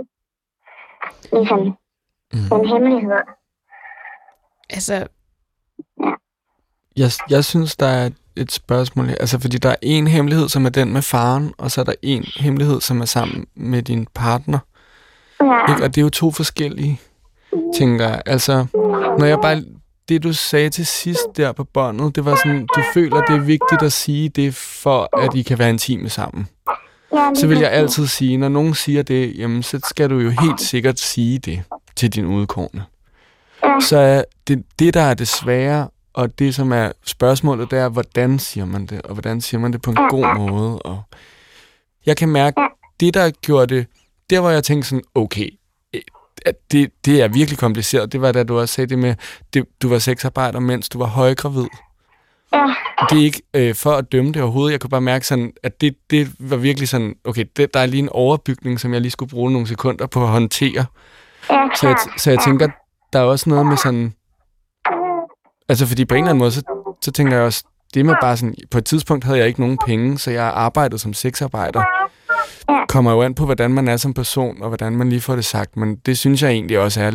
Ligesom 1.32 1.60
mm. 2.32 2.48
den 2.50 2.68
hemmelighed. 2.68 3.22
Altså, 4.70 5.06
Jeg, 6.96 7.10
jeg 7.30 7.44
synes, 7.44 7.76
der 7.76 7.86
er 7.86 8.10
et 8.36 8.52
spørgsmål. 8.52 9.08
Altså, 9.08 9.40
fordi 9.40 9.58
der 9.58 9.70
er 9.70 9.76
en 9.82 10.06
hemmelighed, 10.06 10.48
som 10.48 10.66
er 10.66 10.70
den 10.70 10.92
med 10.92 11.02
faren, 11.02 11.54
og 11.58 11.70
så 11.70 11.80
er 11.80 11.84
der 11.84 11.94
en 12.02 12.24
hemmelighed, 12.36 12.80
som 12.80 13.00
er 13.00 13.04
sammen 13.04 13.46
med 13.54 13.82
din 13.82 14.06
partner. 14.14 14.58
Ja, 15.40 15.72
Ikke? 15.72 15.84
Og 15.84 15.94
det 15.94 15.98
er 15.98 16.02
jo 16.02 16.10
to 16.10 16.30
forskellige, 16.30 17.00
tænker 17.78 18.08
jeg. 18.08 18.22
Altså, 18.26 18.66
når 19.18 19.24
jeg 19.24 19.38
bare... 19.42 19.64
Det, 20.08 20.22
du 20.22 20.32
sagde 20.32 20.70
til 20.70 20.86
sidst 20.86 21.26
der 21.36 21.52
på 21.52 21.64
båndet, 21.64 22.16
det 22.16 22.24
var 22.24 22.36
sådan, 22.44 22.66
du 22.76 22.82
føler, 22.94 23.20
det 23.20 23.36
er 23.36 23.40
vigtigt 23.40 23.82
at 23.82 23.92
sige 23.92 24.28
det, 24.28 24.54
for 24.54 25.18
at 25.22 25.34
I 25.34 25.42
kan 25.42 25.58
være 25.58 25.70
intime 25.70 26.08
sammen. 26.08 26.48
Så 27.34 27.46
vil 27.46 27.58
jeg 27.58 27.70
altid 27.70 28.06
sige, 28.06 28.36
når 28.36 28.48
nogen 28.48 28.74
siger 28.74 29.02
det, 29.02 29.38
jamen, 29.38 29.62
så 29.62 29.80
skal 29.88 30.10
du 30.10 30.18
jo 30.18 30.30
helt 30.30 30.60
sikkert 30.60 31.00
sige 31.00 31.38
det 31.38 31.62
til 31.96 32.14
din 32.14 32.26
udkårende. 32.26 32.82
Ja. 33.64 33.80
Så 33.80 33.98
er 33.98 34.24
det, 34.48 34.64
det, 34.78 34.94
der 34.94 35.00
er 35.00 35.14
det 35.14 35.28
svære, 35.28 35.88
og 36.12 36.38
det, 36.38 36.54
som 36.54 36.72
er 36.72 36.92
spørgsmålet, 37.04 37.70
det 37.70 37.78
er, 37.78 37.88
hvordan 37.88 38.38
siger 38.38 38.64
man 38.64 38.86
det, 38.86 39.02
og 39.02 39.12
hvordan 39.12 39.40
siger 39.40 39.60
man 39.60 39.72
det 39.72 39.82
på 39.82 39.90
en 39.90 39.96
god 40.10 40.36
måde. 40.38 40.78
Og 40.78 41.02
jeg 42.06 42.16
kan 42.16 42.28
mærke, 42.28 42.60
det, 43.00 43.14
der 43.14 43.30
gjorde 43.30 43.74
det, 43.74 43.86
der 44.30 44.40
hvor 44.40 44.50
jeg 44.50 44.64
tænkte 44.64 44.88
sådan, 44.88 45.04
okay, 45.14 45.44
øh, 45.46 45.50
at 46.46 46.54
det, 46.72 46.90
det 47.04 47.22
er 47.22 47.28
virkelig 47.28 47.58
kompliceret. 47.58 48.12
Det 48.12 48.20
var 48.20 48.32
da 48.32 48.42
du 48.42 48.58
også 48.58 48.74
sagde 48.74 48.88
det 48.88 48.98
med, 48.98 49.14
det, 49.54 49.64
du 49.82 49.88
var 49.88 49.98
sexarbejder, 49.98 50.60
mens 50.60 50.88
du 50.88 50.98
var 50.98 51.06
højgravid. 51.06 51.66
Ja, 52.54 52.58
Det 53.10 53.18
er 53.18 53.24
ikke 53.24 53.42
øh, 53.54 53.74
for 53.74 53.92
at 53.92 54.12
dømme 54.12 54.32
det 54.32 54.42
overhovedet. 54.42 54.72
Jeg 54.72 54.80
kunne 54.80 54.90
bare 54.90 55.00
mærke 55.00 55.26
sådan, 55.26 55.52
at 55.62 55.80
det, 55.80 55.94
det 56.10 56.30
var 56.38 56.56
virkelig 56.56 56.88
sådan, 56.88 57.14
okay, 57.24 57.44
det, 57.56 57.74
der 57.74 57.80
er 57.80 57.86
lige 57.86 58.02
en 58.02 58.08
overbygning, 58.08 58.80
som 58.80 58.92
jeg 58.92 59.00
lige 59.00 59.10
skulle 59.10 59.30
bruge 59.30 59.52
nogle 59.52 59.66
sekunder 59.66 60.06
på 60.06 60.22
at 60.22 60.28
håndtere. 60.28 60.84
ja, 61.50 61.68
Så 61.80 61.88
jeg, 61.88 61.96
så 62.16 62.30
jeg 62.30 62.38
tænker, 62.44 62.68
der 63.12 63.18
er 63.18 63.22
også 63.24 63.48
noget 63.50 63.66
med 63.66 63.76
sådan... 63.76 64.12
Altså, 65.68 65.86
fordi 65.86 66.04
på 66.04 66.14
en 66.14 66.18
eller 66.18 66.30
anden 66.30 66.38
måde, 66.38 66.52
så, 66.52 66.62
så 67.02 67.12
tænker 67.12 67.36
jeg 67.36 67.44
også, 67.44 67.64
det 67.94 68.06
med 68.06 68.14
bare 68.20 68.36
sådan... 68.36 68.54
På 68.70 68.78
et 68.78 68.84
tidspunkt 68.84 69.24
havde 69.24 69.38
jeg 69.38 69.46
ikke 69.48 69.60
nogen 69.60 69.78
penge, 69.86 70.18
så 70.18 70.30
jeg 70.30 70.44
arbejdede 70.44 70.98
som 70.98 71.12
sexarbejder. 71.14 71.82
Ja. 72.68 72.86
Kommer 72.88 73.12
jo 73.12 73.22
an 73.22 73.34
på, 73.34 73.44
hvordan 73.44 73.70
man 73.70 73.88
er 73.88 73.96
som 73.96 74.14
person, 74.14 74.62
og 74.62 74.68
hvordan 74.68 74.96
man 74.96 75.08
lige 75.08 75.20
får 75.20 75.34
det 75.34 75.44
sagt. 75.44 75.76
Men 75.76 75.96
det 75.96 76.18
synes 76.18 76.42
jeg 76.42 76.50
egentlig 76.50 76.78
også 76.78 77.00
er 77.00 77.12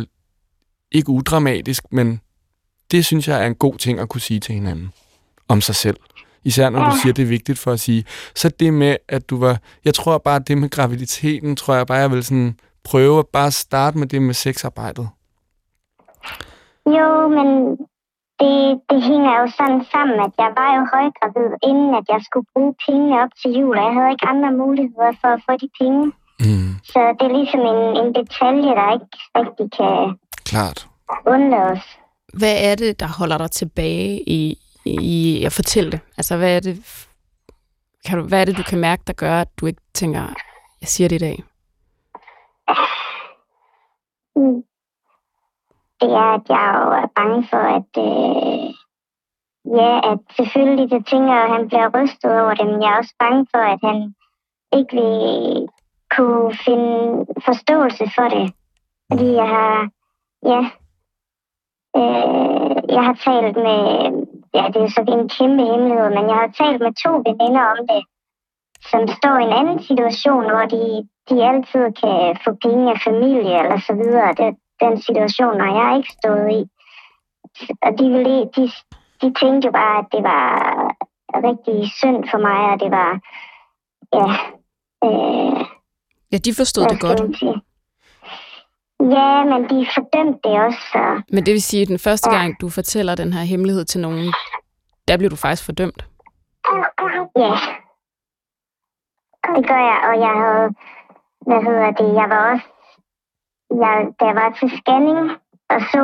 ikke 0.92 1.10
udramatisk, 1.10 1.84
men 1.90 2.20
det 2.90 3.04
synes 3.04 3.28
jeg 3.28 3.42
er 3.42 3.46
en 3.46 3.54
god 3.54 3.74
ting 3.74 4.00
at 4.00 4.08
kunne 4.08 4.20
sige 4.20 4.40
til 4.40 4.54
hinanden 4.54 4.92
om 5.48 5.60
sig 5.60 5.74
selv. 5.74 5.96
Især 6.44 6.70
når 6.70 6.90
du 6.90 6.96
siger, 7.02 7.12
det 7.12 7.22
er 7.22 7.26
vigtigt 7.26 7.58
for 7.58 7.72
at 7.72 7.80
sige. 7.80 8.04
Så 8.34 8.48
det 8.48 8.74
med, 8.74 8.96
at 9.08 9.30
du 9.30 9.38
var... 9.38 9.58
Jeg 9.84 9.94
tror 9.94 10.18
bare, 10.18 10.38
det 10.38 10.58
med 10.58 10.70
graviditeten, 10.70 11.56
tror 11.56 11.74
jeg 11.74 11.86
bare, 11.86 11.98
jeg 11.98 12.10
vil 12.10 12.24
sådan 12.24 12.58
prøve 12.84 13.18
at 13.18 13.26
bare 13.26 13.50
starte 13.50 13.98
med 13.98 14.06
det 14.06 14.22
med 14.22 14.34
sexarbejdet. 14.34 15.08
Jo, 16.86 17.28
men 17.28 17.76
det, 18.40 18.56
det 18.90 19.00
hænger 19.10 19.32
jo 19.40 19.46
sådan 19.58 19.82
sammen, 19.92 20.16
at 20.26 20.32
jeg 20.42 20.50
var 20.60 20.70
jo 20.78 20.82
højgravid, 20.94 21.48
inden 21.70 21.90
at 22.00 22.04
jeg 22.12 22.20
skulle 22.26 22.46
bruge 22.54 22.74
pengene 22.86 23.14
op 23.22 23.32
til 23.40 23.50
jul, 23.58 23.78
og 23.78 23.84
jeg 23.86 23.94
havde 23.96 24.10
ikke 24.14 24.26
andre 24.32 24.50
muligheder 24.62 25.12
for 25.20 25.28
at 25.36 25.40
få 25.46 25.52
de 25.62 25.68
penge. 25.80 26.02
Mm, 26.46 26.72
Så 26.92 27.00
det 27.18 27.24
er 27.30 27.36
ligesom 27.38 27.60
en, 27.72 27.82
en 28.02 28.10
detalje, 28.20 28.70
der 28.80 28.92
ikke 28.96 29.18
rigtig 29.38 29.66
kan 29.78 30.18
klart. 30.50 30.88
undlades. 31.26 31.82
hvad 32.40 32.56
er 32.70 32.74
det, 32.74 33.00
der 33.00 33.08
holder 33.18 33.38
dig 33.38 33.50
tilbage 33.50 34.28
i, 34.28 34.58
i 34.84 35.44
at 35.44 35.52
fortælle 35.52 35.90
det? 35.92 36.00
Altså, 36.16 36.36
hvad 36.36 36.56
er 36.56 36.60
det, 36.60 36.74
kan 38.06 38.18
du, 38.18 38.24
hvad 38.24 38.40
er 38.40 38.44
det, 38.44 38.56
du 38.56 38.62
kan 38.62 38.78
mærke, 38.78 39.02
der 39.06 39.12
gør, 39.12 39.40
at 39.40 39.48
du 39.60 39.66
ikke 39.66 39.82
tænker, 39.94 40.20
jeg 40.80 40.88
siger 40.88 41.08
det 41.08 41.16
i 41.16 41.24
dag? 41.28 41.44
Det 46.00 46.10
er, 46.12 46.30
at 46.38 46.46
jeg 46.48 46.66
jo 46.82 46.90
er 47.02 47.08
bange 47.18 47.46
for, 47.50 47.64
at 47.78 47.92
øh, 48.06 48.68
ja, 49.78 50.12
at 50.12 50.18
selvfølgelig, 50.36 50.90
det 50.90 51.06
tænker 51.06 51.34
at 51.34 51.50
han 51.50 51.68
bliver 51.68 51.90
rystet 51.96 52.40
over 52.40 52.54
det, 52.54 52.66
men 52.66 52.82
jeg 52.82 52.90
er 52.92 52.98
også 52.98 53.14
bange 53.18 53.46
for, 53.52 53.62
at 53.74 53.80
han 53.82 54.14
ikke 54.78 54.94
vil 54.96 55.68
kunne 56.16 56.54
finde 56.66 57.26
forståelse 57.44 58.04
for 58.16 58.28
det. 58.36 58.46
Fordi 59.10 59.28
jeg 59.40 59.48
har, 59.48 59.88
ja, 60.50 60.60
øh, 61.98 62.76
jeg 62.96 63.02
har 63.08 63.16
talt 63.26 63.56
med, 63.66 63.82
ja, 64.54 64.64
det 64.72 64.80
er 64.82 64.90
så 64.96 65.02
en 65.08 65.28
kæmpe 65.36 65.62
hemmelighed, 65.70 66.08
men 66.16 66.24
jeg 66.30 66.38
har 66.42 66.50
talt 66.60 66.80
med 66.82 66.92
to 67.04 67.12
veninder 67.28 67.64
om 67.74 67.80
det, 67.90 68.02
som 68.90 69.00
står 69.18 69.36
i 69.38 69.44
en 69.44 69.58
anden 69.60 69.82
situation, 69.82 70.44
hvor 70.50 70.64
de, 70.74 71.08
de 71.28 71.36
altid 71.50 71.84
kan 72.02 72.36
få 72.44 72.50
penge 72.64 72.90
af 72.92 72.98
familie 73.08 73.54
eller 73.62 73.78
så 73.88 73.92
videre. 74.02 74.32
Det, 74.40 74.56
den 74.80 75.02
situation 75.02 75.60
har 75.60 75.72
jeg 75.80 75.96
ikke 75.98 76.12
stået 76.12 76.50
i. 76.58 76.60
Og 77.82 77.98
de, 77.98 78.04
ville, 78.10 78.36
de, 78.56 78.70
de 79.20 79.34
tænkte 79.40 79.66
jo 79.66 79.72
bare, 79.72 79.98
at 79.98 80.06
det 80.12 80.22
var 80.22 80.46
rigtig 81.48 81.90
synd 82.00 82.20
for 82.30 82.38
mig, 82.38 82.60
og 82.72 82.80
det 82.80 82.90
var, 82.90 83.10
ja, 84.18 84.28
øh, 85.06 85.66
Ja, 86.32 86.36
de 86.36 86.54
forstod 86.54 86.84
det 86.88 87.00
godt. 87.00 87.20
Ja, 89.00 89.44
men 89.44 89.62
de 89.70 89.86
fordømte 89.94 90.38
det 90.44 90.60
også, 90.60 90.78
så 90.92 91.22
Men 91.32 91.46
det 91.46 91.52
vil 91.52 91.62
sige, 91.62 91.82
at 91.82 91.88
den 91.88 91.98
første 91.98 92.30
Ja. 92.30 92.36
gang, 92.38 92.60
du 92.60 92.68
fortæller 92.68 93.14
den 93.14 93.32
her 93.32 93.42
hemmelighed 93.42 93.84
til 93.84 94.00
nogen, 94.00 94.34
der 95.08 95.16
bliver 95.16 95.30
du 95.30 95.36
faktisk 95.36 95.64
fordømt. 95.64 96.04
Ja. 97.36 97.52
Det 99.56 99.68
gør 99.68 99.80
jeg, 99.90 99.98
og 100.08 100.14
jeg 100.26 100.34
havde, 100.42 100.68
hvad 101.46 101.62
hedder 101.66 101.90
det, 101.90 102.14
jeg 102.14 102.26
var 102.28 102.52
også, 102.52 102.66
jeg, 103.70 104.08
da 104.20 104.24
jeg 104.24 104.34
var 104.34 104.50
til 104.50 104.70
scanning 104.70 105.30
og 105.70 105.80
så 105.92 106.02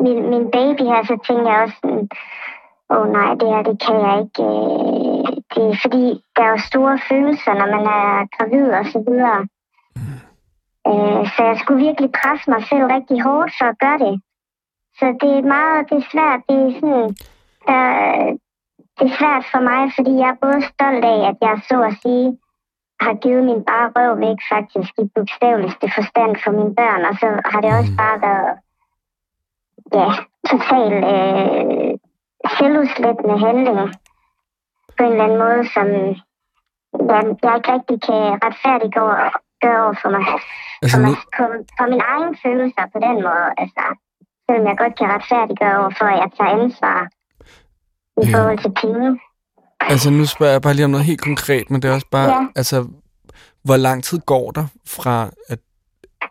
min, 0.00 0.30
min 0.30 0.50
baby 0.50 0.82
her, 0.90 1.02
så 1.04 1.18
tænkte 1.26 1.50
jeg 1.50 1.62
også 1.62 1.76
sådan, 1.82 2.08
åh 2.90 2.98
oh, 2.98 3.08
nej, 3.12 3.34
det 3.34 3.48
her, 3.48 3.62
det 3.62 3.76
kan 3.86 3.96
jeg 4.06 4.14
ikke. 4.22 4.42
øh, 4.48 5.36
Det 5.54 5.62
er 5.70 5.78
fordi, 5.82 6.06
der 6.36 6.42
er 6.42 6.50
jo 6.50 6.58
store 6.70 6.98
følelser, 7.08 7.52
når 7.60 7.68
man 7.76 7.84
er 8.00 8.26
gravid 8.36 8.68
og 8.80 8.86
så 8.92 8.98
videre. 9.08 9.40
Øh, 10.88 11.22
Så 11.32 11.40
jeg 11.50 11.56
skulle 11.58 11.84
virkelig 11.86 12.10
presse 12.20 12.50
mig 12.50 12.62
selv 12.68 12.84
rigtig 12.96 13.22
hårdt 13.22 13.52
for 13.58 13.66
at 13.72 13.78
gøre 13.78 13.98
det. 14.06 14.14
Så 14.98 15.06
det 15.20 15.32
er 15.38 15.52
meget, 15.56 15.90
det 15.90 15.96
er 15.98 16.10
svært, 16.12 16.40
det 16.48 16.56
er 16.66 16.72
sådan, 16.80 17.08
der, 17.68 17.84
øh, 18.08 18.32
det 18.96 19.04
er 19.10 19.16
svært 19.20 19.44
for 19.52 19.60
mig, 19.70 19.82
fordi 19.96 20.12
jeg 20.22 20.28
er 20.30 20.42
både 20.44 20.60
stolt 20.72 21.04
af, 21.14 21.18
at 21.30 21.36
jeg 21.46 21.54
så 21.68 21.76
at 21.90 21.94
sige 22.02 22.38
har 23.00 23.14
givet 23.22 23.44
min 23.44 23.64
bare 23.64 23.92
røv 23.96 24.20
væk 24.26 24.40
faktisk 24.52 24.92
i 25.02 25.04
bogstaveligste 25.14 25.86
forstand 25.96 26.32
for 26.44 26.50
mine 26.58 26.74
børn, 26.74 27.02
og 27.10 27.14
så 27.20 27.28
har 27.50 27.60
det 27.60 27.70
også 27.78 27.92
bare 28.02 28.18
været 28.26 28.52
ja, 29.98 30.08
total 30.50 30.92
øh, 31.12 31.92
selvudslættende 32.58 33.38
handling 33.46 33.78
på 34.96 35.02
en 35.04 35.12
eller 35.12 35.24
anden 35.24 35.42
måde, 35.44 35.62
som 35.74 35.86
jeg, 37.10 37.22
jeg 37.42 37.56
ikke 37.56 37.72
rigtig 37.72 37.98
kan 38.08 38.22
retfærdiggøre 38.44 39.30
gøre 39.62 39.84
over 39.84 39.96
for 40.02 40.10
mig. 40.14 40.24
Altså 40.82 40.96
For, 40.96 41.00
nu, 41.04 41.08
mig 41.08 41.16
på, 41.36 41.44
for 41.78 41.86
min 41.92 42.02
egen 42.12 42.34
følelser 42.42 42.84
på 42.92 42.98
den 43.06 43.16
måde, 43.26 43.48
altså, 43.62 43.84
selvom 44.44 44.66
jeg 44.68 44.76
godt 44.82 44.94
kan 44.98 45.08
retfærdiggøre 45.14 45.78
over 45.82 45.92
for, 45.98 46.06
at 46.12 46.18
jeg 46.22 46.30
tager 46.36 46.56
ansvar 46.58 46.98
i 48.22 48.24
forhold 48.32 48.58
til 48.64 48.72
penge. 48.82 49.08
Altså 49.88 50.10
nu 50.10 50.26
spørger 50.26 50.52
jeg 50.52 50.62
bare 50.62 50.74
lige 50.74 50.84
om 50.84 50.90
noget 50.90 51.06
helt 51.06 51.20
konkret, 51.20 51.70
men 51.70 51.82
det 51.82 51.90
er 51.90 51.94
også 51.94 52.06
bare, 52.10 52.28
Ja. 52.30 52.46
altså, 52.56 52.86
hvor 53.64 53.76
lang 53.76 54.04
tid 54.04 54.18
går 54.26 54.50
der 54.50 54.66
fra 54.86 55.30
at 55.48 55.58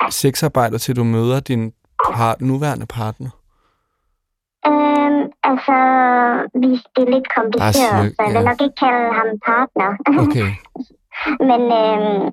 sexarbejder 0.10 0.78
til 0.78 0.96
du 0.96 1.04
møder 1.04 1.40
din 1.40 1.74
part, 2.14 2.42
nuværende 2.42 2.86
partner? 2.86 3.30
Øhm, 4.68 5.22
altså, 5.52 5.76
vi, 6.62 6.70
det 6.96 7.02
er 7.08 7.12
lidt 7.16 7.28
kompliceret, 7.36 7.76
cirka, 7.76 8.10
så 8.10 8.24
jeg 8.24 8.28
vil 8.34 8.34
ja. 8.44 8.50
nok 8.50 8.62
ikke 8.62 8.76
kalde 8.86 9.14
ham 9.20 9.28
partner. 9.50 9.90
Okay. 10.24 10.50
Men 11.50 11.62
øhm, 11.82 12.32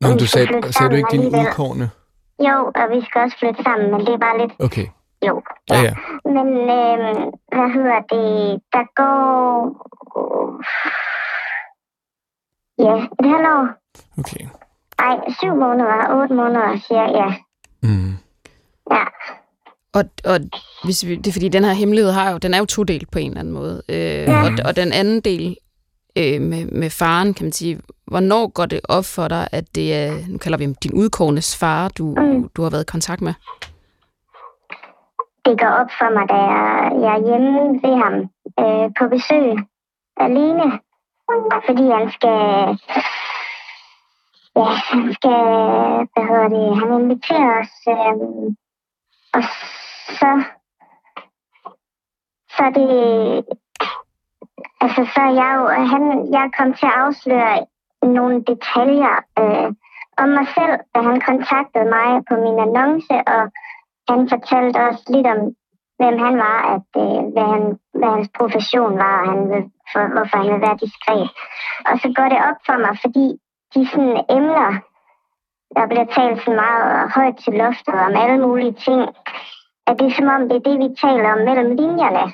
Nå, 0.00 0.08
men 0.08 0.18
du 0.18 0.26
sagde, 0.26 0.72
sagde 0.72 0.90
du 0.90 0.96
ikke 0.96 1.08
din 1.10 1.26
udkårne? 1.40 1.90
jo, 2.48 2.56
og 2.80 2.84
vi 2.94 3.00
skal 3.06 3.20
også 3.24 3.36
flytte 3.40 3.62
sammen, 3.62 3.90
men 3.90 4.00
det 4.00 4.08
er 4.14 4.18
bare 4.18 4.38
lidt, 4.38 4.52
Okay. 4.58 4.86
Jo. 5.26 5.42
Ja, 5.70 5.80
ja. 5.80 5.94
Men 6.24 6.46
øhm, 6.46 7.30
hvad 7.54 7.68
hedder 7.74 8.00
det, 8.12 8.60
der 8.72 8.84
går, 9.00 9.38
ja, 12.78 12.94
et 13.20 13.26
halvt 13.32 13.48
år. 13.48 13.68
Okay. 14.18 14.44
Ej, 14.98 15.16
syv 15.38 15.54
måneder, 15.54 16.20
otte 16.20 16.34
måneder, 16.34 16.78
siger 16.86 17.02
jeg, 17.02 17.12
ja. 17.14 17.34
Mm. 17.88 18.12
Ja, 18.90 19.04
Og, 19.92 20.04
og 20.24 20.40
hvis 20.84 21.06
vi, 21.06 21.16
det 21.16 21.26
er 21.26 21.32
fordi, 21.32 21.48
den 21.48 21.64
her 21.64 21.72
hemmelighed 21.72 22.12
har 22.12 22.30
jo, 22.30 22.38
den 22.38 22.54
er 22.54 22.58
jo 22.58 22.64
to 22.64 22.82
delt 22.82 23.10
på 23.10 23.18
en 23.18 23.30
eller 23.30 23.40
anden 23.40 23.54
måde. 23.54 23.82
Øh, 23.88 23.96
ja. 23.98 24.42
og, 24.42 24.50
og 24.64 24.76
den 24.76 24.92
anden 24.92 25.20
del 25.20 25.56
øh, 26.16 26.40
med, 26.40 26.66
med 26.66 26.90
faren, 26.90 27.34
kan 27.34 27.44
man 27.44 27.52
sige, 27.52 27.80
hvornår 28.06 28.46
går 28.46 28.66
det 28.66 28.80
op 28.84 29.04
for 29.04 29.28
dig, 29.28 29.48
at 29.52 29.74
det 29.74 29.94
er, 29.94 30.14
nu 30.28 30.38
kalder 30.38 30.58
vi 30.58 30.64
ham 30.64 30.74
din 30.74 30.92
udkårnes 30.92 31.56
far, 31.56 31.88
du, 31.88 32.14
mm. 32.18 32.48
du 32.48 32.62
har 32.62 32.70
været 32.70 32.82
i 32.82 32.92
kontakt 32.92 33.20
med? 33.20 33.34
Det 35.48 35.60
går 35.60 35.72
op 35.80 35.90
for 35.98 36.10
mig, 36.14 36.28
da 36.28 36.34
jeg, 36.34 36.92
jeg 37.02 37.12
er 37.16 37.26
hjemme 37.28 37.82
ved 37.82 37.94
ham 38.02 38.14
øh, 38.60 38.90
på 38.98 39.08
besøg 39.08 39.48
alene, 40.16 40.66
fordi 41.66 41.84
han 41.98 42.10
skal 42.16 42.38
ja, 44.56 44.68
han 44.92 45.14
skal, 45.16 45.40
hvad 46.12 46.24
hedder 46.28 46.48
det, 46.56 46.78
han 46.80 47.00
inviterer 47.00 47.60
os, 47.60 47.74
øh, 47.94 48.16
og 49.36 49.42
så, 50.18 50.30
så 52.54 52.62
er 52.68 52.72
det, 52.80 52.92
altså 54.80 55.02
så 55.14 55.20
er 55.20 55.32
jeg 55.42 55.50
jo, 55.58 55.64
han, 55.92 56.32
jeg 56.32 56.50
kom 56.58 56.74
til 56.74 56.86
at 56.86 56.98
afsløre 57.04 57.66
nogle 58.02 58.44
detaljer 58.44 59.16
øh, 59.38 59.68
om 60.22 60.28
mig 60.28 60.46
selv, 60.56 60.76
da 60.94 60.98
han 61.08 61.20
kontaktede 61.20 61.88
mig 61.96 62.08
på 62.28 62.34
min 62.44 62.58
annonce, 62.66 63.16
og 63.34 63.42
han 64.14 64.28
fortalte 64.28 64.78
også 64.88 65.04
lidt 65.14 65.26
om, 65.34 65.40
hvem 65.98 66.16
han 66.26 66.34
var, 66.46 66.58
at, 66.74 66.90
øh, 67.02 67.22
hvad, 67.32 67.46
han, 67.54 67.64
hvad 67.98 68.10
hans 68.16 68.30
profession 68.38 68.92
var, 69.04 69.16
og 69.20 69.26
han 69.32 69.40
vil, 69.50 69.62
for, 69.92 70.02
hvorfor 70.14 70.36
han 70.42 70.48
vil 70.52 70.64
være 70.66 70.82
diskret. 70.84 71.26
Og 71.88 71.94
så 72.02 72.08
går 72.16 72.28
det 72.32 72.40
op 72.48 72.58
for 72.66 72.76
mig, 72.84 72.94
fordi 73.04 73.26
de 73.74 73.80
sådan 73.90 74.18
emner, 74.36 74.70
der 75.76 75.84
bliver 75.90 76.06
talt 76.16 76.38
så 76.44 76.50
meget 76.62 77.12
højt 77.16 77.36
til 77.44 77.52
loftet 77.62 77.96
om 78.06 78.12
alle 78.22 78.38
mulige 78.46 78.74
ting, 78.86 79.02
at 79.86 79.94
det 79.98 80.06
er 80.06 80.16
som 80.16 80.28
om, 80.34 80.48
det 80.48 80.56
er 80.56 80.66
det, 80.68 80.76
vi 80.84 80.88
taler 81.04 81.28
om 81.34 81.40
mellem 81.48 81.70
linjerne. 81.80 82.24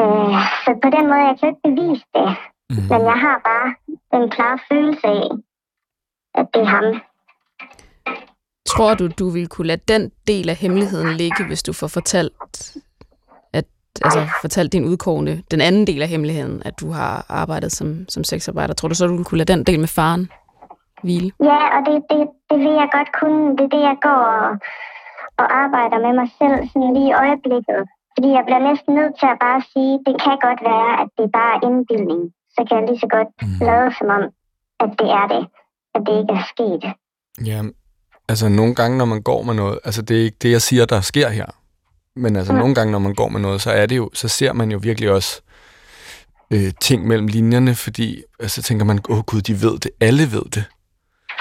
Øh, 0.00 0.36
så 0.64 0.70
på 0.82 0.88
den 0.96 1.04
måde, 1.10 1.28
jeg 1.28 1.36
kan 1.38 1.48
ikke 1.48 1.66
bevise 1.68 2.06
det. 2.16 2.28
Mm. 2.70 2.84
Men 2.90 3.00
jeg 3.10 3.18
har 3.26 3.38
bare 3.50 3.68
den 4.12 4.30
klare 4.30 4.58
følelse 4.68 5.06
af, 5.06 5.28
at 6.34 6.46
det 6.54 6.62
er 6.62 6.72
ham. 6.76 6.86
Tror 8.76 8.94
du, 8.94 9.08
du 9.08 9.30
vil 9.30 9.48
kunne 9.48 9.66
lade 9.66 9.80
den 9.88 10.10
del 10.26 10.48
af 10.48 10.56
hemmeligheden 10.56 11.16
ligge, 11.16 11.46
hvis 11.46 11.62
du 11.62 11.72
får 11.72 11.86
fortalt, 11.86 12.76
at, 13.52 13.64
altså, 14.04 14.20
fortalt 14.40 14.72
din 14.72 14.84
udkårende, 14.84 15.42
den 15.50 15.60
anden 15.60 15.86
del 15.86 16.02
af 16.02 16.08
hemmeligheden, 16.08 16.62
at 16.64 16.80
du 16.80 16.90
har 16.90 17.26
arbejdet 17.28 17.72
som, 17.72 18.04
som 18.08 18.24
sexarbejder? 18.24 18.74
Tror 18.74 18.88
du 18.88 18.94
så, 18.94 19.06
du 19.06 19.16
vil 19.16 19.24
kunne 19.24 19.38
lade 19.38 19.52
den 19.52 19.64
del 19.64 19.80
med 19.80 19.88
faren 19.88 20.28
hvile? 21.02 21.30
Ja, 21.40 21.60
og 21.76 21.80
det, 21.86 21.96
det, 22.10 22.28
det 22.50 22.58
vil 22.58 22.74
jeg 22.82 22.88
godt 22.92 23.10
kunne. 23.20 23.56
Det 23.56 23.64
er 23.64 23.72
det, 23.76 23.82
jeg 23.90 23.96
går 24.02 24.22
og, 24.36 24.50
og 25.40 25.46
arbejder 25.64 25.98
med 26.06 26.12
mig 26.20 26.28
selv 26.40 26.56
sådan 26.70 26.94
lige 26.96 27.10
i 27.10 27.18
øjeblikket. 27.24 27.82
Fordi 28.14 28.28
jeg 28.36 28.44
bliver 28.46 28.62
næsten 28.70 28.94
nødt 28.94 29.14
til 29.20 29.28
at 29.34 29.38
bare 29.46 29.60
sige, 29.72 29.92
det 30.06 30.14
kan 30.24 30.36
godt 30.46 30.60
være, 30.70 30.90
at 31.02 31.08
det 31.16 31.24
er 31.28 31.34
bare 31.40 31.60
indbildning. 31.66 32.22
Så 32.54 32.60
kan 32.66 32.76
jeg 32.78 32.86
lige 32.88 33.00
så 33.04 33.08
godt 33.16 33.30
mm. 33.42 33.66
lade 33.68 33.88
som 33.98 34.08
om, 34.16 34.24
at 34.84 34.90
det 35.00 35.08
er 35.20 35.26
det. 35.34 35.42
At 35.94 36.00
det 36.06 36.14
ikke 36.20 36.34
er 36.40 36.46
sket. 36.54 36.82
Ja, 37.50 37.60
altså 38.28 38.48
nogle 38.48 38.74
gange, 38.74 38.98
når 38.98 39.04
man 39.04 39.22
går 39.22 39.42
med 39.42 39.54
noget, 39.54 39.78
altså 39.84 40.02
det 40.02 40.20
er 40.20 40.24
ikke 40.24 40.36
det, 40.42 40.50
jeg 40.50 40.62
siger, 40.62 40.84
der 40.84 41.00
sker 41.00 41.28
her. 41.28 41.46
Men 42.16 42.36
altså 42.36 42.52
mm. 42.52 42.58
nogle 42.58 42.74
gange, 42.74 42.92
når 42.92 42.98
man 42.98 43.14
går 43.14 43.28
med 43.28 43.40
noget, 43.40 43.60
så 43.60 43.70
er 43.70 43.86
det 43.86 43.96
jo, 43.96 44.10
så 44.14 44.28
ser 44.28 44.52
man 44.52 44.72
jo 44.72 44.78
virkelig 44.82 45.10
også 45.10 45.40
øh, 46.50 46.72
ting 46.80 47.06
mellem 47.06 47.26
linjerne, 47.26 47.74
fordi 47.74 48.22
altså 48.40 48.62
tænker 48.62 48.84
man, 48.84 49.00
åh 49.08 49.18
oh, 49.18 49.24
gud, 49.24 49.40
de 49.40 49.62
ved 49.62 49.78
det, 49.78 49.90
alle 50.00 50.32
ved 50.32 50.42
det. 50.54 50.64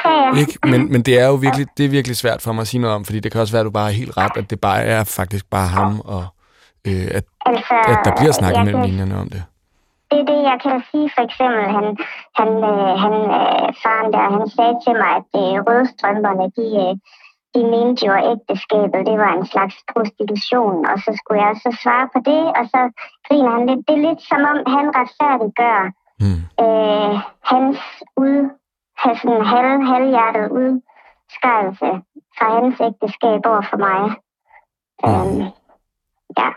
Ja, 0.05 0.35
Ikke? 0.35 0.57
Men, 0.63 0.91
men 0.91 1.01
det 1.01 1.19
er 1.19 1.27
jo 1.27 1.33
virkelig, 1.33 1.67
det 1.77 1.85
er 1.85 1.89
virkelig 1.89 2.17
svært 2.17 2.41
for 2.41 2.53
mig 2.53 2.61
at 2.61 2.67
sige 2.67 2.81
noget 2.81 2.95
om, 2.95 3.05
fordi 3.05 3.19
det 3.19 3.31
kan 3.31 3.41
også 3.41 3.53
være, 3.53 3.59
at 3.59 3.65
du 3.65 3.71
bare 3.71 3.89
er 3.89 3.93
helt 3.93 4.17
ret, 4.17 4.31
at 4.35 4.49
det 4.49 4.61
bare 4.61 4.83
er 4.83 5.03
faktisk 5.03 5.49
bare 5.49 5.67
ham, 5.67 5.99
og 5.99 6.25
øh, 6.87 7.07
at, 7.11 7.23
altså, 7.45 7.73
at 7.87 7.97
der 8.05 8.15
bliver 8.17 8.31
snakket 8.31 8.65
mellem 8.65 8.81
linjerne 8.81 9.17
om 9.17 9.29
det. 9.29 9.43
Det 10.11 10.19
er 10.19 10.27
det, 10.31 10.39
jeg 10.51 10.57
kan 10.65 10.83
sige. 10.91 11.07
For 11.15 11.21
eksempel, 11.27 11.63
han, 11.77 11.85
han, 12.39 12.49
øh, 12.71 12.91
han 13.03 13.15
øh, 13.39 13.67
faren 13.83 14.09
der, 14.13 14.25
han 14.37 14.47
sagde 14.55 14.75
til 14.83 14.93
mig, 15.01 15.11
at 15.21 15.31
øh, 15.41 15.55
rødstrømperne, 15.67 16.45
de, 16.57 16.65
øh, 16.83 16.93
de 17.53 17.61
mente 17.73 18.05
jo, 18.07 18.13
at 18.19 18.27
ægteskabet, 18.33 19.07
det 19.09 19.17
var 19.23 19.33
en 19.33 19.47
slags 19.53 19.75
prostitution. 19.91 20.77
Og 20.91 20.97
så 21.05 21.11
skulle 21.19 21.41
jeg 21.45 21.55
så 21.65 21.71
svare 21.83 22.07
på 22.13 22.19
det, 22.29 22.43
og 22.59 22.63
så 22.73 22.81
griner 23.25 23.51
han 23.55 23.65
lidt. 23.69 23.81
Det 23.87 23.93
er 23.97 24.05
lidt 24.07 24.21
som 24.29 24.41
om, 24.51 24.57
han 24.75 24.85
retfærdiggør 24.99 25.81
Mm. 26.21 26.41
øh, 26.63 27.13
hans 27.51 27.79
ud, 28.17 28.49
have 28.97 29.15
sådan 29.17 29.45
halv, 29.45 29.83
halvhjertet 29.91 30.51
udskejelse 30.57 31.89
fra 32.37 32.47
hans 32.59 32.75
ægteskab 32.87 33.41
over 33.45 33.63
for 33.69 33.77
mig. 33.87 34.01
Øhm, 35.05 35.41
ja. 36.39 36.49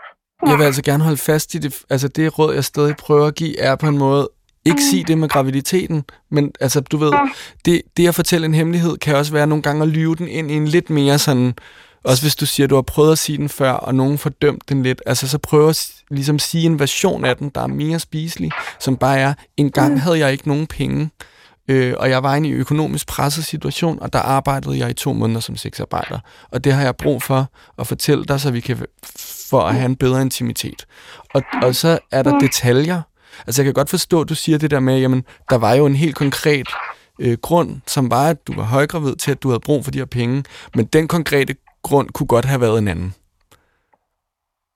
Jeg 0.45 0.57
vil 0.57 0.63
altså 0.63 0.81
gerne 0.81 1.03
holde 1.03 1.17
fast 1.17 1.55
i 1.55 1.57
det. 1.57 1.75
Altså 1.89 2.07
det 2.07 2.39
råd, 2.39 2.53
jeg 2.53 2.63
stadig 2.63 2.95
prøver 2.95 3.27
at 3.27 3.35
give, 3.35 3.59
er 3.59 3.75
på 3.75 3.87
en 3.87 3.97
måde, 3.97 4.29
ikke 4.65 4.81
sige 4.91 5.03
det 5.03 5.17
med 5.17 5.29
graviditeten, 5.29 6.03
men 6.31 6.51
altså, 6.59 6.79
du 6.81 6.97
ved, 6.97 7.13
det, 7.65 7.81
det 7.97 8.07
at 8.07 8.15
fortælle 8.15 8.45
en 8.45 8.53
hemmelighed, 8.53 8.97
kan 8.97 9.15
også 9.15 9.31
være 9.31 9.47
nogle 9.47 9.61
gange 9.61 9.81
at 9.81 9.87
lyve 9.87 10.15
den 10.15 10.27
ind 10.27 10.51
i 10.51 10.53
en 10.53 10.67
lidt 10.67 10.89
mere 10.89 11.19
sådan, 11.19 11.53
også 12.03 12.23
hvis 12.23 12.35
du 12.35 12.45
siger, 12.45 12.65
at 12.65 12.69
du 12.69 12.75
har 12.75 12.81
prøvet 12.81 13.11
at 13.11 13.17
sige 13.17 13.37
den 13.37 13.49
før, 13.49 13.71
og 13.71 13.95
nogen 13.95 14.17
får 14.17 14.29
dømt 14.29 14.69
den 14.69 14.83
lidt, 14.83 15.01
altså 15.05 15.27
så 15.27 15.37
prøv 15.37 15.69
at 15.69 15.91
ligesom 16.09 16.39
sige 16.39 16.65
en 16.65 16.79
version 16.79 17.25
af 17.25 17.37
den, 17.37 17.49
der 17.55 17.61
er 17.61 17.67
mere 17.67 17.99
spiselig, 17.99 18.51
som 18.79 18.97
bare 18.97 19.19
er, 19.19 19.33
en 19.57 19.71
gang 19.71 20.01
havde 20.01 20.19
jeg 20.19 20.31
ikke 20.31 20.47
nogen 20.47 20.67
penge, 20.67 21.09
øh, 21.67 21.93
og 21.97 22.09
jeg 22.09 22.23
var 22.23 22.33
i 22.33 22.37
en 22.37 22.45
økonomisk 22.45 23.07
presset 23.07 23.45
situation, 23.45 24.01
og 24.01 24.13
der 24.13 24.19
arbejdede 24.19 24.77
jeg 24.77 24.89
i 24.89 24.93
to 24.93 25.13
måneder 25.13 25.39
som 25.39 25.57
sexarbejder. 25.57 26.19
Og 26.51 26.63
det 26.63 26.73
har 26.73 26.81
jeg 26.81 26.95
brug 26.95 27.23
for 27.23 27.51
at 27.79 27.87
fortælle 27.87 28.25
dig, 28.25 28.41
så 28.41 28.51
vi 28.51 28.59
kan 28.59 28.85
for 29.49 29.61
at 29.61 29.75
have 29.75 29.85
en 29.85 29.95
bedre 29.95 30.21
intimitet. 30.21 30.85
Og, 31.33 31.41
og 31.61 31.75
så 31.75 31.99
er 32.11 32.23
der 32.23 32.39
detaljer. 32.39 33.01
Altså 33.47 33.61
jeg 33.61 33.65
kan 33.65 33.73
godt 33.73 33.89
forstå, 33.89 34.21
at 34.21 34.29
du 34.29 34.35
siger 34.35 34.57
det 34.57 34.71
der 34.71 34.79
med, 34.79 34.99
jamen 34.99 35.23
der 35.49 35.55
var 35.55 35.73
jo 35.73 35.85
en 35.85 35.95
helt 35.95 36.15
konkret 36.15 36.67
øh, 37.19 37.37
grund, 37.41 37.81
som 37.87 38.11
var, 38.11 38.29
at 38.29 38.47
du 38.47 38.53
var 38.55 38.63
højgravid 38.63 39.15
til, 39.15 39.31
at 39.31 39.43
du 39.43 39.49
havde 39.49 39.59
brug 39.59 39.83
for 39.83 39.91
de 39.91 39.97
her 39.97 40.05
penge. 40.05 40.43
Men 40.75 40.85
den 40.85 41.07
konkrete 41.07 41.55
grund 41.83 42.09
kunne 42.09 42.27
godt 42.27 42.45
have 42.45 42.61
været 42.61 42.77
en 42.77 42.87
anden. 42.87 43.13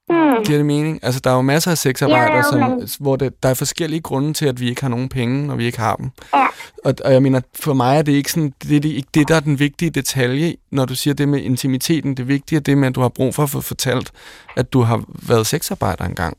Hmm. 0.10 0.44
Giver 0.46 0.58
det 0.58 0.66
mening? 0.66 1.00
Altså, 1.04 1.22
der 1.24 1.30
er 1.32 1.36
jo 1.36 1.42
masser 1.42 1.72
af 1.72 1.78
sexarbejdere, 1.78 2.36
jo, 2.38 2.44
som, 2.52 2.60
men- 2.60 2.90
hvor 3.00 3.16
det, 3.16 3.44
der 3.44 3.50
er 3.50 3.54
forskellige 3.54 4.02
grunde 4.02 4.34
til, 4.34 4.46
at 4.46 4.60
vi 4.60 4.70
ikke 4.70 4.82
har 4.82 4.90
nogen 4.90 5.10
penge, 5.10 5.48
når 5.48 5.56
vi 5.56 5.66
ikke 5.66 5.80
har 5.80 5.96
dem. 5.96 6.10
Ja. 6.34 6.46
Og, 6.86 6.94
og 7.06 7.14
jeg 7.14 7.22
mener, 7.24 7.42
for 7.60 7.74
mig 7.74 7.98
er 7.98 8.02
det 8.02 8.12
ikke 8.12 8.32
sådan, 8.32 8.54
det, 8.64 8.76
er 8.76 8.80
det, 8.80 8.90
ikke 8.90 9.08
det, 9.14 9.28
der 9.28 9.36
er 9.36 9.40
den 9.40 9.60
vigtige 9.60 9.90
detalje, 9.92 10.54
når 10.72 10.86
du 10.86 10.96
siger 10.96 11.14
det 11.14 11.30
med 11.30 11.40
intimiteten. 11.42 12.18
Det 12.18 12.28
vigtige 12.28 12.58
er 12.58 12.62
det 12.62 12.78
med, 12.78 12.88
at 12.88 12.96
du 12.96 13.02
har 13.02 13.10
brug 13.10 13.36
for 13.36 13.44
at 13.44 13.50
få 13.50 13.62
fortalt, 13.62 14.12
at 14.58 14.74
du 14.74 14.82
har 14.82 15.04
været 15.28 15.48
sexarbejder 15.48 16.06
engang 16.06 16.38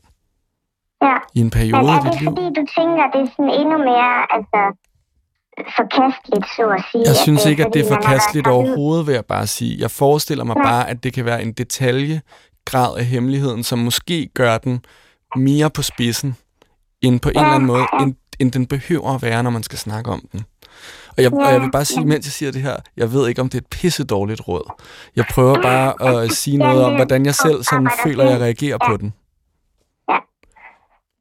ja. 1.01 1.15
i 1.33 1.39
en 1.39 1.45
Men 1.45 1.49
periode 1.51 1.87
er 1.91 1.91
af 1.93 2.01
det 2.11 2.21
liv. 2.21 2.29
fordi, 2.29 2.41
du 2.41 2.65
tænker, 2.77 3.03
det 3.13 3.21
er 3.21 3.27
sådan 3.37 3.51
endnu 3.61 3.77
mere 3.77 4.33
altså, 4.35 4.59
forkasteligt, 5.77 6.45
så 6.55 6.63
at 6.77 6.83
sige? 6.91 7.03
Jeg 7.07 7.15
synes 7.15 7.45
ikke, 7.45 7.65
at 7.65 7.73
det 7.73 7.81
er 7.85 7.87
forkasteligt 7.95 8.47
overhovedet, 8.47 9.07
vil 9.07 9.13
jeg 9.13 9.25
bare 9.25 9.47
sige. 9.47 9.77
Jeg 9.79 9.91
forestiller 9.91 10.43
mig 10.43 10.55
Nej. 10.55 10.65
bare, 10.65 10.89
at 10.89 11.03
det 11.03 11.13
kan 11.13 11.25
være 11.25 11.41
en 11.43 11.53
grad 12.71 12.97
af 12.97 13.05
hemmeligheden, 13.05 13.63
som 13.63 13.79
måske 13.79 14.29
gør 14.33 14.57
den 14.57 14.85
mere 15.35 15.69
på 15.69 15.81
spidsen, 15.81 16.35
end 17.01 17.19
på 17.19 17.29
en 17.29 17.37
eller 17.37 17.49
anden 17.49 17.67
måde, 17.67 17.85
end, 18.01 18.15
end 18.39 18.51
den 18.51 18.65
behøver 18.65 19.15
at 19.15 19.21
være, 19.21 19.43
når 19.43 19.49
man 19.49 19.63
skal 19.63 19.79
snakke 19.79 20.11
om 20.11 20.21
den. 20.31 20.41
Og 21.17 21.23
jeg, 21.23 21.33
og 21.33 21.53
jeg 21.53 21.61
vil 21.61 21.71
bare 21.71 21.85
sige, 21.85 22.05
mens 22.05 22.25
jeg 22.25 22.31
siger 22.31 22.51
det 22.51 22.61
her, 22.61 22.75
jeg 22.97 23.13
ved 23.13 23.27
ikke, 23.29 23.41
om 23.41 23.49
det 23.49 23.57
er 23.57 23.61
et 23.61 23.75
pisse 23.79 24.03
dårligt 24.05 24.47
råd. 24.47 24.65
Jeg 25.15 25.25
prøver 25.33 25.61
bare 25.61 25.89
at 26.09 26.31
sige 26.31 26.57
noget 26.57 26.83
om, 26.85 26.95
hvordan 26.95 27.25
jeg 27.25 27.35
selv 27.35 27.63
sådan 27.63 27.89
føler, 28.03 28.23
jeg 28.31 28.41
reagerer 28.41 28.77
på 28.89 28.97
den. 28.97 29.13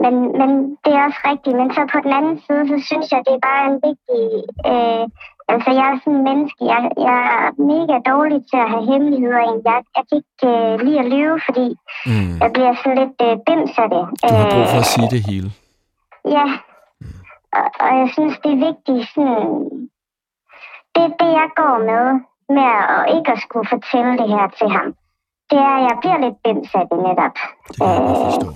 Men, 0.03 0.15
men 0.41 0.51
det 0.85 0.93
er 0.97 1.03
også 1.09 1.21
rigtigt. 1.31 1.57
Men 1.61 1.69
så 1.77 1.81
på 1.95 1.99
den 2.05 2.13
anden 2.19 2.37
side, 2.45 2.63
så 2.71 2.77
synes 2.89 3.07
jeg, 3.13 3.21
det 3.27 3.35
er 3.39 3.43
bare 3.51 3.65
en 3.71 3.79
vigtig... 3.89 4.23
Øh, 4.71 5.05
altså, 5.55 5.71
jeg 5.79 5.87
er 5.93 5.97
sådan 6.05 6.19
en 6.19 6.25
menneske. 6.31 6.61
Jeg, 6.73 6.81
jeg 7.09 7.19
er 7.37 7.47
mega 7.73 7.97
dårlig 8.13 8.39
til 8.51 8.59
at 8.65 8.71
have 8.73 8.85
hemmeligheder. 8.93 9.41
Jeg, 9.69 9.79
jeg 9.97 10.05
kan 10.09 10.17
ikke 10.21 10.47
øh, 10.53 10.81
lide 10.85 10.99
at 11.03 11.09
lyve, 11.15 11.37
fordi 11.49 11.67
Mm. 12.11 12.33
jeg 12.43 12.51
bliver 12.55 12.75
sådan 12.75 12.99
lidt 13.03 13.17
øh, 13.27 13.37
bims 13.47 13.75
af 13.85 13.89
det. 13.95 14.05
Du 14.23 14.35
har 14.41 14.49
brug 14.55 14.67
for 14.75 14.81
at 14.83 14.87
Øh, 14.89 14.93
sige 14.95 15.09
det 15.15 15.23
hele. 15.31 15.49
Ja. 16.37 16.47
Og, 17.59 17.67
og 17.85 17.91
jeg 18.01 18.09
synes, 18.17 18.35
det 18.45 18.51
er 18.53 18.65
vigtigt 18.69 19.05
sådan... 19.15 19.45
Det 20.95 21.03
er 21.09 21.13
det, 21.23 21.31
jeg 21.41 21.49
går 21.61 21.75
med, 21.91 22.05
med 22.57 22.71
at 22.95 23.03
ikke 23.17 23.31
at 23.35 23.41
skulle 23.47 23.69
fortælle 23.75 24.13
det 24.21 24.29
her 24.35 24.47
til 24.59 24.69
ham. 24.77 24.89
Det 25.51 25.59
er, 25.69 25.75
at 25.79 25.83
jeg 25.89 25.97
bliver 26.01 26.19
lidt 26.25 26.39
bims 26.45 26.71
af 26.81 26.85
det 26.91 26.99
netop. 27.07 27.37
Det 27.69 27.77
kan 27.79 27.89
jeg 27.89 28.03
godt 28.09 28.25
forstå. 28.27 28.49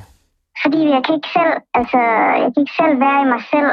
Fordi 0.62 0.80
jeg 0.95 1.01
kan 1.05 1.14
ikke 1.18 1.30
selv, 1.38 1.55
altså, 1.78 1.99
jeg 2.42 2.49
kan 2.53 2.61
ikke 2.64 2.78
selv 2.82 2.95
være 3.05 3.20
i 3.24 3.30
mig 3.34 3.42
selv. 3.55 3.70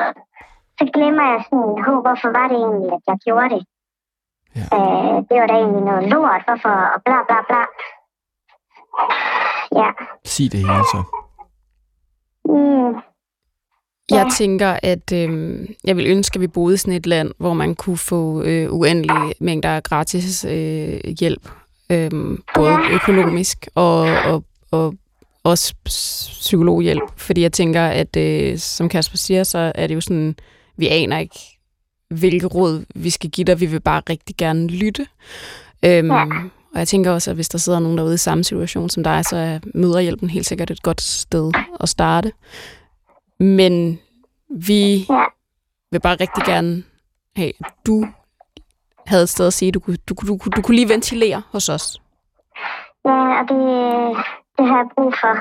Så 0.81 0.89
glemmer 0.93 1.23
jeg 1.31 1.39
sådan, 1.49 1.83
Hov, 1.85 1.97
hvorfor 2.05 2.29
var 2.39 2.47
det 2.47 2.57
egentlig, 2.57 2.91
at 2.97 3.03
jeg 3.07 3.17
gjorde 3.25 3.49
det? 3.55 3.63
Ja. 4.55 4.65
Øh, 4.77 5.15
det 5.27 5.35
var 5.41 5.47
da 5.47 5.53
egentlig 5.53 5.81
noget 5.89 6.09
lort, 6.09 6.41
hvorfor, 6.47 6.75
og 6.93 6.99
bla 7.05 7.17
bla 7.27 7.39
bla. 7.49 7.61
Ja. 9.81 9.89
Sig 10.25 10.51
det 10.51 10.59
hele 10.59 10.83
så. 10.93 11.01
Mm, 12.45 12.93
Jeg 14.17 14.25
tænker, 14.37 14.79
at 14.83 15.11
øh, 15.13 15.29
jeg 15.83 15.97
vil 15.97 16.07
ønske, 16.07 16.37
at 16.37 16.41
vi 16.41 16.47
boede 16.47 16.73
i 16.73 16.77
sådan 16.77 16.93
et 16.93 17.05
land, 17.07 17.31
hvor 17.37 17.53
man 17.53 17.75
kunne 17.75 17.97
få 17.97 18.43
øh, 18.43 18.73
uendelige 18.73 19.33
mængder 19.39 19.69
af 19.69 19.83
gratis 19.83 20.45
øh, 20.45 20.99
hjælp 21.19 21.49
øhm, 21.91 22.43
både 22.55 22.77
økonomisk 22.91 23.67
og, 23.75 23.99
og, 24.25 24.43
og 24.71 24.93
også 25.43 25.75
psykologhjælp. 25.85 27.11
Fordi 27.17 27.41
jeg 27.41 27.51
tænker, 27.51 27.81
at 27.85 28.15
øh, 28.17 28.57
som 28.57 28.89
Kasper 28.89 29.17
siger, 29.17 29.43
så 29.43 29.71
er 29.75 29.87
det 29.87 29.95
jo 29.95 30.01
sådan, 30.01 30.35
vi 30.81 30.87
aner 30.87 31.17
ikke, 31.17 31.39
hvilke 32.09 32.47
råd 32.47 32.85
vi 32.95 33.09
skal 33.09 33.29
give 33.29 33.45
dig. 33.45 33.59
Vi 33.59 33.65
vil 33.65 33.79
bare 33.79 34.01
rigtig 34.09 34.35
gerne 34.37 34.67
lytte. 34.67 35.07
Øhm, 35.85 36.11
ja. 36.11 36.25
Og 36.73 36.79
jeg 36.79 36.87
tænker 36.87 37.11
også, 37.11 37.31
at 37.31 37.37
hvis 37.37 37.49
der 37.49 37.57
sidder 37.57 37.79
nogen 37.79 37.97
derude 37.97 38.13
i 38.13 38.17
samme 38.17 38.43
situation 38.43 38.89
som 38.89 39.03
dig, 39.03 39.25
så 39.25 39.35
er 39.35 39.59
møderhjælpen 39.75 40.29
helt 40.29 40.45
sikkert 40.45 40.71
et 40.71 40.83
godt 40.83 41.01
sted 41.01 41.51
at 41.79 41.89
starte. 41.89 42.31
Men 43.39 43.99
vi 44.49 45.07
vil 45.91 45.99
bare 45.99 46.15
rigtig 46.15 46.43
gerne 46.45 46.83
have, 47.35 47.51
at 47.59 47.73
du 47.85 48.05
havde 49.07 49.23
et 49.23 49.29
sted 49.29 49.47
at 49.47 49.53
sige, 49.53 49.71
du 49.71 49.79
kunne, 49.79 49.97
du, 50.09 50.13
du, 50.21 50.37
du, 50.45 50.49
du 50.55 50.61
kunne 50.61 50.75
lige 50.75 50.89
ventilere 50.89 51.41
hos 51.51 51.69
os. 51.69 52.01
Ja, 53.05 53.39
og 53.39 53.43
det, 53.49 53.57
det 54.57 54.67
har 54.67 54.77
jeg 54.77 54.87
brug 54.95 55.13
for. 55.21 55.33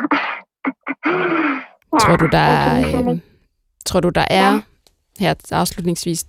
ja, 1.92 1.98
tror 2.00 2.16
du, 2.16 2.28
der 2.32 2.38
er, 2.38 3.00
øh, 3.10 3.18
tror 3.86 4.00
du, 4.00 4.08
der 4.08 4.24
er, 4.30 4.52
ja 4.52 4.60
her 5.20 5.34
afslutningsvis, 5.52 6.26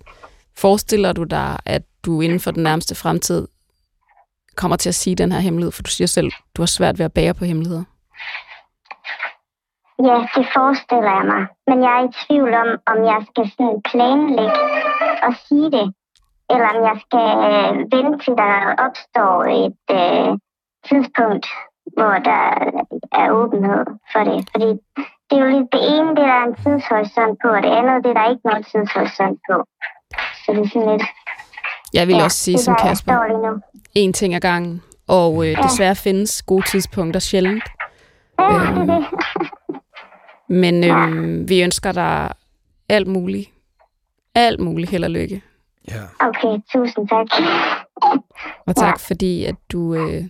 forestiller 0.56 1.12
du 1.12 1.24
dig, 1.24 1.56
at 1.66 1.82
du 2.04 2.20
inden 2.20 2.40
for 2.40 2.50
den 2.50 2.62
nærmeste 2.62 2.94
fremtid 2.94 3.48
kommer 4.56 4.76
til 4.76 4.88
at 4.88 4.94
sige 4.94 5.16
den 5.16 5.32
her 5.32 5.40
hemmelighed? 5.40 5.72
For 5.72 5.82
du 5.82 5.90
siger 5.90 6.08
selv, 6.08 6.30
du 6.56 6.62
har 6.62 6.66
svært 6.66 6.98
ved 6.98 7.04
at 7.04 7.12
bære 7.12 7.34
på 7.34 7.44
hemmeligheder. 7.44 7.84
Ja, 10.08 10.18
det 10.36 10.46
forestiller 10.56 11.12
jeg 11.18 11.26
mig. 11.32 11.46
Men 11.66 11.82
jeg 11.84 11.92
er 11.98 12.04
i 12.08 12.12
tvivl 12.26 12.54
om, 12.54 12.68
om 12.92 12.98
jeg 13.12 13.20
skal 13.30 13.46
sådan 13.56 13.80
planlægge 13.90 14.60
og 15.26 15.32
sige 15.46 15.70
det, 15.76 15.86
eller 16.52 16.68
om 16.74 16.80
jeg 16.90 16.96
skal 17.04 17.28
øh, 17.48 17.72
vente 17.92 18.16
til 18.24 18.34
der 18.42 18.54
opstår 18.86 19.36
et 19.64 19.84
øh, 19.98 20.30
tidspunkt, 20.88 21.46
hvor 21.96 22.14
der 22.30 22.44
er 23.12 23.30
åbenhed 23.40 23.84
for 24.12 24.22
det. 24.28 24.38
Fordi 24.52 24.68
det 25.32 25.40
er 25.40 25.44
jo 25.44 25.58
lidt 25.58 25.72
det 25.72 25.82
ene, 25.94 26.08
det 26.08 26.24
der 26.30 26.36
er 26.40 26.44
en 26.50 26.54
tidshorisont 26.54 27.38
på, 27.42 27.48
og 27.48 27.62
det 27.62 27.70
andet, 27.78 28.04
det 28.04 28.14
der 28.16 28.20
er 28.20 28.30
ikke 28.30 28.46
noget 28.48 28.66
tidshorisont 28.66 29.38
på. 29.48 29.56
Så 30.42 30.52
det 30.52 30.60
er 30.60 30.68
sådan 30.72 30.88
lidt... 30.92 31.02
Jeg 31.94 32.08
vil 32.08 32.16
ja, 32.16 32.24
også 32.24 32.36
sige 32.36 32.58
som 32.58 32.76
Kasper, 32.82 33.58
en 33.94 34.12
ting 34.12 34.34
ad 34.34 34.40
gangen, 34.40 34.82
og 35.08 35.46
øh, 35.46 35.50
ja. 35.50 35.62
desværre 35.62 35.94
findes 35.94 36.42
gode 36.42 36.62
tidspunkter 36.70 37.20
sjældent. 37.20 37.64
Ja, 38.38 38.54
øhm, 38.54 38.74
det 38.74 38.88
det. 38.88 39.06
men 40.48 40.84
øh, 40.84 41.48
vi 41.48 41.62
ønsker 41.62 41.92
dig 41.92 42.32
alt 42.88 43.06
muligt. 43.06 43.50
Alt 44.34 44.60
muligt 44.60 44.90
held 44.90 45.04
og 45.04 45.10
lykke. 45.10 45.42
Ja. 45.88 46.02
Okay, 46.20 46.58
tusind 46.72 47.08
tak. 47.08 47.26
Og 48.66 48.76
tak, 48.76 48.88
ja. 48.88 49.14
fordi 49.14 49.44
at 49.44 49.54
du 49.72 49.94
øh, 49.94 50.24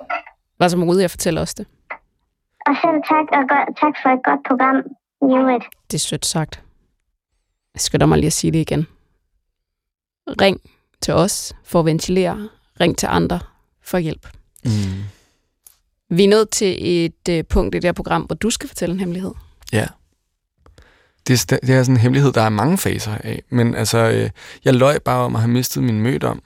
var 0.59 0.69
så 0.69 0.77
modig 0.77 1.05
at 1.05 1.11
fortælle 1.11 1.41
os 1.41 1.55
det. 1.55 1.67
Og 2.67 2.75
selv 2.83 2.99
tak, 3.11 3.27
og 3.39 3.43
godt, 3.53 3.69
tak 3.81 3.95
for 4.03 4.09
et 4.17 4.23
godt 4.25 4.41
program, 4.49 4.77
Newit. 5.23 5.63
Det 5.91 5.95
er 5.95 5.99
sødt 5.99 6.27
sagt. 6.27 6.63
Jeg 7.75 7.81
skal 7.81 8.09
mig 8.09 8.19
lige 8.19 8.27
at 8.27 8.33
sige 8.33 8.51
det 8.51 8.59
igen. 8.59 8.87
Ring 10.41 10.61
til 11.01 11.15
os 11.15 11.55
for 11.65 11.81
at 11.81 11.87
ventilere. 11.87 12.49
Ring 12.81 12.99
til 12.99 13.07
andre 13.11 13.41
for 13.83 13.99
hjælp. 13.99 14.29
Mm. 14.65 14.71
Vi 16.17 16.25
er 16.25 16.29
nået 16.29 16.51
til 16.51 17.05
et 17.05 17.29
øh, 17.31 17.45
punkt 17.45 17.75
i 17.75 17.79
det 17.79 17.85
her 17.85 17.93
program, 17.93 18.23
hvor 18.23 18.35
du 18.35 18.51
skal 18.51 18.69
fortælle 18.69 18.93
en 18.93 19.01
hemmelighed. 19.01 19.33
Ja. 19.73 19.87
Det 21.27 21.53
er, 21.53 21.57
det 21.57 21.71
er 21.71 21.83
sådan 21.83 21.95
en 21.95 22.01
hemmelighed, 22.01 22.33
der 22.33 22.43
er 22.43 22.49
mange 22.49 22.79
faser 22.79 23.15
af. 23.25 23.43
Men 23.49 23.75
altså, 23.75 23.99
øh, 23.99 24.31
jeg 24.65 24.75
løj 24.75 24.99
bare 24.99 25.25
om 25.25 25.35
at 25.35 25.41
have 25.41 25.51
mistet 25.51 25.83
min 25.83 26.01
mødom, 26.01 26.43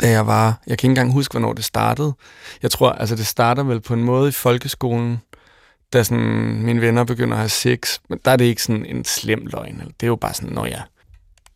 da 0.00 0.10
jeg 0.10 0.26
var... 0.26 0.60
Jeg 0.66 0.78
kan 0.78 0.90
ikke 0.90 1.00
engang 1.00 1.12
huske, 1.12 1.32
hvornår 1.32 1.52
det 1.52 1.64
startede. 1.64 2.14
Jeg 2.62 2.70
tror, 2.70 2.92
altså 2.92 3.16
det 3.16 3.26
starter 3.26 3.62
vel 3.62 3.80
på 3.80 3.94
en 3.94 4.04
måde 4.04 4.28
i 4.28 4.32
folkeskolen, 4.32 5.18
da 5.92 6.02
sådan, 6.02 6.62
mine 6.64 6.80
venner 6.80 7.04
begynder 7.04 7.34
at 7.34 7.38
have 7.38 7.48
sex. 7.48 7.98
Men 8.08 8.18
der 8.24 8.30
er 8.30 8.36
det 8.36 8.44
ikke 8.44 8.62
sådan 8.62 8.86
en 8.86 9.04
slem 9.04 9.46
løgn. 9.46 9.82
Det 10.00 10.02
er 10.02 10.06
jo 10.06 10.16
bare 10.16 10.34
sådan, 10.34 10.54
når 10.54 10.66
jeg 10.66 10.82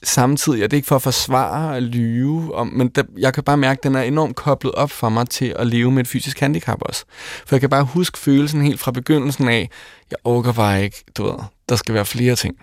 samtidig, 0.02 0.64
og 0.64 0.70
det 0.70 0.76
er 0.76 0.78
ikke 0.78 0.88
for 0.88 0.96
at 0.96 1.02
forsvare 1.02 1.76
at 1.76 1.82
lyve, 1.82 2.54
om, 2.54 2.66
men 2.66 2.88
der, 2.88 3.02
jeg 3.18 3.34
kan 3.34 3.42
bare 3.42 3.56
mærke, 3.56 3.78
at 3.78 3.84
den 3.84 3.94
er 3.94 4.02
enormt 4.02 4.36
koblet 4.36 4.74
op 4.74 4.90
for 4.90 5.08
mig 5.08 5.28
til 5.28 5.54
at 5.58 5.66
leve 5.66 5.90
med 5.90 6.00
et 6.02 6.08
fysisk 6.08 6.40
handicap 6.40 6.78
også. 6.80 7.04
For 7.46 7.56
jeg 7.56 7.60
kan 7.60 7.70
bare 7.70 7.84
huske 7.84 8.18
følelsen 8.18 8.62
helt 8.62 8.80
fra 8.80 8.90
begyndelsen 8.90 9.48
af, 9.48 9.70
jeg 10.10 10.18
overgår 10.24 10.52
bare 10.52 10.84
ikke, 10.84 11.04
du 11.16 11.24
ved, 11.24 11.34
der 11.68 11.76
skal 11.76 11.94
være 11.94 12.04
flere 12.04 12.36
ting. 12.36 12.56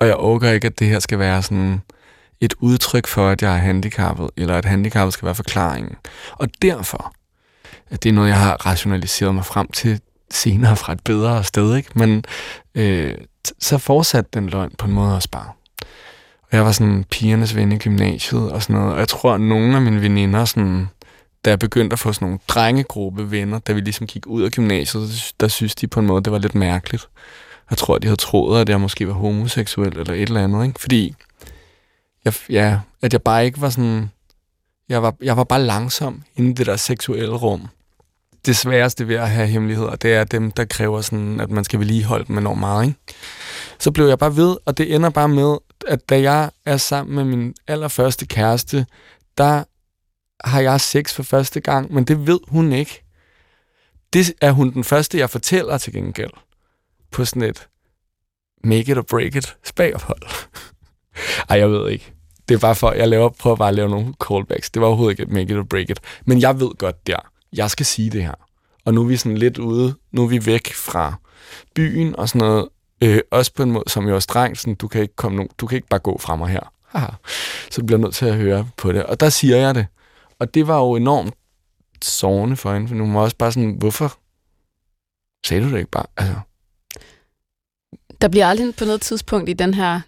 Og 0.00 0.06
jeg 0.06 0.14
overgår 0.14 0.46
ikke, 0.46 0.66
at 0.66 0.78
det 0.78 0.86
her 0.86 0.98
skal 0.98 1.18
være 1.18 1.42
sådan 1.42 1.80
et 2.40 2.54
udtryk 2.60 3.06
for, 3.06 3.28
at 3.28 3.42
jeg 3.42 3.52
er 3.52 3.58
handicappet, 3.58 4.30
eller 4.36 4.54
at 4.54 4.64
handicappet 4.64 5.12
skal 5.12 5.26
være 5.26 5.34
forklaringen. 5.34 5.96
Og 6.32 6.48
derfor, 6.62 7.12
at 7.90 8.02
det 8.02 8.08
er 8.08 8.12
noget, 8.12 8.28
jeg 8.28 8.38
har 8.38 8.66
rationaliseret 8.66 9.34
mig 9.34 9.44
frem 9.44 9.68
til 9.68 10.00
senere 10.30 10.76
fra 10.76 10.92
et 10.92 11.00
bedre 11.04 11.44
sted, 11.44 11.76
ikke? 11.76 11.90
men 11.94 12.24
øh, 12.74 13.14
så 13.60 13.78
fortsatte 13.78 14.30
den 14.34 14.48
løgn 14.48 14.72
på 14.78 14.86
en 14.86 14.92
måde 14.92 15.14
også 15.14 15.30
bare. 15.30 15.50
Og 16.42 16.48
jeg 16.52 16.64
var 16.64 16.72
sådan 16.72 17.04
pigernes 17.10 17.56
ven 17.56 17.72
i 17.72 17.78
gymnasiet 17.78 18.52
og 18.52 18.62
sådan 18.62 18.76
noget. 18.76 18.92
Og 18.92 18.98
jeg 18.98 19.08
tror, 19.08 19.34
at 19.34 19.40
nogle 19.40 19.76
af 19.76 19.82
mine 19.82 20.02
veninder, 20.02 20.44
sådan, 20.44 20.88
da 21.44 21.50
jeg 21.50 21.58
begyndte 21.58 21.94
at 21.94 21.98
få 21.98 22.12
sådan 22.12 22.26
nogle 22.26 22.38
drengegruppe 22.48 23.30
venner, 23.30 23.58
da 23.58 23.72
vi 23.72 23.80
ligesom 23.80 24.06
gik 24.06 24.26
ud 24.26 24.42
af 24.42 24.50
gymnasiet, 24.50 25.32
der 25.40 25.48
synes 25.48 25.74
de 25.74 25.86
på 25.86 26.00
en 26.00 26.06
måde, 26.06 26.22
det 26.22 26.32
var 26.32 26.38
lidt 26.38 26.54
mærkeligt. 26.54 27.08
Jeg 27.70 27.78
tror, 27.78 27.98
de 27.98 28.06
havde 28.06 28.16
troet, 28.16 28.60
at 28.60 28.68
jeg 28.68 28.80
måske 28.80 29.08
var 29.08 29.14
homoseksuel 29.14 29.98
eller 29.98 30.14
et 30.14 30.22
eller 30.22 30.44
andet, 30.44 30.66
ikke? 30.66 30.80
Fordi 30.80 31.14
jeg, 32.26 32.34
ja, 32.50 32.80
at 33.02 33.12
jeg 33.12 33.22
bare 33.22 33.44
ikke 33.44 33.60
var 33.60 33.70
sådan... 33.70 34.10
Jeg 34.88 35.02
var, 35.02 35.14
jeg 35.22 35.36
var 35.36 35.44
bare 35.44 35.62
langsom 35.62 36.22
inden 36.36 36.52
i 36.52 36.54
det 36.54 36.66
der 36.66 36.76
seksuelle 36.76 37.36
rum. 37.36 37.68
Det 38.46 38.56
sværeste 38.56 39.08
ved 39.08 39.16
at 39.16 39.30
have 39.30 39.46
hemmeligheder, 39.46 39.96
det 39.96 40.14
er 40.14 40.24
dem, 40.24 40.50
der 40.50 40.64
kræver 40.64 41.00
sådan, 41.00 41.40
at 41.40 41.50
man 41.50 41.64
skal 41.64 41.78
vedligeholde 41.78 42.24
dem 42.24 42.38
enormt 42.38 42.60
meget, 42.60 42.86
ikke? 42.86 42.98
Så 43.78 43.90
blev 43.90 44.06
jeg 44.06 44.18
bare 44.18 44.36
ved, 44.36 44.56
og 44.64 44.78
det 44.78 44.94
ender 44.94 45.10
bare 45.10 45.28
med, 45.28 45.56
at 45.86 46.08
da 46.08 46.20
jeg 46.20 46.50
er 46.66 46.76
sammen 46.76 47.16
med 47.16 47.24
min 47.24 47.54
allerførste 47.66 48.26
kæreste, 48.26 48.86
der 49.38 49.64
har 50.44 50.60
jeg 50.60 50.80
sex 50.80 51.14
for 51.14 51.22
første 51.22 51.60
gang, 51.60 51.94
men 51.94 52.04
det 52.04 52.26
ved 52.26 52.40
hun 52.48 52.72
ikke. 52.72 53.02
Det 54.12 54.32
er 54.40 54.50
hun 54.50 54.72
den 54.72 54.84
første, 54.84 55.18
jeg 55.18 55.30
fortæller 55.30 55.78
til 55.78 55.92
gengæld 55.92 56.30
på 57.12 57.24
sådan 57.24 57.42
et 57.42 57.68
make 58.64 58.92
it 58.92 58.98
or 58.98 59.02
break 59.02 59.34
it 59.34 59.56
spagophold. 59.64 60.22
Ej, 61.48 61.58
jeg 61.58 61.70
ved 61.70 61.90
ikke. 61.90 62.15
Det 62.48 62.54
er 62.54 62.58
bare 62.58 62.74
for, 62.74 62.92
jeg 62.92 63.08
laver, 63.08 63.28
prøver 63.28 63.56
bare 63.56 63.68
at 63.68 63.74
lave 63.74 63.88
nogle 63.88 64.14
callbacks. 64.28 64.70
Det 64.70 64.82
var 64.82 64.88
overhovedet 64.88 65.18
ikke 65.18 65.32
make 65.32 65.52
it 65.52 65.58
or 65.58 65.62
break 65.62 65.90
it. 65.90 66.00
Men 66.24 66.40
jeg 66.40 66.60
ved 66.60 66.70
godt 66.78 67.06
der. 67.06 67.16
Jeg 67.52 67.70
skal 67.70 67.86
sige 67.86 68.10
det 68.10 68.22
her. 68.22 68.34
Og 68.84 68.94
nu 68.94 69.02
er 69.02 69.06
vi 69.06 69.16
sådan 69.16 69.38
lidt 69.38 69.58
ude. 69.58 69.94
Nu 70.12 70.22
er 70.22 70.28
vi 70.28 70.46
væk 70.46 70.74
fra 70.74 71.14
byen 71.74 72.16
og 72.16 72.28
sådan 72.28 72.48
noget. 72.48 72.68
Øh, 73.02 73.20
også 73.30 73.52
på 73.54 73.62
en 73.62 73.70
måde, 73.70 73.84
som 73.86 74.08
jo 74.08 74.14
er 74.14 74.20
strengt, 74.20 74.58
sådan, 74.58 74.74
du 74.74 74.88
kan 74.88 75.02
ikke 75.02 75.16
komme 75.16 75.36
nogen, 75.36 75.50
du 75.58 75.66
kan 75.66 75.76
ikke 75.76 75.88
bare 75.88 76.00
gå 76.00 76.18
fra 76.18 76.36
mig 76.36 76.48
her. 76.48 76.72
Haha. 76.88 77.06
Så 77.70 77.84
bliver 77.84 77.98
nødt 77.98 78.14
til 78.14 78.26
at 78.26 78.36
høre 78.36 78.68
på 78.76 78.92
det. 78.92 79.02
Og 79.02 79.20
der 79.20 79.28
siger 79.28 79.56
jeg 79.56 79.74
det. 79.74 79.86
Og 80.38 80.54
det 80.54 80.66
var 80.66 80.78
jo 80.78 80.94
enormt 80.94 81.34
sårende 82.02 82.56
for 82.56 82.74
hende, 82.74 82.88
for 82.88 82.94
nu 82.94 83.12
var 83.12 83.20
også 83.20 83.36
bare 83.36 83.52
sådan, 83.52 83.76
hvorfor 83.78 84.18
sagde 85.46 85.64
du 85.64 85.70
det 85.70 85.78
ikke 85.78 85.90
bare? 85.90 86.06
Altså. 86.16 86.34
Der 88.20 88.28
bliver 88.28 88.46
aldrig 88.46 88.74
på 88.74 88.84
noget 88.84 89.00
tidspunkt 89.00 89.48
i 89.48 89.52
den 89.52 89.74
her 89.74 90.00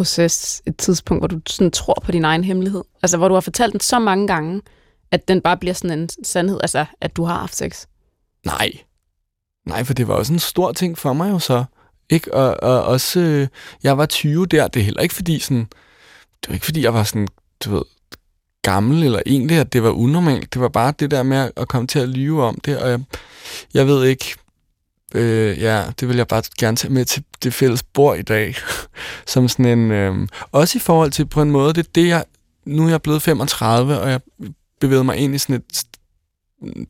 proces 0.00 0.62
et 0.66 0.76
tidspunkt, 0.76 1.20
hvor 1.20 1.28
du 1.28 1.40
sådan 1.46 1.70
tror 1.70 2.02
på 2.04 2.12
din 2.12 2.24
egen 2.24 2.44
hemmelighed. 2.44 2.82
Altså, 3.02 3.16
hvor 3.16 3.28
du 3.28 3.34
har 3.34 3.40
fortalt 3.40 3.72
den 3.72 3.80
så 3.80 3.98
mange 3.98 4.26
gange, 4.26 4.62
at 5.10 5.28
den 5.28 5.40
bare 5.40 5.56
bliver 5.56 5.74
sådan 5.74 5.98
en 5.98 6.08
sandhed, 6.24 6.58
altså, 6.62 6.84
at 7.00 7.16
du 7.16 7.24
har 7.24 7.38
haft 7.38 7.56
sex. 7.56 7.86
Nej, 8.46 8.72
Nej, 9.66 9.84
for 9.84 9.94
det 9.94 10.08
var 10.08 10.14
også 10.14 10.32
en 10.32 10.38
stor 10.38 10.72
ting 10.72 10.98
for 10.98 11.12
mig 11.12 11.30
jo 11.30 11.38
så. 11.38 11.64
Ikke? 12.10 12.34
Og, 12.34 12.62
og 12.62 12.84
også, 12.84 13.20
øh, 13.20 13.48
jeg 13.82 13.98
var 13.98 14.06
20 14.06 14.46
der, 14.46 14.68
det 14.68 14.80
er 14.80 14.84
heller 14.84 15.00
ikke 15.00 15.14
fordi 15.14 15.38
sådan, 15.38 15.66
det 16.40 16.48
var 16.48 16.54
ikke 16.54 16.64
fordi, 16.64 16.82
jeg 16.82 16.94
var 16.94 17.04
sådan, 17.04 17.28
du 17.64 17.70
ved, 17.70 17.82
gammel 18.62 19.02
eller 19.02 19.22
egentlig, 19.26 19.58
at 19.58 19.72
det 19.72 19.82
var 19.82 19.90
unormalt. 19.90 20.54
Det 20.54 20.60
var 20.60 20.68
bare 20.68 20.92
det 20.98 21.10
der 21.10 21.22
med 21.22 21.50
at 21.56 21.68
komme 21.68 21.86
til 21.86 21.98
at 21.98 22.08
lyve 22.08 22.44
om 22.44 22.58
det, 22.64 22.78
og 22.78 22.90
jeg, 22.90 23.00
jeg 23.74 23.86
ved 23.86 24.04
ikke, 24.04 24.36
øh, 25.14 25.58
ja, 25.58 25.84
det 26.00 26.08
vil 26.08 26.16
jeg 26.16 26.28
bare 26.28 26.42
gerne 26.58 26.76
tage 26.76 26.92
med 26.92 27.04
til 27.04 27.24
det 27.42 27.54
fælles 27.54 27.82
bord 27.82 28.18
i 28.18 28.22
dag, 28.22 28.54
som 29.26 29.48
sådan 29.48 29.78
en, 29.78 29.90
øh, 29.90 30.28
også 30.52 30.78
i 30.78 30.80
forhold 30.80 31.10
til 31.10 31.26
på 31.26 31.42
en 31.42 31.50
måde, 31.50 31.72
det 31.72 31.86
er 31.86 31.90
det, 31.94 32.08
jeg, 32.08 32.24
nu 32.64 32.84
er 32.84 32.90
jeg 32.90 33.02
blevet 33.02 33.22
35, 33.22 34.00
og 34.00 34.10
jeg 34.10 34.20
bevæger 34.80 35.02
mig 35.02 35.16
ind 35.16 35.34
i 35.34 35.38
sådan 35.38 35.56
et 35.56 35.84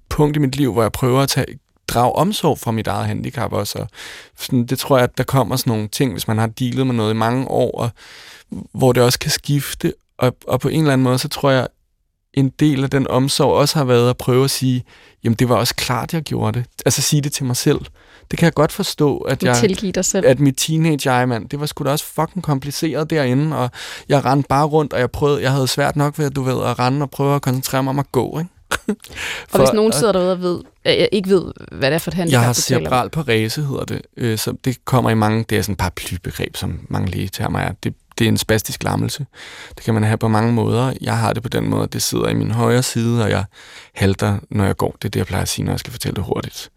punkt 0.09 0.37
i 0.37 0.41
mit 0.41 0.57
liv, 0.57 0.73
hvor 0.73 0.83
jeg 0.83 0.93
prøver 0.93 1.21
at 1.21 1.29
tage 1.29 1.59
drage 1.89 2.13
omsorg 2.13 2.59
for 2.59 2.71
mit 2.71 2.87
eget 2.87 3.07
handicap 3.07 3.53
også. 3.53 3.79
Og 3.79 3.89
sådan, 4.39 4.67
det 4.67 4.79
tror 4.79 4.97
jeg, 4.97 5.05
at 5.05 5.19
der 5.19 5.25
kommer 5.25 5.57
sådan 5.57 5.71
nogle 5.71 5.89
ting, 5.89 6.13
hvis 6.13 6.29
man 6.29 6.39
har 6.39 6.47
dealet 6.47 6.87
med 6.87 6.95
noget 6.95 7.11
i 7.11 7.17
mange 7.17 7.49
år, 7.49 7.81
og, 7.81 7.91
hvor 8.73 8.93
det 8.93 9.03
også 9.03 9.19
kan 9.19 9.31
skifte. 9.31 9.95
Og, 10.19 10.37
og 10.47 10.61
på 10.61 10.69
en 10.69 10.81
eller 10.81 10.93
anden 10.93 11.05
måde, 11.05 11.19
så 11.19 11.29
tror 11.29 11.51
jeg, 11.51 11.69
en 12.35 12.49
del 12.49 12.85
af 12.85 12.91
den 12.91 13.07
omsorg 13.07 13.53
også 13.53 13.79
har 13.79 13.85
været 13.85 14.11
at 14.11 14.17
prøve 14.17 14.45
at 14.45 14.51
sige, 14.51 14.85
jamen 15.25 15.37
det 15.37 15.49
var 15.49 15.57
også 15.57 15.75
klart, 15.75 16.15
jeg 16.15 16.23
gjorde 16.23 16.59
det. 16.59 16.67
Altså 16.85 17.03
sige 17.03 17.23
det 17.23 17.33
til 17.33 17.45
mig 17.45 17.57
selv. 17.57 17.81
Det 18.31 18.39
kan 18.39 18.45
jeg 18.45 18.55
godt 18.55 18.73
forstå, 18.73 19.17
at 19.17 19.43
jeg... 19.43 19.57
Tilgive 19.57 19.93
dig 19.93 20.05
selv. 20.05 20.27
At 20.27 20.41
mit 20.41 20.55
teenage 20.57 21.13
jeg 21.13 21.29
mand, 21.29 21.49
det 21.49 21.61
var 21.61 21.67
sgu 21.67 21.85
da 21.85 21.91
også 21.91 22.05
fucking 22.05 22.43
kompliceret 22.43 23.11
derinde, 23.11 23.57
og 23.57 23.71
jeg 24.09 24.25
rendte 24.25 24.47
bare 24.49 24.67
rundt, 24.67 24.93
og 24.93 25.01
jeg 25.01 25.11
prøvede, 25.11 25.43
jeg 25.43 25.53
havde 25.53 25.69
svært 25.69 25.97
nok 25.97 26.19
ved, 26.19 26.27
at 26.27 26.37
du 26.37 26.43
ved, 26.43 26.65
at 26.65 26.79
rende 26.79 27.03
og 27.03 27.11
prøve 27.11 27.35
at 27.35 27.43
koncentrere 27.43 27.83
mig 27.83 27.91
om 27.91 27.99
at 27.99 28.13
gå, 28.13 28.39
ikke? 28.39 28.51
og 29.53 29.59
hvis 29.59 29.73
nogen 29.73 29.93
sidder 29.93 30.13
derude 30.13 30.33
og 30.33 30.41
ved, 30.41 30.61
øh, 30.87 31.07
ikke 31.13 31.29
ved, 31.29 31.53
hvad 31.73 31.91
det 31.91 31.95
er 31.95 31.99
for 31.99 32.11
et 32.11 32.15
handicap, 32.15 32.39
Jeg 32.41 32.47
har 32.47 32.53
cerebral 32.53 33.11
parese, 33.11 33.63
hedder 33.63 33.85
det. 33.85 34.03
Øh, 34.17 34.39
så 34.39 34.55
det 34.65 34.85
kommer 34.85 35.11
i 35.11 35.15
mange, 35.15 35.45
det 35.51 35.59
er 35.59 35.63
sådan 35.63 35.73
et 35.73 35.79
paraplybegreb, 35.79 36.57
som 36.57 36.81
mange 36.89 37.11
lægetermer 37.11 37.59
er. 37.59 37.73
Det, 37.85 37.95
det 38.19 38.25
er 38.25 38.29
en 38.29 38.37
spastisk 38.37 38.83
lammelse. 38.83 39.27
Det 39.77 39.85
kan 39.85 39.95
man 39.95 40.03
have 40.03 40.17
på 40.17 40.29
mange 40.29 40.53
måder. 40.53 40.93
Jeg 41.01 41.19
har 41.19 41.33
det 41.33 41.43
på 41.43 41.49
den 41.49 41.69
måde, 41.69 41.83
at 41.83 41.93
det 41.93 42.03
sidder 42.03 42.29
i 42.29 42.35
min 42.35 42.51
højre 42.51 42.83
side, 42.83 43.25
og 43.25 43.31
jeg 43.31 43.45
halter, 43.95 44.39
når 44.51 44.65
jeg 44.65 44.77
går. 44.77 44.97
Det 45.03 45.05
er 45.05 45.09
det, 45.09 45.19
jeg 45.19 45.27
plejer 45.27 45.43
at 45.43 45.49
sige, 45.49 45.65
når 45.65 45.73
jeg 45.73 45.81
skal 45.81 45.93
fortælle 45.93 46.17
det 46.17 46.25
hurtigt. 46.25 46.71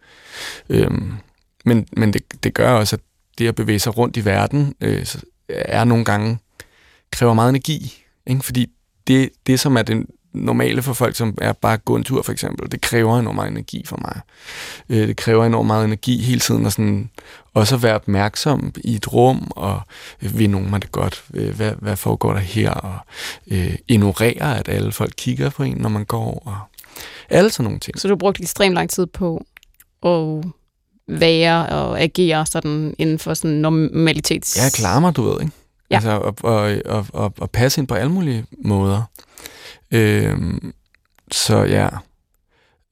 Øhm, 0.70 1.14
men 1.64 1.88
men 1.92 2.14
det, 2.14 2.44
det 2.44 2.54
gør 2.54 2.72
også, 2.72 2.96
at 2.96 3.02
det 3.38 3.48
at 3.48 3.56
bevæge 3.56 3.80
sig 3.80 3.98
rundt 3.98 4.18
i 4.18 4.26
verden, 4.26 4.76
øh, 4.82 5.06
er 5.50 5.84
nogle 5.84 6.06
gange, 6.06 6.38
kræver 7.12 7.34
meget 7.34 7.50
energi. 7.50 8.04
Ikke? 8.28 8.44
Fordi 8.44 8.68
det, 9.08 9.30
det, 9.48 9.60
som 9.60 9.78
er 9.78 9.82
den 9.82 10.08
normale 10.34 10.82
for 10.82 10.94
folk, 10.94 11.16
som 11.16 11.38
er 11.42 11.54
bare 11.54 11.78
gå 11.78 11.96
en 11.96 12.04
tur 12.04 12.22
for 12.22 12.32
eksempel, 12.32 12.72
det 12.72 12.82
kræver 12.82 13.20
enormt 13.20 13.36
meget 13.36 13.52
energi 13.52 13.86
for 13.86 13.98
mig. 14.02 14.22
Øh, 14.90 15.08
det 15.08 15.18
kræver 15.18 15.46
enormt 15.46 15.68
meget 15.68 15.86
energi 15.86 16.22
hele 16.22 16.40
tiden, 16.40 16.66
og 16.66 16.72
sådan, 16.72 17.10
også 17.54 17.76
at 17.76 17.84
være 17.84 17.96
opmærksom 17.96 18.74
i 18.84 18.96
et 18.96 19.14
rum, 19.14 19.52
og 19.56 19.82
øh, 20.22 20.40
vil 20.40 20.50
nogen 20.50 20.70
mig 20.70 20.82
det 20.82 20.92
godt, 20.92 21.24
øh, 21.34 21.56
hvad, 21.56 21.72
hvad 21.80 21.96
foregår 21.96 22.34
der 22.34 22.40
her, 22.40 22.72
og 22.72 22.98
øh, 23.52 23.76
ignorere, 23.88 24.60
at 24.60 24.70
alle 24.70 24.92
folk 24.92 25.14
kigger 25.18 25.50
på 25.50 25.64
en, 25.64 25.78
når 25.78 25.90
man 25.90 26.06
går, 26.06 26.44
og 26.46 26.58
alle 27.30 27.50
sådan 27.50 27.64
nogle 27.64 27.80
ting. 27.80 28.00
Så 28.00 28.08
du 28.08 28.16
brugte 28.16 28.42
ekstremt 28.42 28.76
lang 28.76 28.90
tid 28.90 29.06
på 29.06 29.46
at 30.06 30.44
være 31.20 31.68
og 31.70 32.02
agere 32.02 32.46
sådan 32.46 32.96
inden 32.98 33.20
for 33.20 33.34
sådan 33.34 33.58
normalitets... 33.58 34.58
Jeg 34.64 34.72
klarer 34.72 35.00
mig, 35.00 35.16
du 35.16 35.24
ved, 35.24 35.42
ikke? 35.42 35.54
Ja. 35.90 35.96
Altså, 35.96 36.12
og, 36.12 36.36
og, 36.44 36.76
og, 36.86 37.06
og, 37.14 37.34
og 37.38 37.52
passe 37.52 37.82
ind 37.82 37.88
på 37.88 37.96
alle 37.96 38.12
mulige 38.12 38.46
måder. 38.66 39.02
Øhm, 39.92 40.74
så 41.32 41.64
ja. 41.64 41.88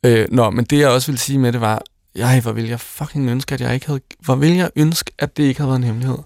Øh, 0.06 0.28
nå, 0.32 0.50
men 0.50 0.66
det 0.66 0.80
jeg 0.80 0.90
også 0.90 1.12
vil 1.12 1.20
sige 1.20 1.40
med 1.40 1.52
det 1.52 1.62
var, 1.62 1.84
jeg, 2.16 2.42
hvor 2.42 2.52
ville 2.52 2.70
jeg 2.70 2.80
fucking 2.80 3.30
ønske, 3.30 3.54
at 3.54 3.62
jeg 3.62 3.74
ikke 3.74 3.86
havde... 3.86 4.00
Hvor 4.20 4.36
ville 4.36 4.58
jeg 4.58 4.70
ønske, 4.76 5.12
at 5.20 5.38
det 5.38 5.44
ikke 5.44 5.60
havde 5.60 5.70
været 5.70 5.80
en 5.80 5.84
hemmelighed? 5.84 6.18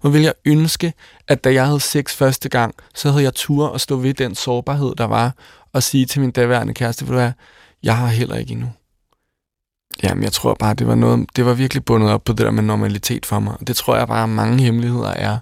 Hvor 0.00 0.10
ville 0.10 0.24
jeg 0.24 0.34
ønske, 0.44 0.92
at 1.28 1.44
da 1.44 1.52
jeg 1.52 1.66
havde 1.66 1.80
sex 1.80 2.14
første 2.14 2.48
gang, 2.48 2.74
så 2.94 3.10
havde 3.10 3.24
jeg 3.24 3.34
tur 3.34 3.68
at 3.68 3.80
stå 3.80 3.96
ved 3.96 4.14
den 4.14 4.34
sårbarhed, 4.34 4.94
der 4.98 5.04
var, 5.04 5.34
og 5.72 5.82
sige 5.82 6.06
til 6.06 6.20
min 6.20 6.30
daværende 6.30 6.74
kæreste, 6.74 7.04
ved 7.04 7.08
du 7.08 7.18
hvad, 7.18 7.32
jeg 7.82 7.96
har 7.96 8.06
heller 8.06 8.36
ikke 8.36 8.52
endnu. 8.52 8.68
Jamen, 10.02 10.24
jeg 10.24 10.32
tror 10.32 10.54
bare, 10.54 10.74
det 10.74 10.86
var 10.86 10.94
noget, 10.94 11.26
det 11.36 11.46
var 11.46 11.54
virkelig 11.54 11.84
bundet 11.84 12.10
op 12.10 12.24
på 12.24 12.32
det 12.32 12.44
der 12.44 12.50
med 12.50 12.62
normalitet 12.62 13.26
for 13.26 13.40
mig. 13.40 13.54
Og 13.60 13.66
det 13.66 13.76
tror 13.76 13.96
jeg 13.96 14.08
bare, 14.08 14.28
mange 14.28 14.62
hemmeligheder 14.62 15.10
er. 15.10 15.38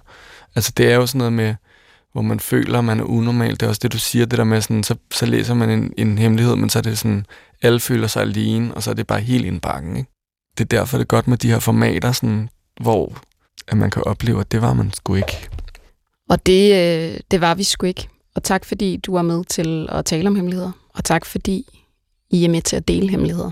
Altså, 0.55 0.73
det 0.77 0.91
er 0.91 0.95
jo 0.95 1.05
sådan 1.05 1.17
noget 1.17 1.33
med, 1.33 1.55
hvor 2.11 2.21
man 2.21 2.39
føler, 2.39 2.79
at 2.79 2.85
man 2.85 2.99
er 2.99 3.03
unormal. 3.03 3.51
Det 3.51 3.63
er 3.63 3.67
også 3.67 3.79
det, 3.83 3.93
du 3.93 3.99
siger, 3.99 4.25
det 4.25 4.37
der 4.37 4.43
med, 4.43 4.61
sådan, 4.61 4.83
så, 4.83 4.95
så 5.11 5.25
læser 5.25 5.53
man 5.53 5.69
en, 5.69 5.93
en 5.97 6.17
hemmelighed, 6.17 6.55
men 6.55 6.69
så 6.69 6.79
er 6.79 6.83
det 6.83 6.97
sådan, 6.97 7.25
alle 7.61 7.79
føler 7.79 8.07
sig 8.07 8.21
alene, 8.21 8.73
og 8.73 8.83
så 8.83 8.89
er 8.89 8.93
det 8.93 9.07
bare 9.07 9.21
helt 9.21 9.45
indbakken, 9.45 9.97
ikke? 9.97 10.09
Det 10.57 10.63
er 10.63 10.77
derfor, 10.77 10.97
det 10.97 11.03
er 11.03 11.07
godt 11.07 11.27
med 11.27 11.37
de 11.37 11.49
her 11.49 11.59
formater, 11.59 12.11
sådan, 12.11 12.49
hvor 12.81 13.17
at 13.67 13.77
man 13.77 13.89
kan 13.89 14.03
opleve, 14.03 14.39
at 14.39 14.51
det 14.51 14.61
var 14.61 14.73
man 14.73 14.93
sgu 14.93 15.15
ikke. 15.15 15.49
Og 16.29 16.45
det, 16.45 16.71
øh, 16.73 17.19
det 17.31 17.41
var 17.41 17.55
vi 17.55 17.63
sgu 17.63 17.85
ikke. 17.85 18.07
Og 18.35 18.43
tak 18.43 18.65
fordi 18.65 18.97
du 18.97 19.13
var 19.13 19.21
med 19.21 19.43
til 19.43 19.87
at 19.91 20.05
tale 20.05 20.27
om 20.27 20.35
hemmeligheder. 20.35 20.71
Og 20.93 21.03
tak 21.03 21.25
fordi 21.25 21.65
I 22.29 22.45
er 22.45 22.49
med 22.49 22.61
til 22.61 22.75
at 22.75 22.87
dele 22.87 23.09
hemmeligheder. 23.09 23.51